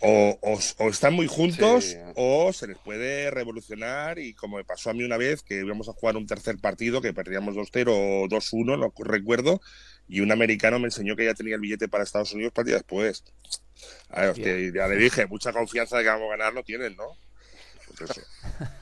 Que 0.00 0.38
o, 0.78 0.88
están 0.88 1.14
muy 1.14 1.26
juntos 1.26 1.96
o 2.14 2.52
se 2.52 2.66
les 2.66 2.78
puede 2.78 3.30
revolucionar 3.30 4.18
y 4.18 4.34
como 4.34 4.56
me 4.56 4.64
pasó 4.64 4.90
a 4.90 4.94
mí 4.94 5.02
una 5.02 5.16
vez 5.16 5.42
que 5.42 5.60
íbamos 5.60 5.88
a 5.88 5.92
jugar 5.92 6.16
un 6.16 6.26
tercer 6.26 6.58
partido 6.58 7.00
que 7.00 7.12
perdíamos 7.12 7.54
2-0 7.54 7.88
o 7.88 8.28
2-1, 8.28 8.78
no 8.78 8.92
recuerdo, 9.04 9.60
y 10.08 10.20
un 10.20 10.32
americano 10.32 10.78
me 10.78 10.86
enseñó 10.86 11.16
que 11.16 11.24
ya 11.24 11.34
tenía 11.34 11.54
el 11.54 11.60
billete 11.60 11.88
para 11.88 12.04
Estados 12.04 12.32
Unidos 12.32 12.52
para 12.52 12.72
después. 12.72 13.24
A 14.10 14.22
ver, 14.22 14.72
ya 14.72 14.86
le 14.86 14.96
dije, 14.96 15.26
mucha 15.26 15.52
confianza 15.52 15.98
de 15.98 16.04
que 16.04 16.08
vamos 16.10 16.28
a 16.28 16.36
ganar 16.36 16.54
no 16.54 16.62
tienen, 16.62 16.96
¿no? 16.96 17.16
Pues 17.98 18.10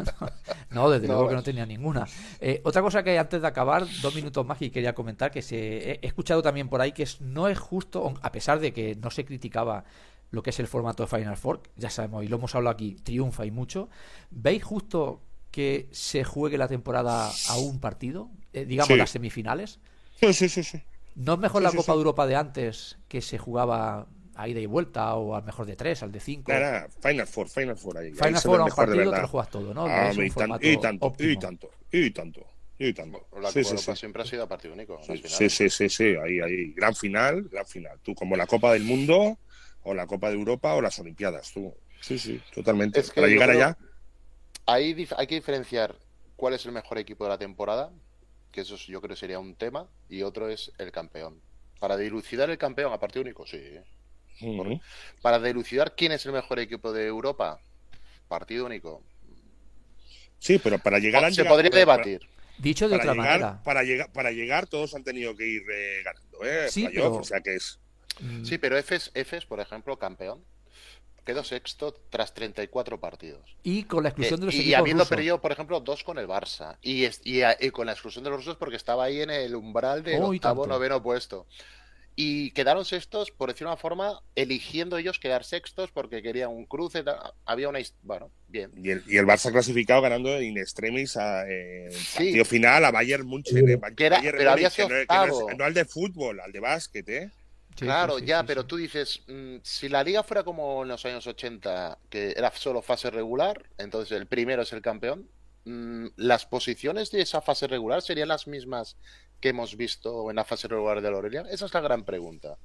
no, 0.70 0.90
desde 0.90 1.06
luego 1.06 1.28
que 1.28 1.34
no 1.34 1.42
tenía 1.42 1.66
ninguna. 1.66 2.06
Eh, 2.40 2.60
otra 2.64 2.82
cosa 2.82 3.02
que 3.02 3.18
antes 3.18 3.40
de 3.40 3.46
acabar, 3.46 3.86
dos 4.02 4.14
minutos 4.14 4.44
más 4.46 4.60
y 4.60 4.70
quería 4.70 4.94
comentar, 4.94 5.30
que 5.30 5.42
se, 5.42 5.92
he 5.92 5.98
escuchado 6.02 6.42
también 6.42 6.68
por 6.68 6.80
ahí 6.80 6.92
que 6.92 7.06
no 7.20 7.48
es 7.48 7.58
justo, 7.58 8.14
a 8.22 8.32
pesar 8.32 8.60
de 8.60 8.72
que 8.72 8.96
no 8.96 9.10
se 9.10 9.24
criticaba 9.24 9.84
lo 10.34 10.42
que 10.42 10.50
es 10.50 10.58
el 10.60 10.66
formato 10.66 11.04
de 11.04 11.06
Final 11.06 11.36
Four, 11.36 11.62
ya 11.76 11.88
sabemos 11.90 12.24
y 12.24 12.28
lo 12.28 12.36
hemos 12.36 12.54
hablado 12.54 12.74
aquí, 12.74 12.96
triunfa 13.02 13.46
y 13.46 13.50
mucho. 13.50 13.88
¿Veis 14.30 14.62
justo 14.64 15.22
que 15.50 15.88
se 15.92 16.24
juegue 16.24 16.58
la 16.58 16.68
temporada 16.68 17.30
a 17.48 17.56
un 17.56 17.78
partido? 17.78 18.30
Eh, 18.52 18.64
digamos 18.64 18.98
las 18.98 19.10
semifinales. 19.10 19.78
Sí, 20.20 20.32
sí, 20.32 20.48
sí, 20.48 20.64
sí. 20.64 20.82
¿No 21.14 21.34
es 21.34 21.38
mejor 21.38 21.62
la 21.62 21.70
Copa 21.70 21.92
de 21.92 21.98
Europa 21.98 22.26
de 22.26 22.36
antes 22.36 22.98
que 23.08 23.20
se 23.20 23.38
jugaba 23.38 24.08
a 24.34 24.48
ida 24.48 24.58
y 24.58 24.66
vuelta 24.66 25.14
o 25.14 25.36
al 25.36 25.44
mejor 25.44 25.66
de 25.66 25.76
tres, 25.76 26.02
al 26.02 26.10
de 26.10 26.18
cinco? 26.18 26.52
Final 27.00 27.26
Four, 27.28 27.48
Final 27.48 27.76
Four 27.76 27.98
ahí. 27.98 28.10
Final 28.12 28.40
Four 28.40 28.60
a 28.60 28.64
un 28.64 28.70
partido 28.70 29.12
te 29.12 29.20
lo 29.20 29.28
juegas 29.28 29.50
todo, 29.50 29.72
¿no? 29.72 29.86
Ah, 29.86 30.10
y, 30.12 30.30
tanto, 30.30 30.58
y, 30.60 30.76
tanto, 30.78 31.14
y 31.18 31.36
tanto, 31.38 31.70
y 31.92 32.10
tanto. 32.10 32.40
Y 32.78 32.92
tanto. 32.92 33.26
La 33.40 33.48
Copa 33.48 33.60
Europa 33.60 33.96
siempre 33.96 34.22
ha 34.22 34.26
sido 34.26 34.42
a 34.44 34.48
partido 34.48 34.74
único. 34.74 35.00
Sí, 35.02 35.48
sí, 35.48 35.70
sí, 35.70 35.88
sí, 35.88 36.16
ahí, 36.22 36.40
ahí. 36.40 36.72
Gran 36.72 36.94
final, 36.94 37.44
gran 37.44 37.66
final. 37.66 37.98
Tú, 38.02 38.14
como 38.14 38.36
la 38.36 38.46
Copa 38.46 38.72
del 38.72 38.82
Mundo, 38.82 39.38
o 39.84 39.94
la 39.94 40.06
Copa 40.06 40.28
de 40.28 40.34
Europa 40.34 40.74
o 40.74 40.80
las 40.80 40.98
Olimpiadas, 40.98 41.52
tú. 41.52 41.72
Sí, 42.00 42.18
sí, 42.18 42.40
totalmente. 42.52 43.02
Para 43.14 43.28
llegar 43.28 43.50
allá. 43.50 43.78
Ahí 44.66 45.06
hay 45.16 45.26
que 45.26 45.34
diferenciar 45.34 45.96
cuál 46.36 46.54
es 46.54 46.66
el 46.66 46.72
mejor 46.72 46.98
equipo 46.98 47.24
de 47.24 47.30
la 47.30 47.38
temporada, 47.38 47.90
que 48.50 48.62
eso 48.62 48.76
yo 48.76 49.00
creo 49.00 49.14
sería 49.14 49.38
un 49.38 49.54
tema, 49.54 49.88
y 50.08 50.22
otro 50.22 50.48
es 50.48 50.72
el 50.78 50.90
campeón. 50.90 51.40
Para 51.78 51.96
dilucidar 51.96 52.50
el 52.50 52.58
campeón 52.58 52.92
a 52.92 52.98
partido 52.98 53.22
único, 53.22 53.46
sí. 53.46 53.60
Para 55.22 55.38
dilucidar 55.38 55.94
quién 55.94 56.12
es 56.12 56.26
el 56.26 56.32
mejor 56.32 56.58
equipo 56.58 56.92
de 56.92 57.06
Europa, 57.06 57.60
partido 58.26 58.66
único. 58.66 59.02
Sí, 60.38 60.58
pero 60.58 60.78
para 60.78 60.98
llegar 60.98 61.24
a 61.24 61.30
Se 61.30 61.44
podría 61.44 61.70
debatir. 61.70 62.20
Dicho 62.58 62.88
de 62.88 62.96
otra 62.96 63.14
manera. 63.14 63.62
Para 63.62 63.82
llegar, 63.82 64.12
para 64.12 64.30
llegar, 64.30 64.66
todos 64.66 64.94
han 64.94 65.04
tenido 65.04 65.36
que 65.36 65.46
ir 65.46 65.62
eh, 65.72 66.02
ganando, 66.04 66.44
¿eh? 66.44 66.68
Sí, 66.70 66.88
pero... 66.92 67.16
O 67.16 67.24
sea 67.24 67.40
que 67.40 67.56
es. 67.56 67.78
Mm. 68.20 68.44
Sí, 68.44 68.58
pero 68.58 68.78
Efes, 68.78 69.10
Efes, 69.14 69.44
por 69.44 69.60
ejemplo, 69.60 69.98
campeón, 69.98 70.44
quedó 71.24 71.42
sexto 71.42 71.94
tras 72.10 72.34
34 72.34 73.00
partidos. 73.00 73.56
Y 73.62 73.84
con 73.84 74.02
la 74.02 74.10
exclusión 74.10 74.40
de 74.40 74.46
los 74.46 74.54
Y 74.54 74.74
habiendo 74.74 75.06
perdido, 75.06 75.40
por 75.40 75.52
ejemplo, 75.52 75.80
dos 75.80 76.04
con 76.04 76.18
el 76.18 76.28
Barça. 76.28 76.76
Y, 76.82 77.06
y, 77.24 77.70
con 77.70 77.86
la 77.86 77.92
exclusión 77.92 78.24
de 78.24 78.30
los 78.30 78.40
rusos 78.40 78.56
porque 78.56 78.76
estaba 78.76 79.04
ahí 79.04 79.20
en 79.20 79.30
el 79.30 79.54
umbral 79.54 80.02
del 80.02 80.22
oh, 80.22 80.28
octavo, 80.28 80.66
noveno 80.66 81.02
puesto. 81.02 81.46
Y 82.16 82.52
quedaron 82.52 82.84
sextos, 82.84 83.32
por 83.32 83.50
decir 83.50 83.66
una 83.66 83.76
forma, 83.76 84.20
eligiendo 84.36 84.98
ellos 84.98 85.18
quedar 85.18 85.42
sextos 85.42 85.90
porque 85.90 86.22
querían 86.22 86.50
un 86.50 86.64
cruce. 86.64 87.02
Había 87.44 87.68
una. 87.68 87.80
Bueno, 88.02 88.30
bien. 88.46 88.70
Y 88.76 88.90
el, 88.90 89.02
y 89.06 89.16
el 89.16 89.26
Barça 89.26 89.50
clasificado 89.50 90.00
ganando 90.00 90.40
in 90.40 90.56
extremis 90.56 91.16
a, 91.16 91.44
eh, 91.48 91.88
partido 92.14 92.44
final 92.44 92.84
a 92.84 92.92
Bayern 92.92 93.26
München. 93.26 93.68
Eh, 93.68 93.80
pero 93.96 94.50
había 94.50 94.70
sido 94.70 94.88
no, 94.88 95.64
al 95.64 95.74
de 95.74 95.84
fútbol, 95.84 96.38
al 96.38 96.52
de 96.52 96.60
básquet, 96.60 97.08
¿eh? 97.08 97.30
claro, 97.74 98.18
ya, 98.18 98.44
pero 98.44 98.64
tú 98.64 98.76
dices, 98.76 99.22
mm, 99.26 99.56
si 99.62 99.88
la 99.88 100.04
liga 100.04 100.22
fuera 100.22 100.44
como 100.44 100.82
en 100.82 100.88
los 100.88 101.04
años 101.04 101.26
80, 101.26 101.98
que 102.08 102.32
era 102.36 102.52
solo 102.52 102.82
fase 102.82 103.10
regular, 103.10 103.64
entonces 103.78 104.16
el 104.16 104.26
primero 104.26 104.62
es 104.62 104.72
el 104.72 104.80
campeón, 104.82 105.28
mm, 105.64 106.06
las 106.16 106.46
posiciones 106.46 107.10
de 107.10 107.22
esa 107.22 107.40
fase 107.40 107.66
regular 107.66 108.02
serían 108.02 108.28
las 108.28 108.46
mismas 108.46 108.96
que 109.44 109.50
hemos 109.50 109.76
visto 109.76 110.30
en 110.30 110.36
la 110.36 110.44
fase 110.46 110.68
regular 110.68 111.02
de 111.02 111.10
Lorelia. 111.10 111.44
Esa 111.50 111.66
es 111.66 111.74
la 111.74 111.82
gran 111.82 112.02
pregunta. 112.06 112.56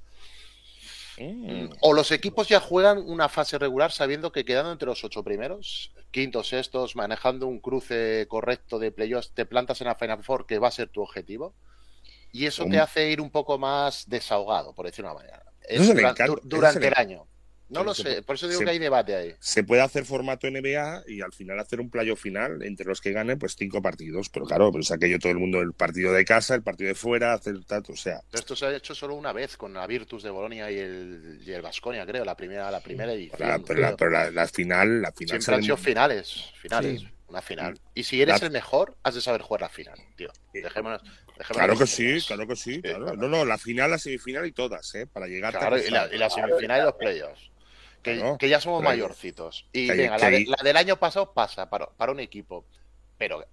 Mm. 1.18 1.68
O 1.82 1.92
los 1.92 2.10
equipos 2.10 2.48
ya 2.48 2.58
juegan 2.58 2.96
una 2.96 3.28
fase 3.28 3.58
regular 3.58 3.92
sabiendo 3.92 4.32
que 4.32 4.46
quedando 4.46 4.72
entre 4.72 4.86
los 4.86 5.04
ocho 5.04 5.22
primeros, 5.22 5.92
quintos, 6.10 6.48
sextos, 6.48 6.96
manejando 6.96 7.46
un 7.48 7.60
cruce 7.60 8.24
correcto 8.30 8.78
de 8.78 8.92
playoffs, 8.92 9.30
te 9.34 9.44
plantas 9.44 9.82
en 9.82 9.88
la 9.88 9.94
Final 9.94 10.24
Four, 10.24 10.46
que 10.46 10.58
va 10.58 10.68
a 10.68 10.70
ser 10.70 10.88
tu 10.88 11.02
objetivo 11.02 11.54
y 12.32 12.46
eso 12.46 12.64
te 12.64 12.78
hace 12.78 13.10
ir 13.10 13.20
un 13.20 13.30
poco 13.30 13.58
más 13.58 14.08
desahogado, 14.08 14.72
por 14.74 14.86
decirlo 14.86 15.10
de 15.10 15.16
una 15.16 15.20
manera. 15.20 16.40
durante, 16.44 16.88
el 16.88 16.94
año. 16.96 17.26
No 17.70 17.84
lo 17.84 17.94
sé, 17.94 18.22
por 18.22 18.34
eso 18.34 18.48
digo 18.48 18.60
que 18.60 18.70
hay 18.70 18.78
debate 18.78 19.14
ahí. 19.14 19.34
Se 19.38 19.62
puede 19.64 19.82
hacer 19.82 20.04
formato 20.04 20.50
NBA 20.50 21.04
y 21.06 21.20
al 21.20 21.32
final 21.32 21.58
hacer 21.60 21.80
un 21.80 21.88
playo 21.88 22.16
final 22.16 22.62
entre 22.62 22.86
los 22.86 23.00
que 23.00 23.12
ganen, 23.12 23.38
pues 23.38 23.56
cinco 23.56 23.80
partidos. 23.80 24.28
Pero 24.28 24.44
claro, 24.44 24.72
pues 24.72 24.90
aquello 24.90 25.18
todo 25.18 25.32
el 25.32 25.38
mundo, 25.38 25.60
el 25.60 25.72
partido 25.72 26.12
de 26.12 26.24
casa, 26.24 26.54
el 26.54 26.62
partido 26.62 26.88
de 26.88 26.94
fuera, 26.94 27.32
hacer 27.32 27.64
tanto, 27.64 27.92
o 27.92 27.96
sea. 27.96 28.20
esto 28.32 28.56
se 28.56 28.66
ha 28.66 28.74
hecho 28.74 28.94
solo 28.94 29.14
una 29.14 29.32
vez 29.32 29.56
con 29.56 29.72
la 29.72 29.86
Virtus 29.86 30.22
de 30.22 30.30
Bolonia 30.30 30.70
y 30.70 30.78
el, 30.78 31.40
y 31.44 31.52
el 31.52 31.62
Vasconia, 31.62 32.04
creo, 32.04 32.24
la 32.24 32.36
primera, 32.36 32.70
la 32.70 32.80
primera 32.80 33.12
edición. 33.12 33.64
pero, 33.64 34.10
la, 34.10 34.46
final, 34.48 35.02
la 35.02 35.12
final. 35.12 35.40
Siempre 35.40 35.54
han 35.54 35.62
sido 35.62 35.76
finales, 35.76 36.52
finales. 36.60 37.04
Una 37.28 37.40
final. 37.40 37.78
Y 37.94 38.02
si 38.02 38.20
eres 38.20 38.42
el 38.42 38.50
mejor, 38.50 38.96
has 39.04 39.14
de 39.14 39.20
saber 39.20 39.40
jugar 39.42 39.60
la 39.60 39.68
final, 39.68 39.96
tío. 40.16 40.32
Dejémonos, 40.52 41.00
claro 41.48 41.76
que 41.76 41.86
sí, 41.86 42.18
claro 42.26 42.46
que 42.46 42.56
sí. 42.56 42.82
Claro. 42.82 43.14
No, 43.14 43.28
no, 43.28 43.44
la 43.44 43.58
final, 43.58 43.90
la 43.90 43.98
semifinal 43.98 44.46
y 44.46 44.52
todas, 44.52 44.94
¿eh? 44.94 45.06
Para 45.06 45.26
llegar 45.26 45.56
claro, 45.56 45.78
y 45.78 45.90
la, 45.90 46.12
y 46.12 46.18
la, 46.18 46.28
semifinal 46.28 46.80
y 46.80 46.84
los 46.84 46.94
playoffs. 46.94 47.50
Que, 48.02 48.36
que, 48.38 48.48
ya 48.48 48.60
somos 48.60 48.82
mayorcitos. 48.82 49.66
Y 49.72 49.88
venga, 49.88 50.16
la, 50.18 50.30
del 50.30 50.76
año 50.76 50.96
pasado 50.98 51.32
pasa 51.32 51.68
para, 51.68 51.86
para 51.86 52.12
un 52.12 52.20
equipo. 52.20 52.64
Pero 53.18 53.44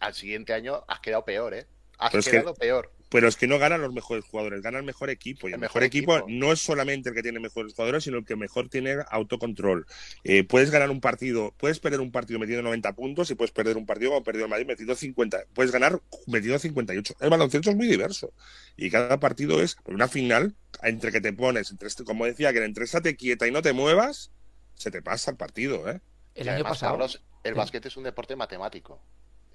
al 0.00 0.14
siguiente 0.14 0.52
año 0.52 0.84
has 0.86 1.00
quedado 1.00 1.24
peor, 1.24 1.54
¿eh? 1.54 1.66
Has 1.98 2.24
quedado 2.24 2.54
peor 2.54 2.92
pero 3.08 3.28
es 3.28 3.36
que 3.36 3.46
no 3.46 3.58
ganan 3.58 3.80
los 3.80 3.92
mejores 3.92 4.24
jugadores, 4.24 4.60
gana 4.62 4.78
el 4.78 4.84
mejor 4.84 5.10
equipo. 5.10 5.48
Y 5.48 5.52
el, 5.52 5.58
mejor, 5.58 5.82
equipo, 5.82 6.24
no 6.28 6.52
es 6.52 6.60
solamente 6.60 7.08
el 7.08 7.14
que 7.14 7.22
tiene 7.22 7.40
mejores 7.40 7.72
jugadores, 7.72 8.04
sino 8.04 8.18
el 8.18 8.24
que 8.24 8.36
mejor 8.36 8.68
tiene 8.68 8.96
autocontrol. 9.10 9.86
Eh, 10.24 10.44
puedes 10.44 10.70
ganar 10.70 10.90
un 10.90 11.00
partido, 11.00 11.54
puedes 11.56 11.80
perder 11.80 12.00
un 12.00 12.12
partido 12.12 12.38
metiendo 12.38 12.62
90 12.62 12.92
puntos 12.94 13.30
y 13.30 13.34
puedes 13.34 13.52
perder 13.52 13.76
un 13.76 13.86
partido 13.86 14.10
como 14.10 14.24
perdido 14.24 14.44
el 14.44 14.50
Madrid 14.50 14.66
metiendo 14.66 14.94
50. 14.94 15.44
Puedes 15.54 15.72
ganar 15.72 16.00
metiendo 16.26 16.58
58. 16.58 17.14
El 17.20 17.30
baloncesto 17.30 17.70
es 17.70 17.76
muy 17.76 17.86
diverso. 17.86 18.32
Y 18.76 18.90
cada 18.90 19.18
partido 19.18 19.62
es 19.62 19.76
una 19.86 20.08
final 20.08 20.54
entre 20.82 21.10
que 21.10 21.20
te 21.20 21.32
pones, 21.32 21.70
entre 21.70 21.88
este, 21.88 22.04
como 22.04 22.26
decía, 22.26 22.52
que 22.52 22.64
entre 22.64 22.84
estate 22.84 23.16
quieta 23.16 23.46
y 23.46 23.50
no 23.50 23.62
te 23.62 23.72
muevas, 23.72 24.32
se 24.74 24.90
te 24.90 25.02
pasa 25.02 25.30
el 25.30 25.36
partido. 25.36 25.90
¿eh? 25.90 26.00
El 26.34 26.48
año 26.48 26.64
pasado. 26.64 27.06
el 27.42 27.54
básquet 27.54 27.84
es 27.86 27.96
un 27.96 28.04
deporte 28.04 28.36
matemático. 28.36 29.02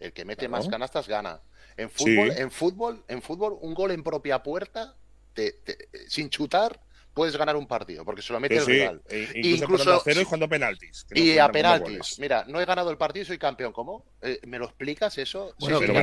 El 0.04 0.12
que 0.12 0.26
mete 0.26 0.50
más 0.50 0.68
canastas 0.68 1.08
gana. 1.08 1.40
En 1.78 1.90
fútbol, 1.90 2.32
en 2.32 2.52
fútbol, 2.52 3.04
en 3.08 3.22
fútbol, 3.22 3.58
un 3.62 3.74
gol 3.74 3.92
en 3.92 4.04
propia 4.04 4.44
puerta, 4.44 4.96
sin 6.08 6.30
chutar, 6.30 6.82
puedes 7.14 7.38
ganar 7.38 7.56
un 7.56 7.68
partido, 7.68 8.04
porque 8.04 8.22
se 8.22 8.34
lo 8.34 8.40
mete 8.40 8.58
el 8.58 8.66
rival. 8.66 9.02
E 9.10 9.30
incluso, 9.34 9.94
a 9.94 10.02
cero 10.04 10.22
y 10.22 10.24
jugando 10.24 10.50
penaltis. 10.50 11.06
Y 11.14 11.38
a 11.38 11.50
penaltis. 11.50 12.20
Mira, 12.20 12.46
no 12.48 12.60
he 12.60 12.66
ganado 12.66 12.90
el 12.90 12.98
partido 12.98 13.24
y 13.24 13.26
soy 13.26 13.38
campeón. 13.38 13.72
¿Cómo? 13.72 14.06
Eh, 14.22 14.40
¿Me 14.46 14.58
lo 14.58 14.66
explicas 14.66 15.18
eso? 15.18 15.54
sí, 15.60 15.68
pero 15.80 15.94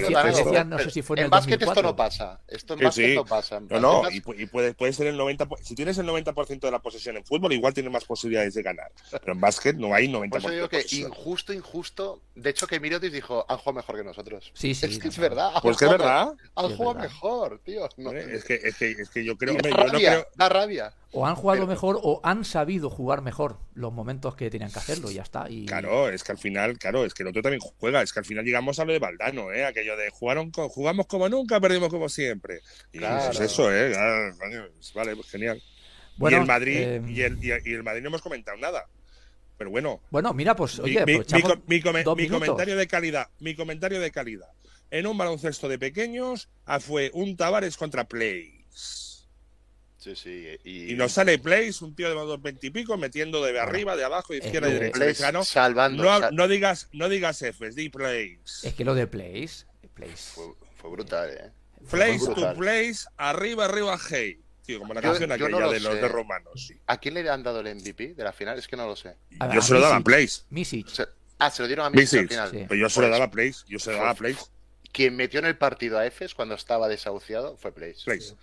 no 0.64 0.78
sé 0.78 0.90
si 0.90 1.02
fue 1.02 1.18
en, 1.18 1.24
en 1.24 1.30
básquet 1.30 1.60
esto 1.60 1.82
no 1.82 1.96
pasa. 1.96 2.40
Esto 2.46 2.74
en 2.74 2.80
básquet 2.80 3.14
no 3.14 3.24
pasa. 3.24 3.60
no, 3.60 3.80
no, 3.80 4.10
y, 4.10 4.20
puede, 4.20 4.74
puede, 4.74 4.92
ser 4.92 5.08
el 5.08 5.18
90%. 5.18 5.58
Si 5.62 5.74
tienes 5.74 5.98
el 5.98 6.06
90% 6.06 6.60
de 6.60 6.70
la 6.70 6.78
posesión 6.80 7.16
en 7.16 7.24
fútbol, 7.24 7.52
igual 7.52 7.74
tienes 7.74 7.92
más 7.92 8.04
posibilidades 8.04 8.54
de 8.54 8.62
ganar. 8.62 8.92
Pero 9.10 9.32
en 9.32 9.40
básquet 9.40 9.76
no 9.76 9.94
hay 9.94 10.08
90%. 10.08 10.30
Por 10.30 10.38
eso 10.38 10.50
digo 10.50 10.68
que 10.68 10.84
injusto, 10.92 11.52
injusto. 11.52 12.22
De 12.34 12.50
hecho, 12.50 12.66
que 12.66 12.80
Mirotis 12.80 13.12
dijo, 13.12 13.44
han 13.48 13.58
jugado 13.58 13.76
mejor 13.76 13.96
que 13.96 14.04
nosotros. 14.04 14.52
Sí, 14.54 14.74
sí. 14.74 14.86
Es 14.86 14.98
que 14.98 15.08
es 15.08 15.18
verdad. 15.18 15.52
Pues 15.62 15.76
que 15.76 15.86
es 15.86 15.90
verdad. 15.90 16.32
Han 16.54 16.76
jugado 16.76 17.00
mejor, 17.00 17.60
tío. 17.64 17.86
Es 17.86 18.44
que, 18.44 18.54
es, 18.54 18.76
que, 18.76 18.90
es 18.90 19.10
que 19.10 19.24
yo 19.24 19.36
creo. 19.36 19.56
que 19.56 20.24
Da 20.36 20.48
rabia 20.48 20.94
o 21.12 21.26
han 21.26 21.34
jugado 21.34 21.66
mejor 21.66 21.98
o 22.02 22.20
han 22.22 22.44
sabido 22.44 22.88
jugar 22.88 23.22
mejor 23.22 23.58
los 23.74 23.92
momentos 23.92 24.36
que 24.36 24.50
tenían 24.50 24.70
que 24.70 24.78
hacerlo 24.78 25.10
y 25.10 25.14
ya 25.14 25.22
está. 25.22 25.50
Y... 25.50 25.66
Claro, 25.66 26.08
es 26.08 26.22
que 26.22 26.32
al 26.32 26.38
final, 26.38 26.78
claro, 26.78 27.04
es 27.04 27.14
que 27.14 27.22
el 27.22 27.28
otro 27.28 27.42
también 27.42 27.60
juega, 27.60 28.02
es 28.02 28.12
que 28.12 28.20
al 28.20 28.24
final 28.24 28.44
llegamos 28.44 28.78
a 28.78 28.84
lo 28.84 28.92
de 28.92 28.98
Valdano, 28.98 29.52
¿eh? 29.52 29.64
aquello 29.64 29.96
de 29.96 30.10
jugaron 30.10 30.52
jugamos 30.52 31.06
como 31.06 31.28
nunca, 31.28 31.60
perdimos 31.60 31.88
como 31.88 32.08
siempre. 32.08 32.60
Y 32.92 32.98
claro. 32.98 33.32
es 33.32 33.40
eso, 33.40 33.72
¿eh? 33.74 33.92
vale, 34.94 35.16
pues 35.16 35.28
genial. 35.30 35.60
Bueno, 36.16 36.36
y 36.36 36.40
el 36.40 36.46
Madrid, 36.46 36.76
eh, 36.76 37.02
y, 37.08 37.22
el, 37.22 37.38
y, 37.42 37.72
el, 37.72 37.82
Madrid 37.82 38.02
no 38.02 38.08
hemos 38.08 38.22
comentado 38.22 38.56
nada. 38.58 38.86
Pero 39.56 39.70
bueno. 39.70 40.00
Bueno, 40.10 40.32
mira, 40.32 40.54
pues 40.54 40.78
oye, 40.78 41.04
mi, 41.06 41.18
mi, 41.66 41.80
comentario 42.28 42.76
de 42.76 42.86
calidad, 42.86 43.28
mi 43.40 43.54
comentario 43.54 44.00
de 44.00 44.10
calidad. 44.10 44.48
en 44.90 45.06
un 45.06 45.18
baloncesto 45.18 45.68
de 45.68 45.78
pequeños 45.78 46.48
ah, 46.66 46.80
fue 46.80 47.10
un 47.14 47.36
Tavares 47.36 47.76
contra 47.76 48.04
Place. 48.04 49.09
Sí, 50.00 50.16
sí. 50.16 50.58
Y, 50.64 50.94
nos 50.94 51.12
sale 51.12 51.38
Place, 51.38 51.84
un 51.84 51.94
tío 51.94 52.08
de 52.08 52.14
dos 52.14 52.40
veintipico, 52.40 52.96
metiendo 52.96 53.44
de 53.44 53.60
arriba, 53.60 53.96
de 53.96 54.04
abajo, 54.04 54.32
izquierda 54.32 54.70
y 54.70 54.72
derecha. 54.72 55.30
no, 55.30 55.44
salvando. 55.44 56.02
No, 56.32 56.48
digas, 56.48 56.88
no 56.92 57.10
digas 57.10 57.42
Fs, 57.42 57.74
di 57.74 57.90
Place. 57.90 58.66
Es 58.66 58.74
que 58.74 58.84
lo 58.84 58.94
de 58.94 59.06
Place. 59.06 59.66
Fue, 60.34 60.90
brutal, 60.90 61.30
¿eh? 61.30 61.50
Place 61.90 62.20
to 62.34 62.54
Place, 62.54 63.00
arriba, 63.18 63.66
arriba, 63.66 63.98
hey. 64.08 64.40
Tío, 64.64 64.78
como 64.78 64.94
la 64.94 65.02
canción 65.02 65.30
aquella 65.30 65.68
de 65.68 65.80
los 65.80 65.94
de 66.00 66.08
romanos. 66.08 66.72
¿A 66.86 66.96
quién 66.98 67.14
le 67.14 67.28
han 67.28 67.42
dado 67.42 67.60
el 67.60 67.74
MVP 67.74 68.14
de 68.14 68.24
la 68.24 68.32
final? 68.32 68.58
Es 68.58 68.66
que 68.66 68.76
no 68.76 68.86
lo 68.86 68.96
sé. 68.96 69.16
yo 69.52 69.60
se 69.60 69.74
lo 69.74 69.80
daba 69.80 69.96
a 69.96 70.00
Place. 70.00 70.44
Misic. 70.48 70.86
Ah, 71.38 71.50
se 71.50 71.62
lo 71.62 71.68
dieron 71.68 71.86
a 71.86 71.90
Misic 71.90 72.20
al 72.20 72.28
final. 72.28 72.50
Pero 72.52 72.74
yo 72.74 72.88
se 72.88 73.00
lo 73.02 73.08
daba 73.10 73.26
a 73.26 73.30
Place. 73.30 73.60
Yo 73.68 73.78
se 73.78 73.90
lo 73.90 73.98
daba 73.98 74.10
a 74.10 74.14
Place 74.14 74.40
quien 74.92 75.16
metió 75.16 75.40
en 75.40 75.46
el 75.46 75.56
partido 75.56 75.98
a 75.98 76.06
Efes 76.06 76.34
cuando 76.34 76.54
estaba 76.54 76.88
desahuciado 76.88 77.56
fue 77.56 77.72
Place. 77.72 78.00
Place. 78.04 78.34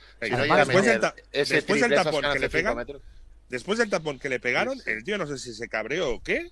después, 1.32 1.82
del 1.82 1.93
tapón 1.93 2.24
que 2.34 2.39
le 2.39 2.50
pegan, 2.50 2.86
después 3.50 3.80
del 3.80 3.89
tapón 3.89 4.20
que 4.20 4.30
le 4.30 4.39
pegaron, 4.39 4.80
el 4.86 5.04
tío 5.04 5.18
no 5.18 5.28
sé 5.28 5.38
si 5.38 5.54
se 5.54 5.68
cabreó 5.68 6.12
o 6.12 6.24
qué. 6.24 6.50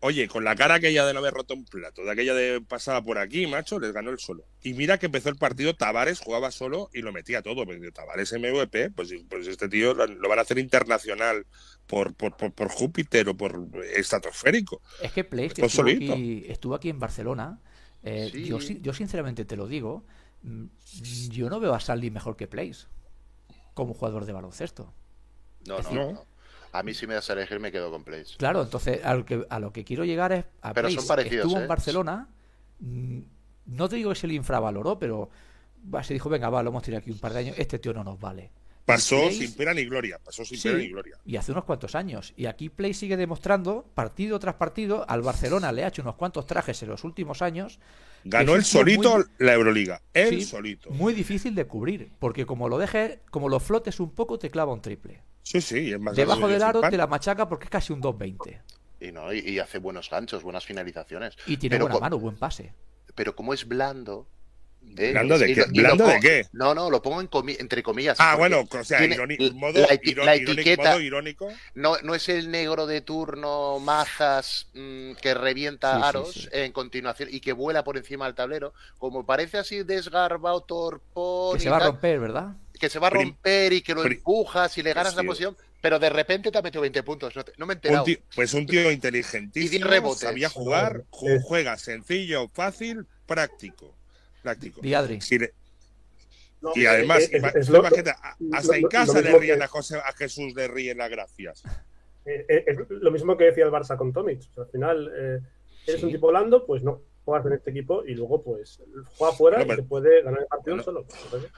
Oye, 0.00 0.28
con 0.28 0.44
la 0.44 0.54
cara 0.54 0.74
aquella 0.74 1.06
de 1.06 1.14
no 1.14 1.20
haber 1.20 1.32
roto 1.32 1.54
un 1.54 1.64
plato, 1.64 2.04
de 2.04 2.10
aquella 2.10 2.34
de 2.34 2.60
pasada 2.60 3.00
por 3.00 3.16
aquí, 3.16 3.46
macho, 3.46 3.80
les 3.80 3.92
ganó 3.92 4.10
el 4.10 4.18
solo. 4.18 4.44
Y 4.62 4.74
mira 4.74 4.98
que 4.98 5.06
empezó 5.06 5.30
el 5.30 5.36
partido, 5.36 5.74
Tavares 5.74 6.20
jugaba 6.20 6.50
solo 6.50 6.90
y 6.92 7.00
lo 7.00 7.10
metía 7.10 7.40
todo. 7.40 7.64
Tavares 7.90 8.34
MVP, 8.34 8.90
pues, 8.90 9.14
pues 9.30 9.46
este 9.46 9.66
tío 9.66 9.94
lo 9.94 10.28
van 10.28 10.38
a 10.38 10.42
hacer 10.42 10.58
internacional 10.58 11.46
por, 11.86 12.14
por, 12.14 12.34
por, 12.36 12.68
Júpiter 12.68 13.30
o 13.30 13.34
por 13.34 13.66
estratosférico. 13.94 14.82
Es 15.00 15.12
que 15.12 15.24
Place 15.24 15.64
estuvo, 15.64 15.88
aquí, 15.88 16.44
estuvo 16.48 16.74
aquí 16.74 16.90
en 16.90 16.98
Barcelona 16.98 17.60
eh, 18.04 18.30
yo, 18.44 18.58
yo 18.58 18.92
sinceramente 18.92 19.44
te 19.44 19.56
lo 19.56 19.66
digo, 19.66 20.04
mm, 20.42 20.64
yo 21.30 21.48
no 21.48 21.58
veo 21.58 21.74
a 21.74 21.80
Saldi 21.80 22.10
mejor 22.10 22.36
que 22.36 22.46
Place 22.46 22.86
como 23.74 23.94
jugador 23.94 24.24
de 24.24 24.32
baloncesto. 24.32 24.92
No, 25.66 25.78
no, 25.92 26.24
A 26.72 26.82
mí 26.82 26.94
si 26.94 27.06
me 27.06 27.14
das 27.14 27.28
a 27.30 27.32
elegir 27.32 27.58
me 27.58 27.72
quedo 27.72 27.90
con 27.90 28.04
Place. 28.04 28.36
Claro, 28.36 28.62
entonces 28.62 29.04
a 29.04 29.14
lo 29.14 29.24
que, 29.24 29.46
a 29.48 29.58
lo 29.58 29.72
que 29.72 29.84
quiero 29.84 30.04
llegar 30.04 30.32
es 30.32 30.44
a 30.62 30.72
pero 30.72 30.90
son 30.90 31.06
parecidos, 31.06 31.46
estuvo 31.46 31.58
en 31.58 31.64
¿eh? 31.64 31.66
Barcelona, 31.66 32.28
mm, 32.80 33.18
no 33.66 33.88
te 33.88 33.96
digo 33.96 34.10
que 34.10 34.16
se 34.16 34.26
le 34.26 34.34
infravaloró, 34.34 34.98
pero 34.98 35.30
se 36.02 36.14
dijo, 36.14 36.28
venga, 36.28 36.50
va, 36.50 36.62
lo 36.62 36.70
hemos 36.70 36.82
tirado 36.82 37.00
aquí 37.00 37.10
un 37.10 37.18
par 37.18 37.32
de 37.32 37.40
años, 37.40 37.56
este 37.58 37.78
tío 37.78 37.92
no 37.92 38.04
nos 38.04 38.20
vale. 38.20 38.50
Pasó 38.84 39.30
sin 39.30 39.54
pena 39.54 39.72
ni 39.72 39.84
gloria, 39.84 40.18
pasó 40.22 40.44
sin 40.44 40.60
pena 40.60 40.78
ni 40.78 40.88
gloria. 40.88 41.18
Y 41.24 41.36
hace 41.36 41.52
unos 41.52 41.64
cuantos 41.64 41.94
años. 41.94 42.34
Y 42.36 42.46
aquí 42.46 42.68
Play 42.68 42.92
sigue 42.92 43.16
demostrando, 43.16 43.86
partido 43.94 44.38
tras 44.38 44.56
partido, 44.56 45.08
al 45.08 45.22
Barcelona 45.22 45.72
le 45.72 45.84
ha 45.84 45.88
hecho 45.88 46.02
unos 46.02 46.16
cuantos 46.16 46.46
trajes 46.46 46.82
en 46.82 46.90
los 46.90 47.04
últimos 47.04 47.40
años. 47.40 47.80
Ganó 48.24 48.54
el 48.54 48.64
solito 48.64 49.24
la 49.38 49.54
Euroliga, 49.54 50.02
el 50.12 50.44
solito. 50.44 50.90
Muy 50.90 51.14
difícil 51.14 51.54
de 51.54 51.66
cubrir, 51.66 52.10
porque 52.18 52.46
como 52.46 52.68
lo 52.68 52.78
dejes, 52.78 53.18
como 53.30 53.48
lo 53.48 53.60
flotes 53.60 54.00
un 54.00 54.10
poco, 54.10 54.38
te 54.38 54.50
clava 54.50 54.72
un 54.72 54.82
triple. 54.82 55.22
Sí, 55.42 55.60
sí, 55.60 55.92
es 55.92 56.00
más 56.00 56.16
Debajo 56.16 56.48
del 56.48 56.62
aro 56.62 56.80
te 56.80 56.96
la 56.96 57.06
machaca 57.06 57.48
porque 57.48 57.64
es 57.64 57.70
casi 57.70 57.92
un 57.92 58.02
2-20. 58.02 58.60
Y, 59.00 59.12
no, 59.12 59.32
y, 59.32 59.58
hace 59.58 59.78
buenos 59.78 60.08
ganchos, 60.08 60.42
buenas 60.42 60.64
finalizaciones. 60.64 61.36
Y 61.46 61.58
tiene 61.58 61.78
buena 61.78 61.98
mano, 61.98 62.18
buen 62.18 62.36
pase. 62.36 62.72
Pero 63.14 63.36
como 63.36 63.52
es 63.52 63.68
blando, 63.68 64.26
¿Blando 64.94 65.38
de 65.38 65.54
qué? 65.54 65.64
¿Blando 65.70 66.06
de 66.06 66.20
qué? 66.20 66.46
No, 66.52 66.74
no, 66.74 66.90
lo 66.90 67.02
pongo 67.02 67.20
entre 67.46 67.82
comillas. 67.82 68.16
Ah, 68.20 68.36
bueno, 68.36 68.64
o 68.70 68.84
sea, 68.84 69.00
modo, 69.54 69.80
la, 69.80 70.34
etiqueta, 70.34 71.00
irónico. 71.00 71.48
No, 71.74 71.96
no 72.02 72.14
es 72.14 72.28
el 72.28 72.50
negro 72.50 72.86
de 72.86 73.00
turno 73.00 73.78
mazas 73.80 74.68
mm, 74.74 75.12
que 75.20 75.34
revienta 75.34 76.06
aros 76.06 76.48
en 76.52 76.72
continuación 76.72 77.28
y 77.32 77.40
que 77.40 77.52
vuela 77.52 77.82
por 77.82 77.96
encima 77.96 78.26
del 78.26 78.34
tablero. 78.34 78.72
Como 78.98 79.26
parece 79.26 79.58
así 79.58 79.82
desgarbado, 79.82 80.60
torpón. 80.62 81.56
Que 81.56 81.64
se 81.64 81.70
va 81.70 81.78
a 81.78 81.86
romper, 81.86 82.20
¿verdad? 82.20 82.54
Que 82.78 82.88
se 82.88 82.98
va 82.98 83.08
a 83.08 83.10
romper 83.10 83.72
y 83.72 83.82
que 83.82 83.94
lo 83.94 84.04
empujas 84.04 84.76
y 84.78 84.82
le 84.82 84.92
ganas 84.92 85.16
la 85.16 85.24
posición. 85.24 85.56
Pero 85.80 85.98
de 85.98 86.08
repente 86.08 86.50
te 86.50 86.56
ha 86.56 86.62
metido 86.62 86.80
20 86.80 87.02
puntos. 87.02 87.34
No, 87.58 87.66
me 87.66 87.74
he 87.74 87.76
enterado. 87.76 88.06
pues 88.34 88.54
un 88.54 88.66
tío 88.66 88.90
inteligentísimo. 88.90 90.12
Y 90.12 90.14
Sabía 90.14 90.48
jugar. 90.48 91.04
Juega 91.10 91.76
sencillo, 91.76 92.48
fácil, 92.54 93.06
práctico 93.26 93.94
práctico. 94.44 94.80
y 96.74 96.86
además, 96.86 97.28
hasta 98.52 98.76
en 98.76 98.88
casa 98.88 99.20
le 99.20 99.38
ríen 99.38 99.62
a, 99.62 99.64
a 99.64 100.12
Jesús, 100.12 100.54
le 100.54 100.68
ríen 100.68 100.98
las 100.98 101.10
gracias. 101.10 101.64
Eh, 102.26 102.46
eh, 102.48 102.64
es 102.66 102.78
lo 102.88 103.10
mismo 103.10 103.36
que 103.36 103.44
decía 103.44 103.64
el 103.64 103.70
Barça 103.70 103.96
con 103.96 104.12
Tomic. 104.12 104.42
al 104.56 104.66
final, 104.68 105.12
eh, 105.14 105.40
eres 105.86 106.02
un 106.02 106.10
tipo 106.10 106.28
blando, 106.28 106.64
pues 106.64 106.82
no 106.82 107.02
juegas 107.24 107.46
en 107.46 107.52
este 107.54 107.70
equipo 107.70 108.04
y 108.04 108.14
luego 108.14 108.42
pues 108.42 108.82
juega 109.16 109.34
fuera 109.34 109.62
y 109.62 109.66
te 109.66 109.82
puede 109.82 110.22
ganar 110.22 110.40
el 110.40 110.46
partido 110.46 110.82
solo. 110.82 111.06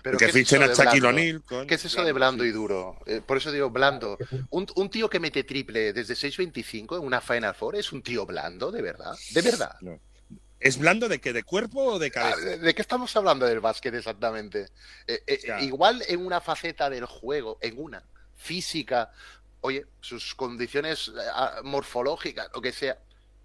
Pero 0.01 0.17
que 0.17 0.29
fichen 0.29 0.63
a 0.63 0.69
Shaquille 0.69 1.09
O'Neal. 1.09 1.43
¿Qué 1.67 1.75
es 1.75 1.85
eso 1.85 2.05
de 2.05 2.13
blando 2.13 2.45
y 2.45 2.53
duro? 2.53 2.97
por 3.27 3.37
eso 3.39 3.51
digo 3.51 3.71
blando. 3.71 4.17
Un, 4.51 4.67
un, 4.77 4.91
tío 4.91 5.11
que 5.11 5.19
mete 5.19 5.43
triple 5.43 5.93
desde 5.93 6.15
6.25 6.15 6.99
en 6.99 7.05
una 7.05 7.21
Final 7.21 7.55
Four 7.55 7.77
es 7.77 7.93
un 7.93 8.03
tío 8.03 8.25
blando, 8.27 8.71
de 8.71 8.81
verdad. 8.81 9.15
De 9.35 9.43
verdad. 9.43 9.75
No. 9.81 9.99
¿Es 10.61 10.79
blando 10.79 11.09
de 11.09 11.21
qué? 11.21 11.33
¿De 11.33 11.43
cuerpo 11.43 11.83
o 11.83 11.99
de 11.99 12.11
cabeza? 12.11 12.39
Ah, 12.41 12.57
¿De 12.57 12.75
qué 12.75 12.83
estamos 12.83 13.15
hablando 13.17 13.47
del 13.47 13.61
básquet 13.61 13.95
exactamente? 13.95 14.69
Eh, 15.07 15.23
eh, 15.27 15.41
igual 15.61 16.03
en 16.09 16.25
una 16.25 16.41
faceta 16.41 16.89
del 16.89 17.05
juego, 17.05 17.59
en 17.61 17.79
una 17.79 18.03
física, 18.35 19.11
oye, 19.61 19.87
sus 20.01 20.35
condiciones 20.35 21.09
eh, 21.09 21.63
morfológicas, 21.63 22.49
lo 22.55 22.63
que 22.63 22.73
sea, 22.73 22.99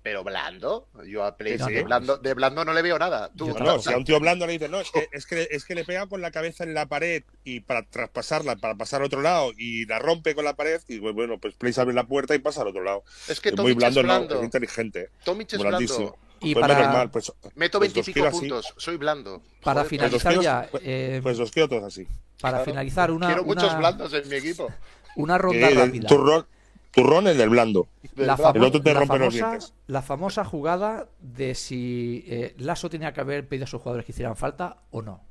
pero 0.03 0.24
blando, 0.24 0.88
yo 1.05 1.24
a 1.24 1.38
Play 1.38 1.57
de, 1.57 1.84
blando, 1.84 2.18
de 2.18 2.34
blando 2.34 2.66
no 2.66 2.74
le 2.74 2.82
veo 2.82 2.97
nada. 2.97 3.30
no, 3.36 3.80
si 3.80 3.93
a 3.93 3.97
un 3.97 4.03
tío 4.03 4.20
blando 4.20 4.47
le 4.47 4.53
dice, 4.53 4.68
no, 4.68 4.80
es 4.80 4.89
que, 4.89 5.09
es 5.12 5.26
que, 5.28 5.47
es 5.51 5.64
que 5.64 5.76
le 5.76 5.86
pega 5.86 6.07
con 6.07 6.22
la 6.22 6.32
cabeza 6.32 6.64
en 6.64 6.74
la 6.74 6.88
pared 6.88 7.24
y 7.43 7.59
para 7.59 7.84
traspasarla, 7.84 8.55
para 8.55 8.76
pasar 8.76 9.01
a 9.01 9.05
otro 9.05 9.22
lado 9.22 9.51
y 9.57 9.86
la 9.86 9.99
rompe 9.99 10.34
con 10.34 10.45
la 10.45 10.55
pared 10.55 10.82
y 10.88 10.97
bueno, 10.97 11.39
pues 11.39 11.53
Play 11.55 11.74
abre 11.78 11.93
la 11.93 12.05
puerta 12.05 12.34
y 12.34 12.39
pasa 12.39 12.62
al 12.62 12.70
otro 12.70 12.84
lado. 12.84 13.03
Es 13.28 13.39
que 13.41 13.49
es 13.49 13.57
muy 13.57 13.74
blando, 13.74 14.01
no, 14.01 14.24
es 14.24 14.43
inteligente. 14.43 15.09
Tomic 15.24 15.53
es 15.53 15.59
blando. 15.59 16.18
Y 16.41 16.53
pues 16.53 16.67
para... 16.67 17.11
Pues, 17.11 17.31
Meto 17.55 17.79
25 17.79 18.19
pues 18.19 18.31
puntos, 18.31 18.73
soy 18.77 18.97
blando. 18.97 19.41
Para 19.63 19.85
finalizar 19.85 20.39
ya. 20.39 20.69
Eh, 20.81 21.19
pues 21.21 21.37
los 21.37 21.51
quiero 21.51 21.69
todos 21.69 21.83
así. 21.83 22.07
Para 22.41 22.59
finalizar, 22.59 23.11
una. 23.11 23.27
Quiero 23.27 23.43
muchos 23.43 23.77
blandos 23.77 24.13
en 24.13 24.27
mi 24.27 24.35
equipo. 24.35 24.67
Una 25.15 25.37
ronda 25.37 25.69
rápida. 25.69 26.07
Turrón, 26.07 26.47
turrón 26.91 27.27
el 27.27 27.37
del 27.37 27.49
blando. 27.49 27.87
La, 28.15 28.33
el 28.55 28.63
otro 28.63 28.81
te 28.81 28.93
rompe 28.93 29.07
famosa, 29.07 29.25
los 29.25 29.33
dientes. 29.33 29.73
la 29.87 30.01
famosa 30.01 30.43
jugada 30.43 31.09
de 31.19 31.53
si 31.53 32.25
eh, 32.27 32.55
Lasso 32.57 32.89
tenía 32.89 33.13
que 33.13 33.21
haber 33.21 33.47
pedido 33.47 33.65
a 33.65 33.67
sus 33.67 33.81
jugadores 33.81 34.05
que 34.05 34.11
hicieran 34.11 34.35
falta 34.35 34.77
o 34.89 35.01
no. 35.01 35.21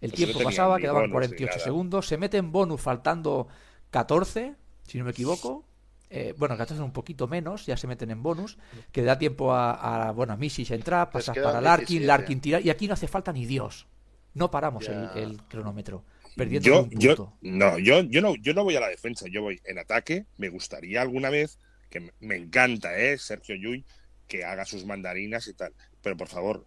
El 0.00 0.12
tiempo 0.12 0.40
pasaba, 0.42 0.78
quedaban 0.78 1.10
48 1.10 1.60
segundos. 1.60 2.08
Se 2.08 2.18
mete 2.18 2.36
en 2.36 2.50
bonus 2.50 2.80
faltando 2.80 3.46
14, 3.90 4.54
si 4.82 4.98
no 4.98 5.04
me 5.04 5.12
equivoco 5.12 5.64
eh, 6.10 6.34
bueno, 6.36 6.56
gastas 6.56 6.78
un 6.78 6.92
poquito 6.92 7.26
menos, 7.26 7.66
ya 7.66 7.76
se 7.76 7.86
meten 7.86 8.10
en 8.10 8.22
bonus, 8.22 8.58
que 8.92 9.02
da 9.02 9.18
tiempo 9.18 9.52
a, 9.52 10.12
bueno, 10.12 10.32
a 10.32 10.36
Missy 10.36 10.66
entrar, 10.72 11.10
pasas 11.10 11.36
para 11.36 11.60
Larkin, 11.60 12.06
Larkin 12.06 12.40
tirar, 12.40 12.64
y 12.64 12.70
aquí 12.70 12.86
no 12.86 12.94
hace 12.94 13.08
falta 13.08 13.32
ni 13.32 13.46
Dios. 13.46 13.86
No 14.34 14.50
paramos 14.50 14.88
el, 14.88 15.42
cronómetro. 15.48 16.04
Perdiendo 16.36 16.66
yo, 16.66 16.82
un 16.82 16.90
punto. 16.90 17.32
no, 17.42 17.78
yo, 17.78 18.00
yo 18.02 18.20
no, 18.20 18.34
yo 18.34 18.54
no 18.54 18.64
voy 18.64 18.74
a 18.74 18.80
la 18.80 18.88
defensa, 18.88 19.26
yo 19.30 19.42
voy 19.42 19.60
en 19.64 19.78
ataque. 19.78 20.26
Me 20.36 20.48
gustaría 20.48 21.00
alguna 21.00 21.30
vez, 21.30 21.58
que 21.88 22.10
me 22.18 22.34
encanta, 22.34 22.98
¿eh? 22.98 23.16
Sergio 23.18 23.54
Llull, 23.54 23.84
que 24.26 24.44
haga 24.44 24.64
sus 24.64 24.84
mandarinas 24.84 25.46
y 25.46 25.54
tal. 25.54 25.72
Pero 26.02 26.16
por 26.16 26.26
favor, 26.26 26.66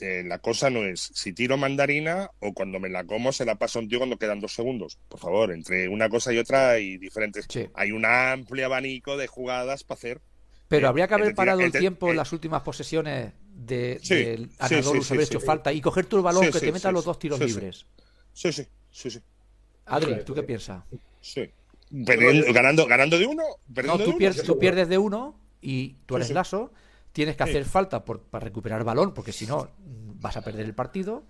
la 0.00 0.38
cosa 0.38 0.70
no 0.70 0.84
es 0.84 1.10
si 1.14 1.32
tiro 1.32 1.56
mandarina 1.56 2.30
o 2.40 2.52
cuando 2.52 2.78
me 2.78 2.88
la 2.88 3.04
como 3.04 3.32
se 3.32 3.44
la 3.44 3.56
paso 3.56 3.78
a 3.78 3.82
un 3.82 3.88
tío 3.88 3.98
cuando 3.98 4.18
quedan 4.18 4.40
dos 4.40 4.54
segundos. 4.54 4.98
Por 5.08 5.20
favor, 5.20 5.52
entre 5.52 5.88
una 5.88 6.08
cosa 6.08 6.32
y 6.32 6.38
otra 6.38 6.72
hay 6.72 6.98
diferentes. 6.98 7.46
Hay 7.74 7.92
un 7.92 8.04
amplio 8.04 8.66
abanico 8.66 9.16
de 9.16 9.26
jugadas 9.26 9.84
para 9.84 9.98
hacer. 9.98 10.20
Pero 10.68 10.88
habría 10.88 11.06
que 11.06 11.14
haber 11.14 11.34
parado 11.34 11.60
el, 11.60 11.72
tiempo 11.72 12.10
en 12.10 12.16
las 12.16 12.32
últimas 12.32 12.62
posesiones 12.62 13.32
de, 13.48 14.00
del 14.08 14.50
haber 14.58 15.20
hecho 15.20 15.40
falta 15.40 15.72
y 15.72 15.80
coger 15.80 16.06
tu 16.06 16.20
balón 16.22 16.50
que 16.50 16.60
te 16.60 16.72
metan 16.72 16.92
los 16.92 17.04
dos 17.04 17.18
tiros 17.18 17.40
libres. 17.40 17.86
Sí, 18.32 18.52
sí, 18.52 18.66
sí, 18.90 19.10
sí. 19.10 19.20
Adri, 19.86 20.24
¿tú 20.24 20.34
qué 20.34 20.42
piensas? 20.42 20.82
Sí. 21.20 21.48
ganando, 21.90 22.86
ganando 22.86 23.18
de 23.18 23.26
uno. 23.26 23.44
No, 23.68 23.98
tú, 23.98 24.18
pierdes, 24.18 24.42
tú 24.42 24.58
pierdes 24.58 24.88
de 24.88 24.98
uno 24.98 25.38
y 25.60 25.94
tú 26.06 26.16
eres 26.16 26.30
lazo 26.30 26.72
tienes 27.16 27.34
que 27.34 27.44
hacer 27.44 27.64
falta 27.64 28.04
para 28.04 28.44
recuperar 28.44 28.84
balón, 28.84 29.14
porque 29.14 29.32
si 29.32 29.46
no 29.46 29.70
vas 30.20 30.36
a 30.36 30.42
perder 30.42 30.66
el 30.66 30.74
partido. 30.74 31.22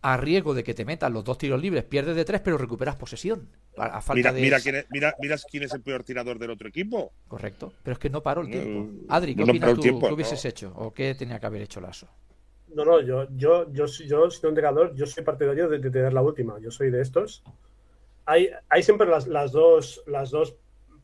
A 0.00 0.16
riesgo 0.16 0.54
de 0.54 0.64
que 0.64 0.72
te 0.72 0.86
metan 0.86 1.12
los 1.12 1.22
dos 1.22 1.36
tiros 1.36 1.60
libres, 1.60 1.84
pierdes 1.84 2.16
de 2.16 2.24
tres, 2.24 2.40
pero 2.40 2.56
recuperas 2.56 2.96
posesión. 2.96 3.46
A, 3.76 4.00
falta 4.00 4.32
mira, 4.32 4.32
mira, 4.32 4.60
quién 4.60 4.76
es, 4.76 4.86
mira, 4.88 5.14
quién 5.50 5.64
es 5.64 5.74
el 5.74 5.82
peor 5.82 6.02
tirador 6.02 6.38
del 6.38 6.48
otro 6.52 6.66
equipo. 6.66 7.12
Correcto, 7.28 7.74
pero 7.82 7.92
es 7.92 7.98
que 7.98 8.08
no 8.08 8.22
paró 8.22 8.40
el 8.40 8.50
tiempo. 8.50 9.04
Adri, 9.10 9.34
¿qué 9.34 9.42
opinas 9.42 9.74
tú? 9.74 9.82
¿Qué 9.82 9.90
hubieses 9.90 10.42
hecho? 10.46 10.72
¿O 10.76 10.94
qué 10.94 11.14
tenía 11.14 11.38
que 11.38 11.44
haber 11.44 11.60
hecho 11.60 11.82
Lasso? 11.82 12.08
No, 12.68 12.86
no, 12.86 13.02
yo, 13.02 13.26
yo, 13.36 13.70
yo, 13.70 13.84
yo, 13.84 14.30
soy 14.30 14.48
un 14.48 14.54
tirador, 14.54 14.94
yo 14.94 15.04
soy 15.04 15.22
partidario 15.22 15.68
de, 15.68 15.78
de, 15.78 15.90
tener 15.90 16.14
la 16.14 16.22
última. 16.22 16.58
Yo 16.58 16.70
soy 16.70 16.90
de 16.90 17.02
estos. 17.02 17.42
Hay, 18.24 18.48
hay 18.70 18.82
siempre 18.82 19.06
las, 19.06 19.26
las, 19.26 19.52
dos, 19.52 20.02
las 20.06 20.30
dos 20.30 20.56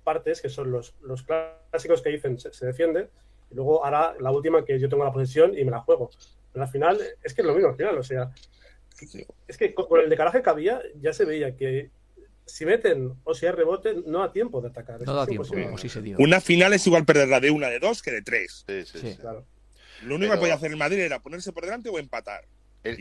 partes, 0.02 0.40
que 0.40 0.48
son 0.48 0.70
los, 0.70 0.94
los 1.02 1.22
clásicos 1.24 2.00
que 2.00 2.08
dicen 2.08 2.38
se, 2.38 2.54
se 2.54 2.64
defiende, 2.64 3.10
y 3.50 3.54
luego 3.54 3.84
hará 3.84 4.14
la 4.20 4.30
última 4.30 4.64
que 4.64 4.78
yo 4.78 4.88
tengo 4.88 5.04
la 5.04 5.12
posesión 5.12 5.56
y 5.56 5.64
me 5.64 5.70
la 5.70 5.80
juego. 5.80 6.10
En 6.54 6.60
la 6.60 6.66
final 6.66 7.00
es 7.22 7.34
que 7.34 7.42
es 7.42 7.46
lo 7.46 7.54
mismo 7.54 7.70
al 7.70 7.76
final, 7.76 7.98
o 7.98 8.02
sea, 8.02 8.30
es 9.46 9.56
que 9.56 9.74
con 9.74 10.00
el 10.00 10.08
decalaje 10.08 10.42
que 10.42 10.50
había 10.50 10.80
ya 11.00 11.12
se 11.12 11.24
veía 11.24 11.54
que 11.54 11.90
si 12.46 12.64
meten 12.64 13.14
o 13.24 13.34
si 13.34 13.46
hay 13.46 13.52
rebote, 13.52 13.94
no 14.06 14.20
da 14.20 14.32
tiempo 14.32 14.60
de 14.60 14.68
atacar. 14.68 15.00
No 15.02 15.14
da 15.14 15.26
tiempo, 15.26 15.46
como 15.48 15.78
si 15.78 15.88
se 15.88 16.00
dio. 16.00 16.16
Una 16.18 16.40
final 16.40 16.72
es 16.72 16.86
igual 16.86 17.04
perderla 17.04 17.40
de 17.40 17.50
una 17.50 17.68
de 17.68 17.80
dos 17.80 18.02
que 18.02 18.12
de 18.12 18.22
tres. 18.22 18.64
Sí, 18.68 18.84
sí, 18.86 18.98
sí. 19.00 19.16
Claro. 19.20 19.44
Lo 20.02 20.14
único 20.14 20.32
que 20.32 20.38
podía 20.38 20.54
hacer 20.54 20.70
el 20.70 20.76
Madrid 20.76 21.00
era 21.00 21.20
ponerse 21.20 21.52
por 21.52 21.64
delante 21.64 21.88
o 21.88 21.98
empatar. 21.98 22.44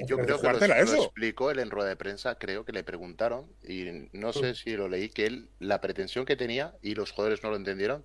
yo 0.07 0.17
creo 0.17 0.41
que 0.41 0.47
lo, 0.47 0.57
lo, 0.57 1.03
explicó 1.03 1.51
él 1.51 1.59
en 1.59 1.69
rueda 1.69 1.89
de 1.89 1.95
prensa, 1.95 2.35
creo 2.35 2.65
que 2.65 2.71
le 2.71 2.83
preguntaron, 2.83 3.47
y 3.63 4.09
no 4.13 4.33
sé 4.33 4.55
si 4.55 4.75
lo 4.75 4.87
leí, 4.87 5.09
que 5.09 5.27
él, 5.27 5.49
la 5.59 5.81
pretensión 5.81 6.25
que 6.25 6.35
tenía, 6.35 6.73
y 6.81 6.95
los 6.95 7.11
jugadores 7.11 7.43
no 7.43 7.51
lo 7.51 7.57
entendieron, 7.57 8.03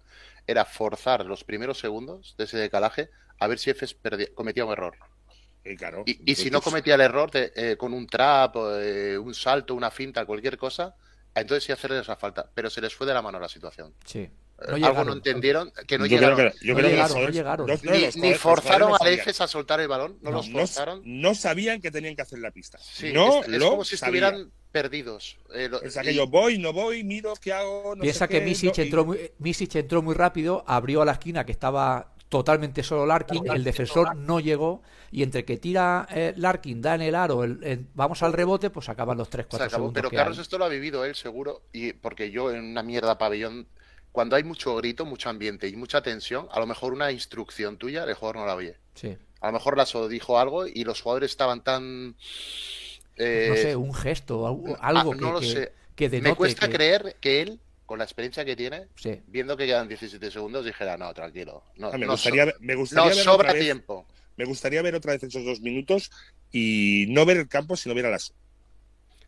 era 0.51 0.65
forzar 0.65 1.25
los 1.27 1.45
primeros 1.45 1.79
segundos 1.79 2.35
de 2.37 2.45
ese 2.45 2.59
decalaje 2.59 3.11
a 3.39 3.47
ver 3.47 3.59
si 3.59 3.71
Efes 3.71 3.97
cometía 4.35 4.65
un 4.65 4.73
error. 4.73 4.97
Y, 5.65 5.77
claro, 5.77 6.05
y, 6.07 6.35
si 6.35 6.51
no 6.51 6.61
cometía 6.63 6.95
el 6.95 7.03
error 7.03 7.31
de, 7.31 7.53
eh, 7.55 7.77
con 7.77 7.93
un 7.93 8.07
trap, 8.07 8.57
eh, 8.81 9.19
un 9.19 9.35
salto, 9.35 9.75
una 9.75 9.91
finta, 9.91 10.25
cualquier 10.25 10.57
cosa, 10.57 10.95
entonces 11.35 11.65
sí 11.65 11.73
hacerles 11.73 12.09
la 12.09 12.17
falta. 12.17 12.51
Pero 12.55 12.71
se 12.71 12.81
les 12.81 12.95
fue 12.95 13.07
de 13.07 13.15
la 13.15 13.23
mano 13.23 13.39
la 13.39 13.49
situación. 13.49 13.95
Sí. 14.05 14.29
Eh, 14.69 14.85
algo 14.85 15.05
no 15.05 15.13
entendieron, 15.15 15.73
que 15.87 15.99
no 15.99 16.07
llegaron. 16.07 16.53
ni, 18.17 18.35
forzaron 18.35 18.93
a 19.01 19.09
Efes 19.09 19.41
a 19.41 19.49
soltar 19.49 19.81
el 19.81 19.89
balón, 19.89 20.19
no, 20.21 20.31
los 20.31 20.51
forzaron. 20.51 21.03
No, 21.05 21.35
sabían 21.35 21.81
que 21.81 21.91
tenían 21.91 22.15
que 22.15 22.23
hacer 22.23 22.39
la 22.41 22.51
pista. 22.51 22.79
no, 23.13 23.43
es, 23.43 23.59
como 23.63 23.85
si 23.85 23.95
estuvieran 23.95 24.51
perdidos. 24.71 25.39
es 25.83 25.97
aquello, 25.97 26.27
voy, 26.27 26.59
no 26.59 26.73
voy, 26.73 27.05
miro 27.05 27.35
qué 27.41 27.53
hago. 27.53 27.97
Piensa 28.01 28.29
que 28.29 28.41
Misic, 28.41 28.79
entró 28.79 29.05
muy, 29.05 29.31
entró 29.75 30.03
muy 30.03 30.15
rápido, 30.15 30.65
abrió 30.67 31.03
a 31.03 31.05
la 31.05 31.13
esquina 31.13 31.45
que 31.45 31.53
estaba 31.53 32.13
totalmente 32.31 32.83
solo 32.83 33.05
Larkin, 33.05 33.51
el 33.51 33.65
defensor 33.65 34.17
no 34.17 34.41
llegó 34.41 34.83
y 35.11 35.25
entre 35.25 35.45
que 35.45 35.59
tira 35.59 36.07
eh, 36.11 36.33
Larkin, 36.37 36.81
da 36.81 36.95
en 36.95 37.03
el 37.03 37.15
aro, 37.17 37.45
vamos 37.95 38.23
al 38.23 38.33
rebote, 38.33 38.71
pues 38.71 38.89
acaban 38.89 39.19
los 39.19 39.29
3-4 39.29 39.69
segundos. 39.69 39.93
Pero 39.95 40.11
Carlos 40.11 40.39
esto 40.39 40.57
lo 40.57 40.65
ha 40.65 40.69
vivido 40.69 41.05
él 41.05 41.17
seguro, 41.17 41.63
y 41.73 41.93
porque 41.93 42.31
yo 42.31 42.53
en 42.53 42.65
una 42.65 42.85
mierda 42.85 43.19
pabellón, 43.19 43.67
cuando 44.13 44.37
hay 44.37 44.45
mucho 44.45 44.75
grito, 44.77 45.05
mucho 45.05 45.31
ambiente 45.31 45.69
y 45.69 45.77
mucha 45.77 46.03
tensión, 46.03 46.49
a 46.51 46.59
lo 46.59 46.67
mejor 46.67 46.93
una 46.93 47.13
instrucción 47.13 47.77
tuya 47.77 48.05
el 48.05 48.15
jugador 48.15 48.37
no 48.37 48.47
la 48.47 48.57
oye. 48.57 48.77
Sí. 48.95 49.17
A 49.41 49.47
lo 49.47 49.53
mejor 49.53 49.77
Lasso 49.77 50.09
dijo 50.09 50.39
algo 50.39 50.67
y 50.67 50.85
los 50.85 51.01
jugadores 51.01 51.31
estaban 51.31 51.63
tan... 51.63 52.17
Eh, 53.17 53.47
no 53.49 53.57
sé, 53.57 53.77
un 53.77 53.95
gesto, 53.95 54.47
algo 54.47 54.77
ah, 54.81 55.41
que, 55.95 56.09
sé. 56.09 56.21
Me 56.21 56.35
cuesta 56.35 56.69
creer 56.69 57.17
que 57.21 57.43
él 57.43 57.61
con 57.87 57.99
la 57.99 58.05
experiencia 58.05 58.45
que 58.45 58.57
tiene, 58.57 58.87
viendo 59.27 59.57
que 59.57 59.67
quedan 59.67 59.89
17 59.89 60.31
segundos, 60.31 60.65
dijera, 60.65 60.97
no, 60.97 61.13
tranquilo. 61.13 61.65
No, 61.77 61.91
ah, 61.93 61.99
me, 61.99 62.07
gustaría, 62.07 62.47
me 62.61 62.75
gustaría, 62.77 63.15
ver 63.15 63.25
sobra 63.25 63.55
tiempo. 63.55 64.07
Me 64.37 64.45
gustaría 64.45 64.81
ver 64.81 64.95
otra 64.95 65.13
vez 65.13 65.25
esos 65.25 65.45
dos 65.45 65.61
minutos 65.61 66.11
y 66.53 67.07
no 67.09 67.27
ver 67.27 67.37
el 67.37 67.49
campo, 67.49 67.77
sino 67.77 67.95
ver 67.95 68.07
a 68.07 68.11
las. 68.11 68.33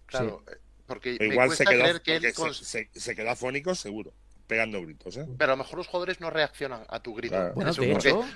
Claro, 0.06 0.44
porque 0.86 1.16
igual 1.20 1.50
se 1.50 1.64
quedó, 1.64 2.02
que 2.02 2.32
se 2.92 3.16
quedó 3.16 3.30
afónico, 3.30 3.74
seguro 3.74 4.12
pegando 4.52 4.82
gritos. 4.82 5.16
¿eh? 5.16 5.26
Pero 5.38 5.52
a 5.52 5.56
lo 5.56 5.62
mejor 5.62 5.78
los 5.78 5.86
jugadores 5.86 6.20
no 6.20 6.28
reaccionan 6.28 6.82
a 6.88 7.00
tu 7.00 7.14
grito. 7.14 7.54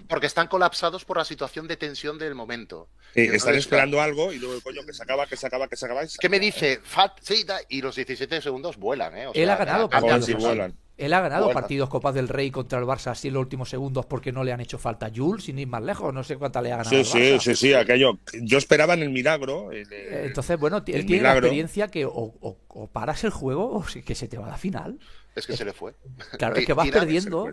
porque, 0.09 0.27
están 0.27 0.49
colapsados 0.49 1.05
por 1.05 1.19
la 1.19 1.27
situación 1.27 1.69
de 1.69 1.77
tensión 1.77 2.17
del 2.19 2.35
momento. 2.35 2.89
están 3.15 3.55
esperando 3.55 4.01
algo 4.01 4.33
y 4.33 4.39
luego, 4.39 4.59
coño, 4.63 4.81
que 4.87 4.95
se 4.95 5.03
acaba, 5.03 5.27
que 5.27 5.37
se 5.37 5.47
acaba, 5.47 5.69
que 5.69 5.77
se 5.77 5.85
acaba. 5.85 6.01
¿Qué 6.19 6.29
me 6.31 6.41
dice? 6.41 6.81
Fat, 6.83 7.21
y 7.69 7.83
los 7.83 7.97
17 7.97 8.41
segundos 8.41 8.79
vuelan. 8.79 9.15
¿eh? 9.15 9.27
Él 9.35 9.51
ha 9.51 9.57
ganado 9.57 9.91
partidos. 9.91 10.73
Él 10.97 11.13
ha 11.13 11.21
ganado 11.21 11.51
partidos 11.51 11.91
Copas 11.91 12.15
del 12.15 12.29
Rey 12.29 12.51
contra 12.51 12.79
el 12.79 12.87
Barça 12.87 13.09
así 13.09 13.29
en 13.29 13.35
los 13.35 13.43
últimos 13.43 13.69
segundos 13.69 14.07
porque 14.07 14.33
no 14.33 14.43
le 14.43 14.53
han 14.53 14.61
hecho 14.61 14.79
falta. 14.79 15.11
Jules, 15.15 15.45
sin 15.45 15.59
ir 15.59 15.69
más 15.69 15.83
lejos, 15.83 16.13
no 16.15 16.25
sé 16.25 16.37
cuánta 16.37 16.63
le 16.63 16.73
ha 16.73 16.79
ganado. 16.79 17.05
Sí, 17.05 17.05
sí, 17.05 17.39
sí, 17.39 17.55
sí, 17.55 17.75
aquello. 17.75 18.19
Yo 18.41 18.57
esperaba 18.57 18.95
en 18.95 19.03
el 19.03 19.11
milagro. 19.11 19.71
Entonces, 19.73 20.59
bueno, 20.59 20.79
él 20.87 21.07
tiene 21.07 21.23
la 21.23 21.33
experiencia 21.33 21.89
que 21.89 22.07
o, 22.07 22.89
paras 22.93 23.25
el 23.25 23.31
juego 23.31 23.77
o 23.77 23.85
que 24.05 24.15
se 24.15 24.29
te 24.29 24.39
va 24.39 24.47
a 24.47 24.51
la 24.51 24.57
final. 24.57 24.99
Es 25.37 25.47
que 25.47 25.57
se 25.57 25.65
le 25.65 25.73
fue. 25.73 25.95
Claro, 26.39 26.57
es 26.57 26.67
que 26.67 26.73
vas 26.73 26.89
perdiendo 26.91 27.49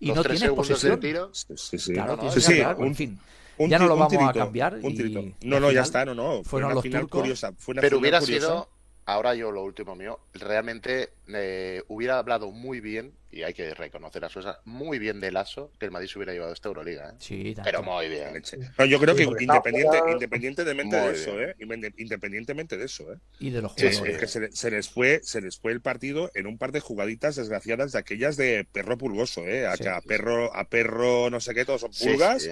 y 0.00 0.12
no 0.12 0.24
tienes 0.24 0.50
posesión. 0.50 0.98
Tiro. 0.98 1.30
Sí, 1.32 1.78
sí, 1.78 1.92
Claro, 1.92 2.16
no, 2.16 2.32
sí, 2.32 2.40
sí, 2.40 2.60
en 2.60 2.94
fin. 2.94 3.18
ya 3.58 3.78
no 3.78 3.86
lo 3.86 3.96
vamos 3.96 4.14
a 4.14 4.32
cambiar. 4.32 4.80
Un 4.82 5.34
No, 5.42 5.60
no, 5.60 5.70
ya 5.70 5.82
está, 5.82 6.04
no, 6.04 6.14
no. 6.14 6.42
Fue 6.42 6.64
una 6.64 6.80
final 6.80 7.08
curiosa. 7.08 7.52
Fue 7.56 7.72
una 7.72 7.82
Pero 7.82 7.98
hubiera 7.98 8.20
sido 8.20 8.68
ahora 9.08 9.34
yo 9.34 9.50
lo 9.50 9.62
último 9.62 9.96
mío, 9.96 10.20
realmente 10.34 11.08
eh, 11.28 11.82
hubiera 11.88 12.18
hablado 12.18 12.50
muy 12.50 12.80
bien, 12.80 13.14
y 13.32 13.42
hay 13.42 13.54
que 13.54 13.72
reconocer 13.72 14.22
a 14.22 14.28
Sosa, 14.28 14.60
muy 14.66 14.98
bien 14.98 15.18
de 15.18 15.32
Lazo 15.32 15.72
que 15.78 15.86
el 15.86 15.90
Madrid 15.90 16.08
se 16.08 16.18
hubiera 16.18 16.34
llevado 16.34 16.52
esta 16.52 16.68
Euroliga. 16.68 17.10
¿eh? 17.10 17.14
Sí, 17.18 17.54
Pero 17.64 17.82
muy 17.82 18.08
bien. 18.08 18.42
yo 18.86 19.00
creo 19.00 19.14
que 19.14 19.22
independiente, 19.22 19.98
independientemente 20.12 20.96
de 20.96 21.10
eso, 21.12 21.40
¿eh? 21.40 21.56
independientemente 21.96 22.76
de 22.76 22.84
eso, 22.84 23.10
¿eh? 23.10 23.16
Y 23.40 23.48
de 23.48 23.62
los 23.62 23.72
jugadores. 23.72 24.18
que 24.18 24.50
se, 24.52 24.70
les 24.70 24.90
fue, 24.90 25.20
se 25.22 25.40
les 25.40 25.58
fue 25.58 25.72
el 25.72 25.80
partido 25.80 26.30
en 26.34 26.46
un 26.46 26.58
par 26.58 26.72
de 26.72 26.80
jugaditas 26.80 27.36
desgraciadas 27.36 27.92
de 27.92 27.98
aquellas 27.98 28.36
de 28.36 28.66
perro 28.70 28.98
pulgoso, 28.98 29.46
¿eh? 29.46 29.66
A, 29.66 29.72
a 29.72 30.00
perro, 30.02 30.54
a 30.54 30.68
perro 30.68 31.30
no 31.30 31.40
sé 31.40 31.54
qué, 31.54 31.64
todos 31.64 31.80
son 31.80 31.92
pulgas 31.92 32.46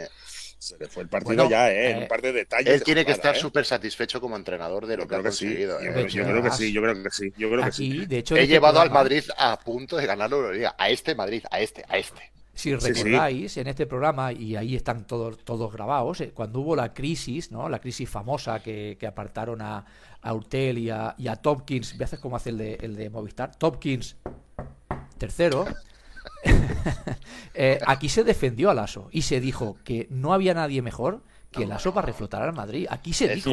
se 0.58 0.78
le 0.78 0.86
fue 0.88 1.02
el 1.02 1.08
partido 1.08 1.48
ya, 1.48 1.70
¿eh? 1.70 1.90
En 1.90 1.98
un 1.98 2.08
par 2.08 2.22
de 2.22 2.32
detalles. 2.32 2.74
Él 2.74 2.82
tiene 2.82 3.04
que 3.04 3.12
estar 3.12 3.36
¿eh? 3.36 3.38
súper 3.38 3.64
satisfecho 3.64 4.20
como 4.20 4.36
entrenador 4.36 4.86
de 4.86 4.96
lo 4.96 5.06
que 5.06 5.14
ha 5.14 5.22
conseguido. 5.22 5.78
¿eh? 5.80 6.06
Yo, 6.08 6.24
creo 6.24 6.42
que 6.42 6.50
sí, 6.50 6.72
yo 6.72 6.82
creo 6.82 7.02
que 7.02 7.10
sí. 7.10 7.32
Yo 7.36 7.50
creo 7.50 7.64
que 7.64 7.72
sí. 7.72 8.06
De 8.06 8.18
hecho, 8.18 8.36
He 8.36 8.46
llevado 8.46 8.80
al 8.80 8.90
Madrid 8.90 9.24
a 9.36 9.58
punto 9.58 9.96
de 9.96 10.06
ganar 10.06 10.30
la 10.30 10.36
Euroliga. 10.36 10.74
A 10.78 10.90
este 10.90 11.14
Madrid, 11.14 11.44
a 11.50 11.60
este, 11.60 11.84
a 11.88 11.98
este. 11.98 12.32
Si 12.54 12.74
recordáis, 12.74 13.58
en 13.58 13.66
este 13.66 13.84
programa, 13.84 14.32
y 14.32 14.56
ahí 14.56 14.76
están 14.76 15.06
todos, 15.06 15.44
todos 15.44 15.70
grabados, 15.70 16.22
eh, 16.22 16.30
cuando 16.32 16.60
hubo 16.60 16.74
la 16.74 16.94
crisis, 16.94 17.52
¿no? 17.52 17.68
La 17.68 17.80
crisis 17.80 18.08
famosa 18.08 18.60
que, 18.60 18.96
que 18.98 19.06
apartaron 19.06 19.60
a, 19.60 19.84
a 20.22 20.32
Urtel 20.32 20.78
y 20.78 20.88
a, 20.88 21.14
y 21.18 21.28
a 21.28 21.36
Topkins, 21.36 21.98
veces 21.98 22.18
como 22.18 22.36
hace 22.36 22.48
el 22.48 22.58
de, 22.58 22.78
el 22.80 22.96
de 22.96 23.10
Movistar, 23.10 23.54
Topkins 23.56 24.16
tercero, 25.18 25.66
Eh, 27.58 27.80
aquí 27.86 28.10
se 28.10 28.22
defendió 28.22 28.68
al 28.68 28.78
ASO 28.78 29.08
y 29.10 29.22
se 29.22 29.40
dijo 29.40 29.78
que 29.82 30.06
no 30.10 30.34
había 30.34 30.52
nadie 30.52 30.82
mejor 30.82 31.22
que 31.50 31.64
el 31.64 31.72
ASO 31.72 31.94
para 31.94 32.06
reflotar 32.06 32.42
al 32.42 32.52
Madrid. 32.52 32.86
Aquí 32.90 33.12
se 33.12 33.28
dijo 33.28 33.50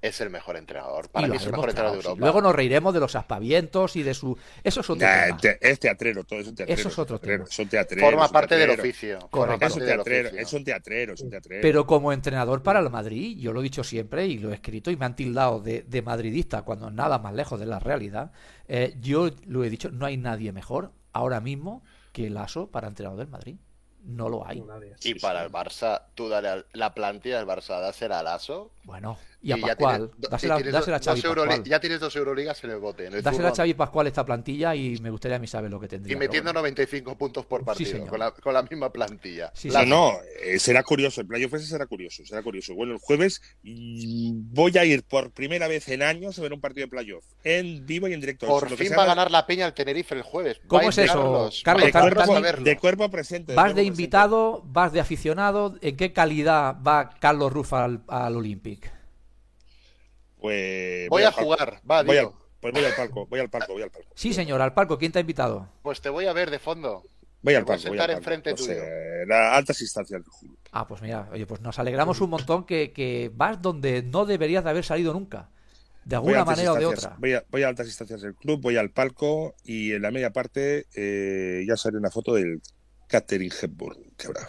Es, 0.00 0.20
el 0.20 0.30
mejor 0.30 0.56
entrenador. 0.56 1.08
Para 1.08 1.26
mí 1.26 1.36
es 1.36 1.44
el 1.44 1.50
mejor 1.50 1.70
entrenador 1.70 1.98
de 1.98 2.04
Europa. 2.04 2.20
Luego 2.20 2.40
nos 2.40 2.54
reiremos 2.54 2.94
de 2.94 3.00
los 3.00 3.16
aspavientos 3.16 3.96
y 3.96 4.04
de 4.04 4.14
su. 4.14 4.38
Eso 4.62 4.80
es 4.80 4.90
otro 4.90 5.06
tema. 5.06 5.36
Es 5.60 5.80
teatrero, 5.80 6.22
todo 6.24 6.38
es 6.38 6.46
un 6.46 6.54
teatrero. 6.54 6.80
Eso 6.80 6.88
es 6.88 6.98
otro 6.98 7.18
tema. 7.18 7.44
Son 7.46 7.68
teatreros. 7.68 8.08
Forma 8.08 8.28
parte 8.28 8.56
del 8.56 8.70
oficio. 8.70 9.18
Correcto. 9.30 9.66
Es 9.66 9.74
un 9.74 9.84
teatrero, 9.84 10.28
es 10.28 10.52
un 10.52 10.64
teatrero, 10.64 11.14
es 11.14 11.20
un 11.20 11.30
teatrero. 11.30 11.62
Pero 11.62 11.86
como 11.86 12.12
entrenador 12.12 12.62
para 12.62 12.78
el 12.78 12.90
Madrid, 12.90 13.36
yo 13.38 13.52
lo 13.52 13.60
he 13.60 13.64
dicho 13.64 13.82
siempre 13.82 14.26
y 14.26 14.38
lo 14.38 14.52
he 14.52 14.54
escrito 14.54 14.90
y 14.90 14.96
me 14.96 15.06
han 15.06 15.16
tildado 15.16 15.60
de, 15.60 16.02
madridista 16.02 16.62
cuando 16.62 16.90
nada 16.90 17.18
más 17.18 17.34
lejos 17.34 17.58
de 17.58 17.66
la 17.66 17.80
realidad. 17.80 18.30
Eh, 18.68 18.94
yo 19.00 19.30
lo 19.46 19.64
he 19.64 19.70
dicho, 19.70 19.90
no 19.90 20.06
hay 20.06 20.16
nadie 20.16 20.52
mejor 20.52 20.92
ahora 21.12 21.40
mismo 21.40 21.82
que 22.12 22.26
el 22.26 22.36
ASO 22.36 22.68
para 22.68 22.88
entrenador 22.88 23.18
del 23.18 23.28
Madrid. 23.28 23.56
No 24.04 24.28
lo 24.28 24.46
hay. 24.46 24.64
Y 25.02 25.14
para 25.14 25.44
el 25.44 25.50
Barça, 25.50 26.02
tú 26.14 26.28
dale 26.28 26.64
la 26.72 26.94
plantilla 26.94 27.38
del 27.38 27.46
Barça, 27.46 27.80
dásela 27.80 28.20
al 28.20 28.28
ASO. 28.28 28.70
Bueno, 28.88 29.18
y 29.42 29.52
a 29.52 29.58
Pascual. 29.58 30.10
dásela, 30.16 30.54
a 30.56 30.98
Xavi 30.98 31.20
Pascual. 31.20 31.62
Ya 31.64 31.78
tienes 31.78 32.00
dos 32.00 32.16
Euroligas 32.16 32.64
en 32.64 32.70
el 32.70 32.78
bote. 32.78 33.04
En 33.04 33.22
dásela 33.22 33.50
a 33.50 33.54
Xavi 33.54 33.74
Pascual 33.74 34.06
esta 34.06 34.24
plantilla 34.24 34.74
y 34.74 34.96
me 35.02 35.10
gustaría 35.10 35.36
a 35.36 35.38
mí 35.38 35.46
saber 35.46 35.70
lo 35.70 35.78
que 35.78 35.88
tendría. 35.88 36.16
Y 36.16 36.18
metiendo 36.18 36.54
95 36.54 37.18
puntos 37.18 37.44
por 37.44 37.66
partido, 37.66 38.06
con, 38.06 38.18
la, 38.18 38.30
con, 38.30 38.54
la, 38.54 38.62
misma 38.62 38.90
plantilla. 38.90 39.52
no, 39.64 39.84
no, 39.84 40.12
eh, 40.42 40.58
será 40.58 40.82
curioso. 40.82 41.20
El 41.20 41.26
playoff 41.26 41.52
ese 41.52 41.66
será 41.66 41.84
curioso. 41.84 42.24
Será 42.24 42.42
curioso. 42.42 42.74
Bueno, 42.74 42.94
el 42.94 42.98
jueves 42.98 43.42
voy 43.62 44.78
a 44.78 44.86
ir 44.86 45.02
por 45.02 45.32
primera 45.32 45.68
vez 45.68 45.86
en 45.90 46.02
años 46.02 46.38
a 46.38 46.42
ver 46.42 46.54
un 46.54 46.62
partido 46.62 46.86
de 46.86 46.90
playoff. 46.90 47.26
En 47.44 47.84
vivo 47.84 48.08
y 48.08 48.14
en 48.14 48.22
directo. 48.22 48.46
Por 48.46 48.74
fin 48.74 48.92
va 48.96 49.02
a 49.02 49.06
ganar 49.06 49.30
la 49.30 49.46
Peña 49.46 49.66
el 49.66 49.74
Tenerife 49.74 50.14
el 50.14 50.22
jueves. 50.22 50.62
¿Cómo 50.66 50.88
es 50.88 50.96
eso, 50.96 51.50
Carlos? 51.62 51.84
De, 51.84 51.92
cuerpo, 51.92 52.40
de 52.40 52.76
cuerpo 52.78 53.10
presente. 53.10 53.54
¿Vas 53.54 53.74
de 53.74 53.82
invitado? 53.82 54.62
¿Vas 54.64 54.94
de 54.94 55.00
aficionado? 55.00 55.76
¿En 55.82 55.94
qué 55.94 56.14
calidad 56.14 56.76
va 56.82 57.10
Carlos 57.20 57.52
Rufa 57.52 57.84
al, 57.84 58.00
al 58.08 58.34
Olympic? 58.34 58.77
Pues. 60.40 61.08
Voy, 61.08 61.22
a 61.22 61.32
jugar, 61.32 61.80
va, 61.88 62.02
voy 62.02 62.16
Pues 62.60 62.74
voy 62.74 62.84
al 62.84 62.94
palco, 62.94 63.26
voy 63.26 63.40
al 63.40 63.50
palco, 63.50 63.72
voy 63.72 63.82
al 63.82 63.90
palco. 63.90 64.08
Sí, 64.14 64.32
señor, 64.32 64.60
al 64.60 64.74
palco. 64.74 64.98
¿Quién 64.98 65.12
te 65.12 65.18
ha 65.18 65.20
invitado? 65.20 65.68
Pues 65.82 66.00
te 66.00 66.08
voy 66.08 66.26
a 66.26 66.32
ver 66.32 66.50
de 66.50 66.58
fondo. 66.58 67.02
Voy 67.42 67.54
al 67.54 67.64
palco. 67.64 67.88
Voy 67.88 67.98
a 67.98 68.00
sentar 68.02 68.10
enfrente 68.10 68.50
pues, 68.50 68.66
tuyo. 68.66 68.82
Eh, 68.82 69.26
altas 69.32 69.80
instancias 69.80 70.22
del 70.22 70.50
Ah, 70.72 70.86
pues 70.86 71.00
mira, 71.00 71.28
oye, 71.32 71.46
pues 71.46 71.60
nos 71.60 71.78
alegramos 71.78 72.20
un 72.20 72.30
montón 72.30 72.64
que, 72.64 72.92
que 72.92 73.30
vas 73.34 73.60
donde 73.62 74.02
no 74.02 74.26
deberías 74.26 74.64
de 74.64 74.70
haber 74.70 74.84
salido 74.84 75.12
nunca. 75.12 75.48
De 76.04 76.16
alguna 76.16 76.44
manera 76.44 76.72
o 76.72 76.76
de 76.76 76.86
otra. 76.86 77.16
Voy 77.18 77.34
a, 77.34 77.44
voy 77.50 77.62
a, 77.64 77.68
altas 77.68 77.86
instancias 77.86 78.22
del 78.22 78.34
club, 78.34 78.62
voy 78.62 78.78
al 78.78 78.90
palco 78.90 79.54
y 79.62 79.92
en 79.92 80.02
la 80.02 80.10
media 80.10 80.30
parte 80.30 80.86
eh, 80.94 81.64
ya 81.68 81.76
sale 81.76 81.98
una 81.98 82.10
foto 82.10 82.34
del 82.34 82.62
Catherine 83.08 83.54
Hepburn. 83.60 84.07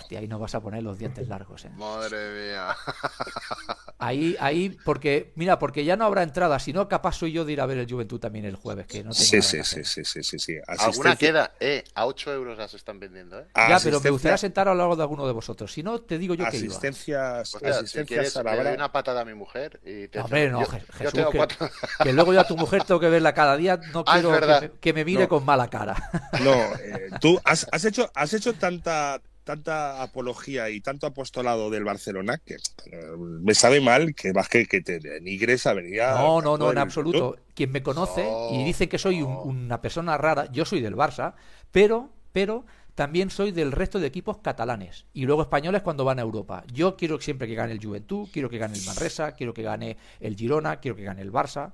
Y 0.09 0.15
ahí 0.15 0.27
no 0.27 0.39
vas 0.39 0.55
a 0.55 0.61
poner 0.61 0.83
los 0.83 0.97
dientes 0.97 1.27
largos. 1.27 1.65
¿eh? 1.65 1.69
Madre 1.75 2.51
mía. 2.51 2.75
Ahí, 4.01 4.37
ahí, 4.39 4.77
porque, 4.85 5.33
mira, 5.35 5.59
porque 5.59 5.83
ya 5.83 5.97
no 5.97 6.05
habrá 6.05 6.23
entrada, 6.23 6.57
si 6.59 6.71
no, 6.71 6.87
capaz 6.87 7.17
soy 7.17 7.33
yo 7.33 7.43
de 7.43 7.51
ir 7.51 7.59
a 7.59 7.65
ver 7.65 7.79
el 7.79 7.91
Juventud 7.91 8.17
también 8.17 8.45
el 8.45 8.55
jueves. 8.55 8.87
Que 8.87 9.03
no 9.03 9.11
sí, 9.11 9.41
sí, 9.41 9.61
sí, 9.61 9.83
sí, 9.83 10.05
sí, 10.05 10.23
sí, 10.23 10.39
sí, 10.39 10.57
Alguna 10.65 11.17
queda, 11.17 11.51
eh, 11.59 11.83
a 11.95 12.05
8 12.05 12.33
euros 12.33 12.57
las 12.57 12.73
están 12.73 12.97
vendiendo, 12.97 13.37
eh. 13.41 13.47
Ya, 13.53 13.77
pero 13.83 13.99
me 13.99 14.09
gustaría 14.09 14.37
sentar 14.37 14.69
a 14.69 14.71
lo 14.71 14.77
largo 14.77 14.95
de 14.95 15.01
alguno 15.01 15.27
de 15.27 15.33
vosotros. 15.33 15.73
Si 15.73 15.83
no, 15.83 15.99
te 15.99 16.17
digo 16.17 16.33
yo 16.33 16.49
que 16.49 16.57
iba. 16.57 16.67
Asistencias, 16.67 17.49
si 17.85 18.05
quieres, 18.05 18.33
le 18.37 18.63
doy 18.63 18.73
una 18.73 18.89
patada 18.89 19.19
a 19.19 19.25
mi 19.25 19.33
mujer 19.33 19.81
y 19.83 20.07
te 20.07 20.21
Hombre, 20.21 20.49
no, 20.49 20.65
Jesús, 20.65 21.13
que, 22.03 22.13
luego 22.13 22.33
yo 22.33 22.39
a 22.39 22.47
tu 22.47 22.55
mujer 22.55 22.85
tengo 22.85 23.01
que 23.01 23.09
verla 23.09 23.33
cada 23.33 23.57
día, 23.57 23.81
no 23.93 24.05
ah, 24.07 24.13
quiero 24.13 24.79
que 24.79 24.93
me, 24.93 25.03
mire 25.03 25.27
con 25.27 25.43
mala 25.43 25.69
cara. 25.69 25.97
No, 26.41 26.53
eh, 26.53 27.09
tú 27.19 27.37
has, 27.43 27.67
has, 27.69 27.83
hecho, 27.83 28.09
has 28.15 28.33
hecho 28.33 28.53
tanta 28.53 29.21
tanta 29.49 30.03
apología 30.03 30.69
y 30.69 30.79
tanto 30.79 31.07
apostolado 31.07 31.71
del 31.71 31.83
Barcelona 31.83 32.37
que 32.37 32.53
eh, 32.53 33.17
me 33.17 33.55
sabe 33.55 33.81
mal 33.81 34.13
que 34.13 34.31
vas 34.31 34.47
que, 34.47 34.67
te 34.67 34.99
denigres 34.99 35.65
a 35.65 35.73
venir 35.73 36.03
No, 36.03 36.39
no, 36.39 36.55
no, 36.55 36.71
en 36.71 36.77
absoluto. 36.77 37.35
Quien 37.55 37.71
me 37.71 37.81
conoce 37.81 38.29
y 38.51 38.63
dice 38.63 38.87
que 38.87 38.99
soy 38.99 39.23
una 39.23 39.81
persona 39.81 40.19
rara, 40.19 40.51
yo 40.51 40.65
soy 40.65 40.81
del 40.81 40.95
Barça, 40.95 41.33
pero, 41.71 42.11
pero 42.31 42.63
también 42.93 43.31
soy 43.31 43.51
del 43.51 43.71
resto 43.71 43.99
de 43.99 44.05
equipos 44.05 44.37
catalanes 44.37 45.07
y 45.13 45.25
luego 45.25 45.41
españoles 45.41 45.81
cuando 45.81 46.05
van 46.05 46.19
a 46.19 46.21
Europa. 46.21 46.63
Yo 46.71 46.95
quiero 46.95 47.19
siempre 47.19 47.47
que 47.47 47.55
gane 47.55 47.71
el 47.71 47.83
Juventud, 47.83 48.29
quiero 48.31 48.51
que 48.51 48.59
gane 48.59 48.77
el 48.77 48.85
Manresa, 48.85 49.31
quiero 49.31 49.55
que 49.55 49.63
gane 49.63 49.97
el 50.19 50.35
Girona, 50.35 50.79
quiero 50.79 50.95
que 50.95 51.05
gane 51.05 51.23
el 51.23 51.31
Barça. 51.31 51.71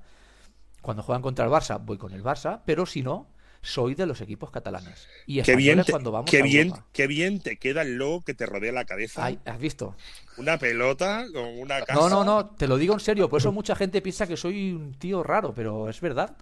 Cuando 0.82 1.04
juegan 1.04 1.22
contra 1.22 1.44
el 1.44 1.52
Barça 1.52 1.78
voy 1.84 1.98
con 1.98 2.14
el 2.14 2.24
Barça, 2.24 2.62
pero 2.66 2.86
si 2.86 3.02
no, 3.02 3.28
soy 3.66 3.96
de 3.96 4.06
los 4.06 4.22
equipos 4.22 4.52
catalanes. 4.52 5.08
Y 5.26 5.42
qué 5.42 5.56
bien, 5.56 5.84
cuando 5.90 6.12
vamos 6.12 6.30
qué 6.30 6.42
bien, 6.42 6.72
qué 6.94 7.08
bien 7.08 7.40
te 7.40 7.58
queda 7.58 7.82
el 7.82 7.96
logo 7.96 8.22
que 8.22 8.34
te 8.34 8.46
rodea 8.46 8.72
la 8.72 8.86
cabeza. 8.86 9.32
¿Has 9.44 9.60
visto? 9.60 9.96
Una 10.38 10.58
pelota 10.58 11.26
con 11.34 11.60
una 11.60 11.82
casa. 11.82 12.00
No, 12.00 12.10
no, 12.10 12.24
no, 12.24 12.46
te 12.52 12.68
lo 12.68 12.78
digo 12.78 12.94
en 12.94 13.00
serio. 13.00 13.30
Por 13.30 13.40
eso 13.40 13.52
mucha 13.52 13.76
gente 13.76 14.02
piensa 14.02 14.28
que 14.28 14.38
soy 14.38 14.72
un 14.72 14.94
tío 14.94 15.24
raro, 15.24 15.54
pero 15.54 15.90
es 15.90 16.00
verdad. 16.00 16.38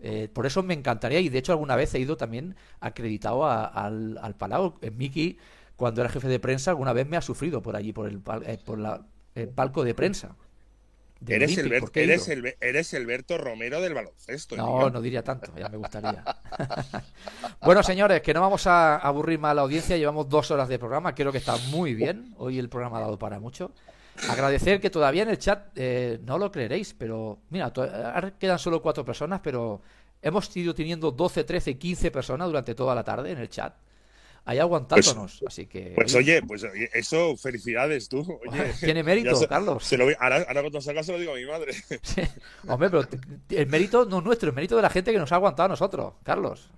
Eh, 0.00 0.28
por 0.32 0.46
eso 0.46 0.62
me 0.62 0.74
encantaría, 0.74 1.18
y 1.18 1.28
de 1.28 1.38
hecho 1.38 1.52
alguna 1.52 1.74
vez 1.74 1.92
he 1.94 1.98
ido 1.98 2.16
también 2.16 2.54
acreditado 2.80 3.46
al, 3.46 4.18
al 4.22 4.36
Palau. 4.36 4.78
En 4.80 4.96
Miki, 4.96 5.38
cuando 5.76 6.00
era 6.00 6.10
jefe 6.10 6.28
de 6.28 6.38
prensa, 6.38 6.70
alguna 6.70 6.92
vez 6.92 7.08
me 7.08 7.16
ha 7.16 7.22
sufrido 7.22 7.62
por 7.62 7.74
allí, 7.74 7.92
por 7.92 8.08
el, 8.08 8.20
eh, 8.46 8.58
por 8.64 8.78
la, 8.78 9.04
el 9.34 9.48
palco 9.48 9.82
de 9.82 9.94
prensa. 9.94 10.36
Eres, 11.26 11.58
el, 11.58 11.72
eres, 11.72 12.28
el, 12.28 12.56
eres 12.60 13.06
Berto 13.06 13.38
Romero 13.38 13.80
del 13.80 13.92
baloncesto. 13.92 14.56
No, 14.56 14.88
no 14.88 15.00
diría 15.00 15.22
tanto, 15.22 15.52
ya 15.56 15.68
me 15.68 15.76
gustaría. 15.76 16.24
bueno, 17.60 17.82
señores, 17.82 18.22
que 18.22 18.32
no 18.32 18.40
vamos 18.40 18.66
a 18.68 18.96
aburrir 18.98 19.38
más 19.38 19.50
a 19.50 19.54
la 19.54 19.62
audiencia. 19.62 19.96
Llevamos 19.96 20.28
dos 20.28 20.50
horas 20.50 20.68
de 20.68 20.78
programa, 20.78 21.14
creo 21.14 21.32
que 21.32 21.38
está 21.38 21.56
muy 21.70 21.94
bien. 21.94 22.34
Hoy 22.38 22.58
el 22.58 22.68
programa 22.68 22.98
ha 22.98 23.00
dado 23.00 23.18
para 23.18 23.40
mucho. 23.40 23.72
Agradecer 24.28 24.80
que 24.80 24.90
todavía 24.90 25.24
en 25.24 25.30
el 25.30 25.38
chat, 25.38 25.70
eh, 25.76 26.20
no 26.24 26.38
lo 26.38 26.50
creeréis, 26.50 26.94
pero 26.94 27.40
mira, 27.50 27.72
quedan 28.38 28.58
solo 28.58 28.80
cuatro 28.80 29.04
personas, 29.04 29.40
pero 29.42 29.82
hemos 30.22 30.56
ido 30.56 30.74
teniendo 30.74 31.10
12, 31.10 31.44
13, 31.44 31.78
15 31.78 32.10
personas 32.10 32.46
durante 32.48 32.74
toda 32.74 32.94
la 32.94 33.04
tarde 33.04 33.32
en 33.32 33.38
el 33.38 33.48
chat 33.48 33.74
ahí 34.48 34.58
aguantándonos. 34.58 35.40
Pues, 35.40 35.52
así 35.52 35.66
que. 35.66 35.92
Pues 35.94 36.14
oye, 36.14 36.40
pues 36.42 36.66
eso, 36.94 37.36
felicidades 37.36 38.08
tú. 38.08 38.40
Tiene 38.80 39.02
mérito, 39.02 39.38
Carlos. 39.48 39.84
Se 39.84 39.98
lo, 39.98 40.06
ahora, 40.18 40.36
ahora 40.48 40.62
cuando 40.62 40.80
salga 40.80 41.02
se 41.02 41.12
lo 41.12 41.18
digo 41.18 41.32
a 41.32 41.36
mi 41.36 41.44
madre. 41.44 41.72
Hombre, 42.66 42.88
pero 42.88 43.06
el 43.50 43.66
mérito 43.66 44.06
no 44.06 44.18
es 44.18 44.24
nuestro, 44.24 44.48
el 44.48 44.54
mérito 44.54 44.76
de 44.76 44.82
la 44.82 44.90
gente 44.90 45.12
que 45.12 45.18
nos 45.18 45.30
ha 45.32 45.34
aguantado 45.34 45.66
a 45.66 45.68
nosotros, 45.68 46.14
Carlos. 46.22 46.70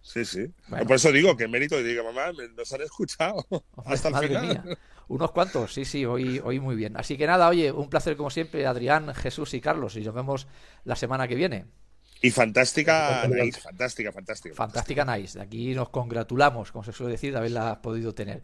Sí, 0.00 0.24
sí. 0.24 0.46
Por 0.68 0.92
eso 0.92 1.10
digo 1.10 1.36
que 1.36 1.44
el 1.44 1.50
mérito, 1.50 1.78
y 1.78 1.82
digo, 1.82 2.04
mamá, 2.04 2.32
nos 2.56 2.72
han 2.72 2.82
escuchado 2.82 3.44
hasta 3.84 4.08
el 4.08 4.28
final. 4.28 4.46
Mía. 4.46 4.64
Unos 5.08 5.30
cuantos, 5.32 5.74
sí, 5.74 5.84
sí, 5.84 6.04
hoy, 6.04 6.40
hoy 6.42 6.58
muy 6.58 6.74
bien. 6.74 6.96
Así 6.96 7.16
que 7.16 7.26
nada, 7.26 7.48
oye, 7.48 7.70
un 7.70 7.88
placer 7.88 8.16
como 8.16 8.30
siempre, 8.30 8.66
Adrián, 8.66 9.14
Jesús 9.14 9.54
y 9.54 9.60
Carlos, 9.60 9.96
y 9.96 10.00
nos 10.00 10.14
vemos 10.14 10.46
la 10.84 10.96
semana 10.96 11.28
que 11.28 11.34
viene. 11.34 11.66
Y 12.22 12.30
fantástica 12.30 13.26
Nice, 13.28 13.60
fantástica, 13.60 14.12
fantástica. 14.12 14.54
Fantástica 14.54 15.04
Nice. 15.04 15.38
De 15.38 15.44
aquí 15.44 15.74
nos 15.74 15.88
congratulamos, 15.88 16.70
como 16.70 16.84
se 16.84 16.92
suele 16.92 17.12
decir, 17.12 17.32
de 17.32 17.38
haberla 17.38 17.82
podido 17.82 18.14
tener. 18.14 18.42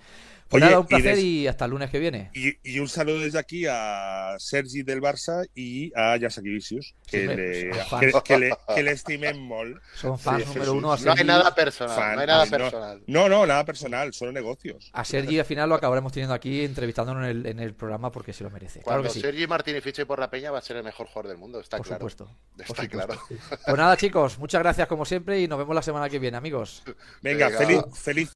Pues 0.49 0.63
nada, 0.63 0.81
un 0.81 0.87
placer 0.87 1.19
y, 1.19 1.47
hasta 1.47 1.67
el 1.67 1.73
lunes 1.73 1.91
que 1.91 1.99
viene. 1.99 2.31
Y, 2.33 2.79
un 2.79 2.89
saludo 2.89 3.21
desde 3.21 3.39
aquí 3.39 3.67
a 3.69 4.37
Sergi 4.39 4.83
del 4.83 5.03
Barça 5.03 5.47
y 5.55 5.93
a 5.95 6.17
Yasaki 6.17 6.49
Vicius, 6.49 6.95
que, 7.07 7.27
le, 7.27 7.71
que, 8.25 8.39
le, 8.39 8.57
que, 8.75 8.83
le, 8.83 8.91
estimen 8.93 9.39
mol. 9.41 9.81
Son 9.95 10.19
fans 10.19 10.47
número 10.47 10.73
uno. 10.73 10.93
A 10.93 10.97
no 10.99 11.13
hay 11.13 11.25
nada 11.25 11.55
personal. 11.55 12.15
no 12.15 12.21
hay 12.21 12.27
nada 12.27 12.47
personal. 12.47 13.03
No, 13.07 13.29
no, 13.29 13.47
nada 13.47 13.65
personal, 13.65 14.15
solo 14.15 14.33
negocios. 14.33 14.91
A 14.95 15.05
Sergi 15.05 15.39
al 15.39 15.45
final 15.45 15.69
lo 15.69 15.75
acabaremos 15.75 16.13
teniendo 16.13 16.35
aquí 16.35 16.65
entrevistándonos 16.65 17.25
en 17.25 17.31
el, 17.31 17.47
en 17.47 17.61
el 17.61 17.75
programa 17.75 18.11
porque 18.11 18.33
se 18.33 18.43
lo 18.45 18.51
merece. 18.51 18.81
Cuando 18.81 19.03
claro 19.03 19.15
que 19.15 19.21
Sergi 19.21 19.47
Martínez 19.47 19.85
fiche 19.85 20.07
por 20.07 20.19
la 20.19 20.31
Peña 20.31 20.51
va 20.51 20.59
a 20.59 20.63
ser 20.63 20.79
el 20.79 20.85
mejor 20.85 21.09
jugador 21.09 21.29
del 21.29 21.39
mundo, 21.39 21.61
está 21.61 21.77
por 21.77 21.87
claro. 21.87 22.09
Supuesto, 22.09 22.37
está 22.59 22.89
claro. 22.89 23.21
Pues 23.29 23.77
nada, 23.77 23.97
chicos, 23.97 24.39
muchas 24.39 24.63
gracias 24.63 24.89
como 24.89 25.05
siempre 25.05 25.41
y 25.41 25.49
nos 25.49 25.59
vemos 25.59 25.75
la 25.75 25.83
semana 25.83 26.09
que 26.09 26.19
viene, 26.19 26.37
amigos. 26.39 26.83
Venga, 27.21 27.51
feliz, 27.51 27.83
feliz 27.95 28.35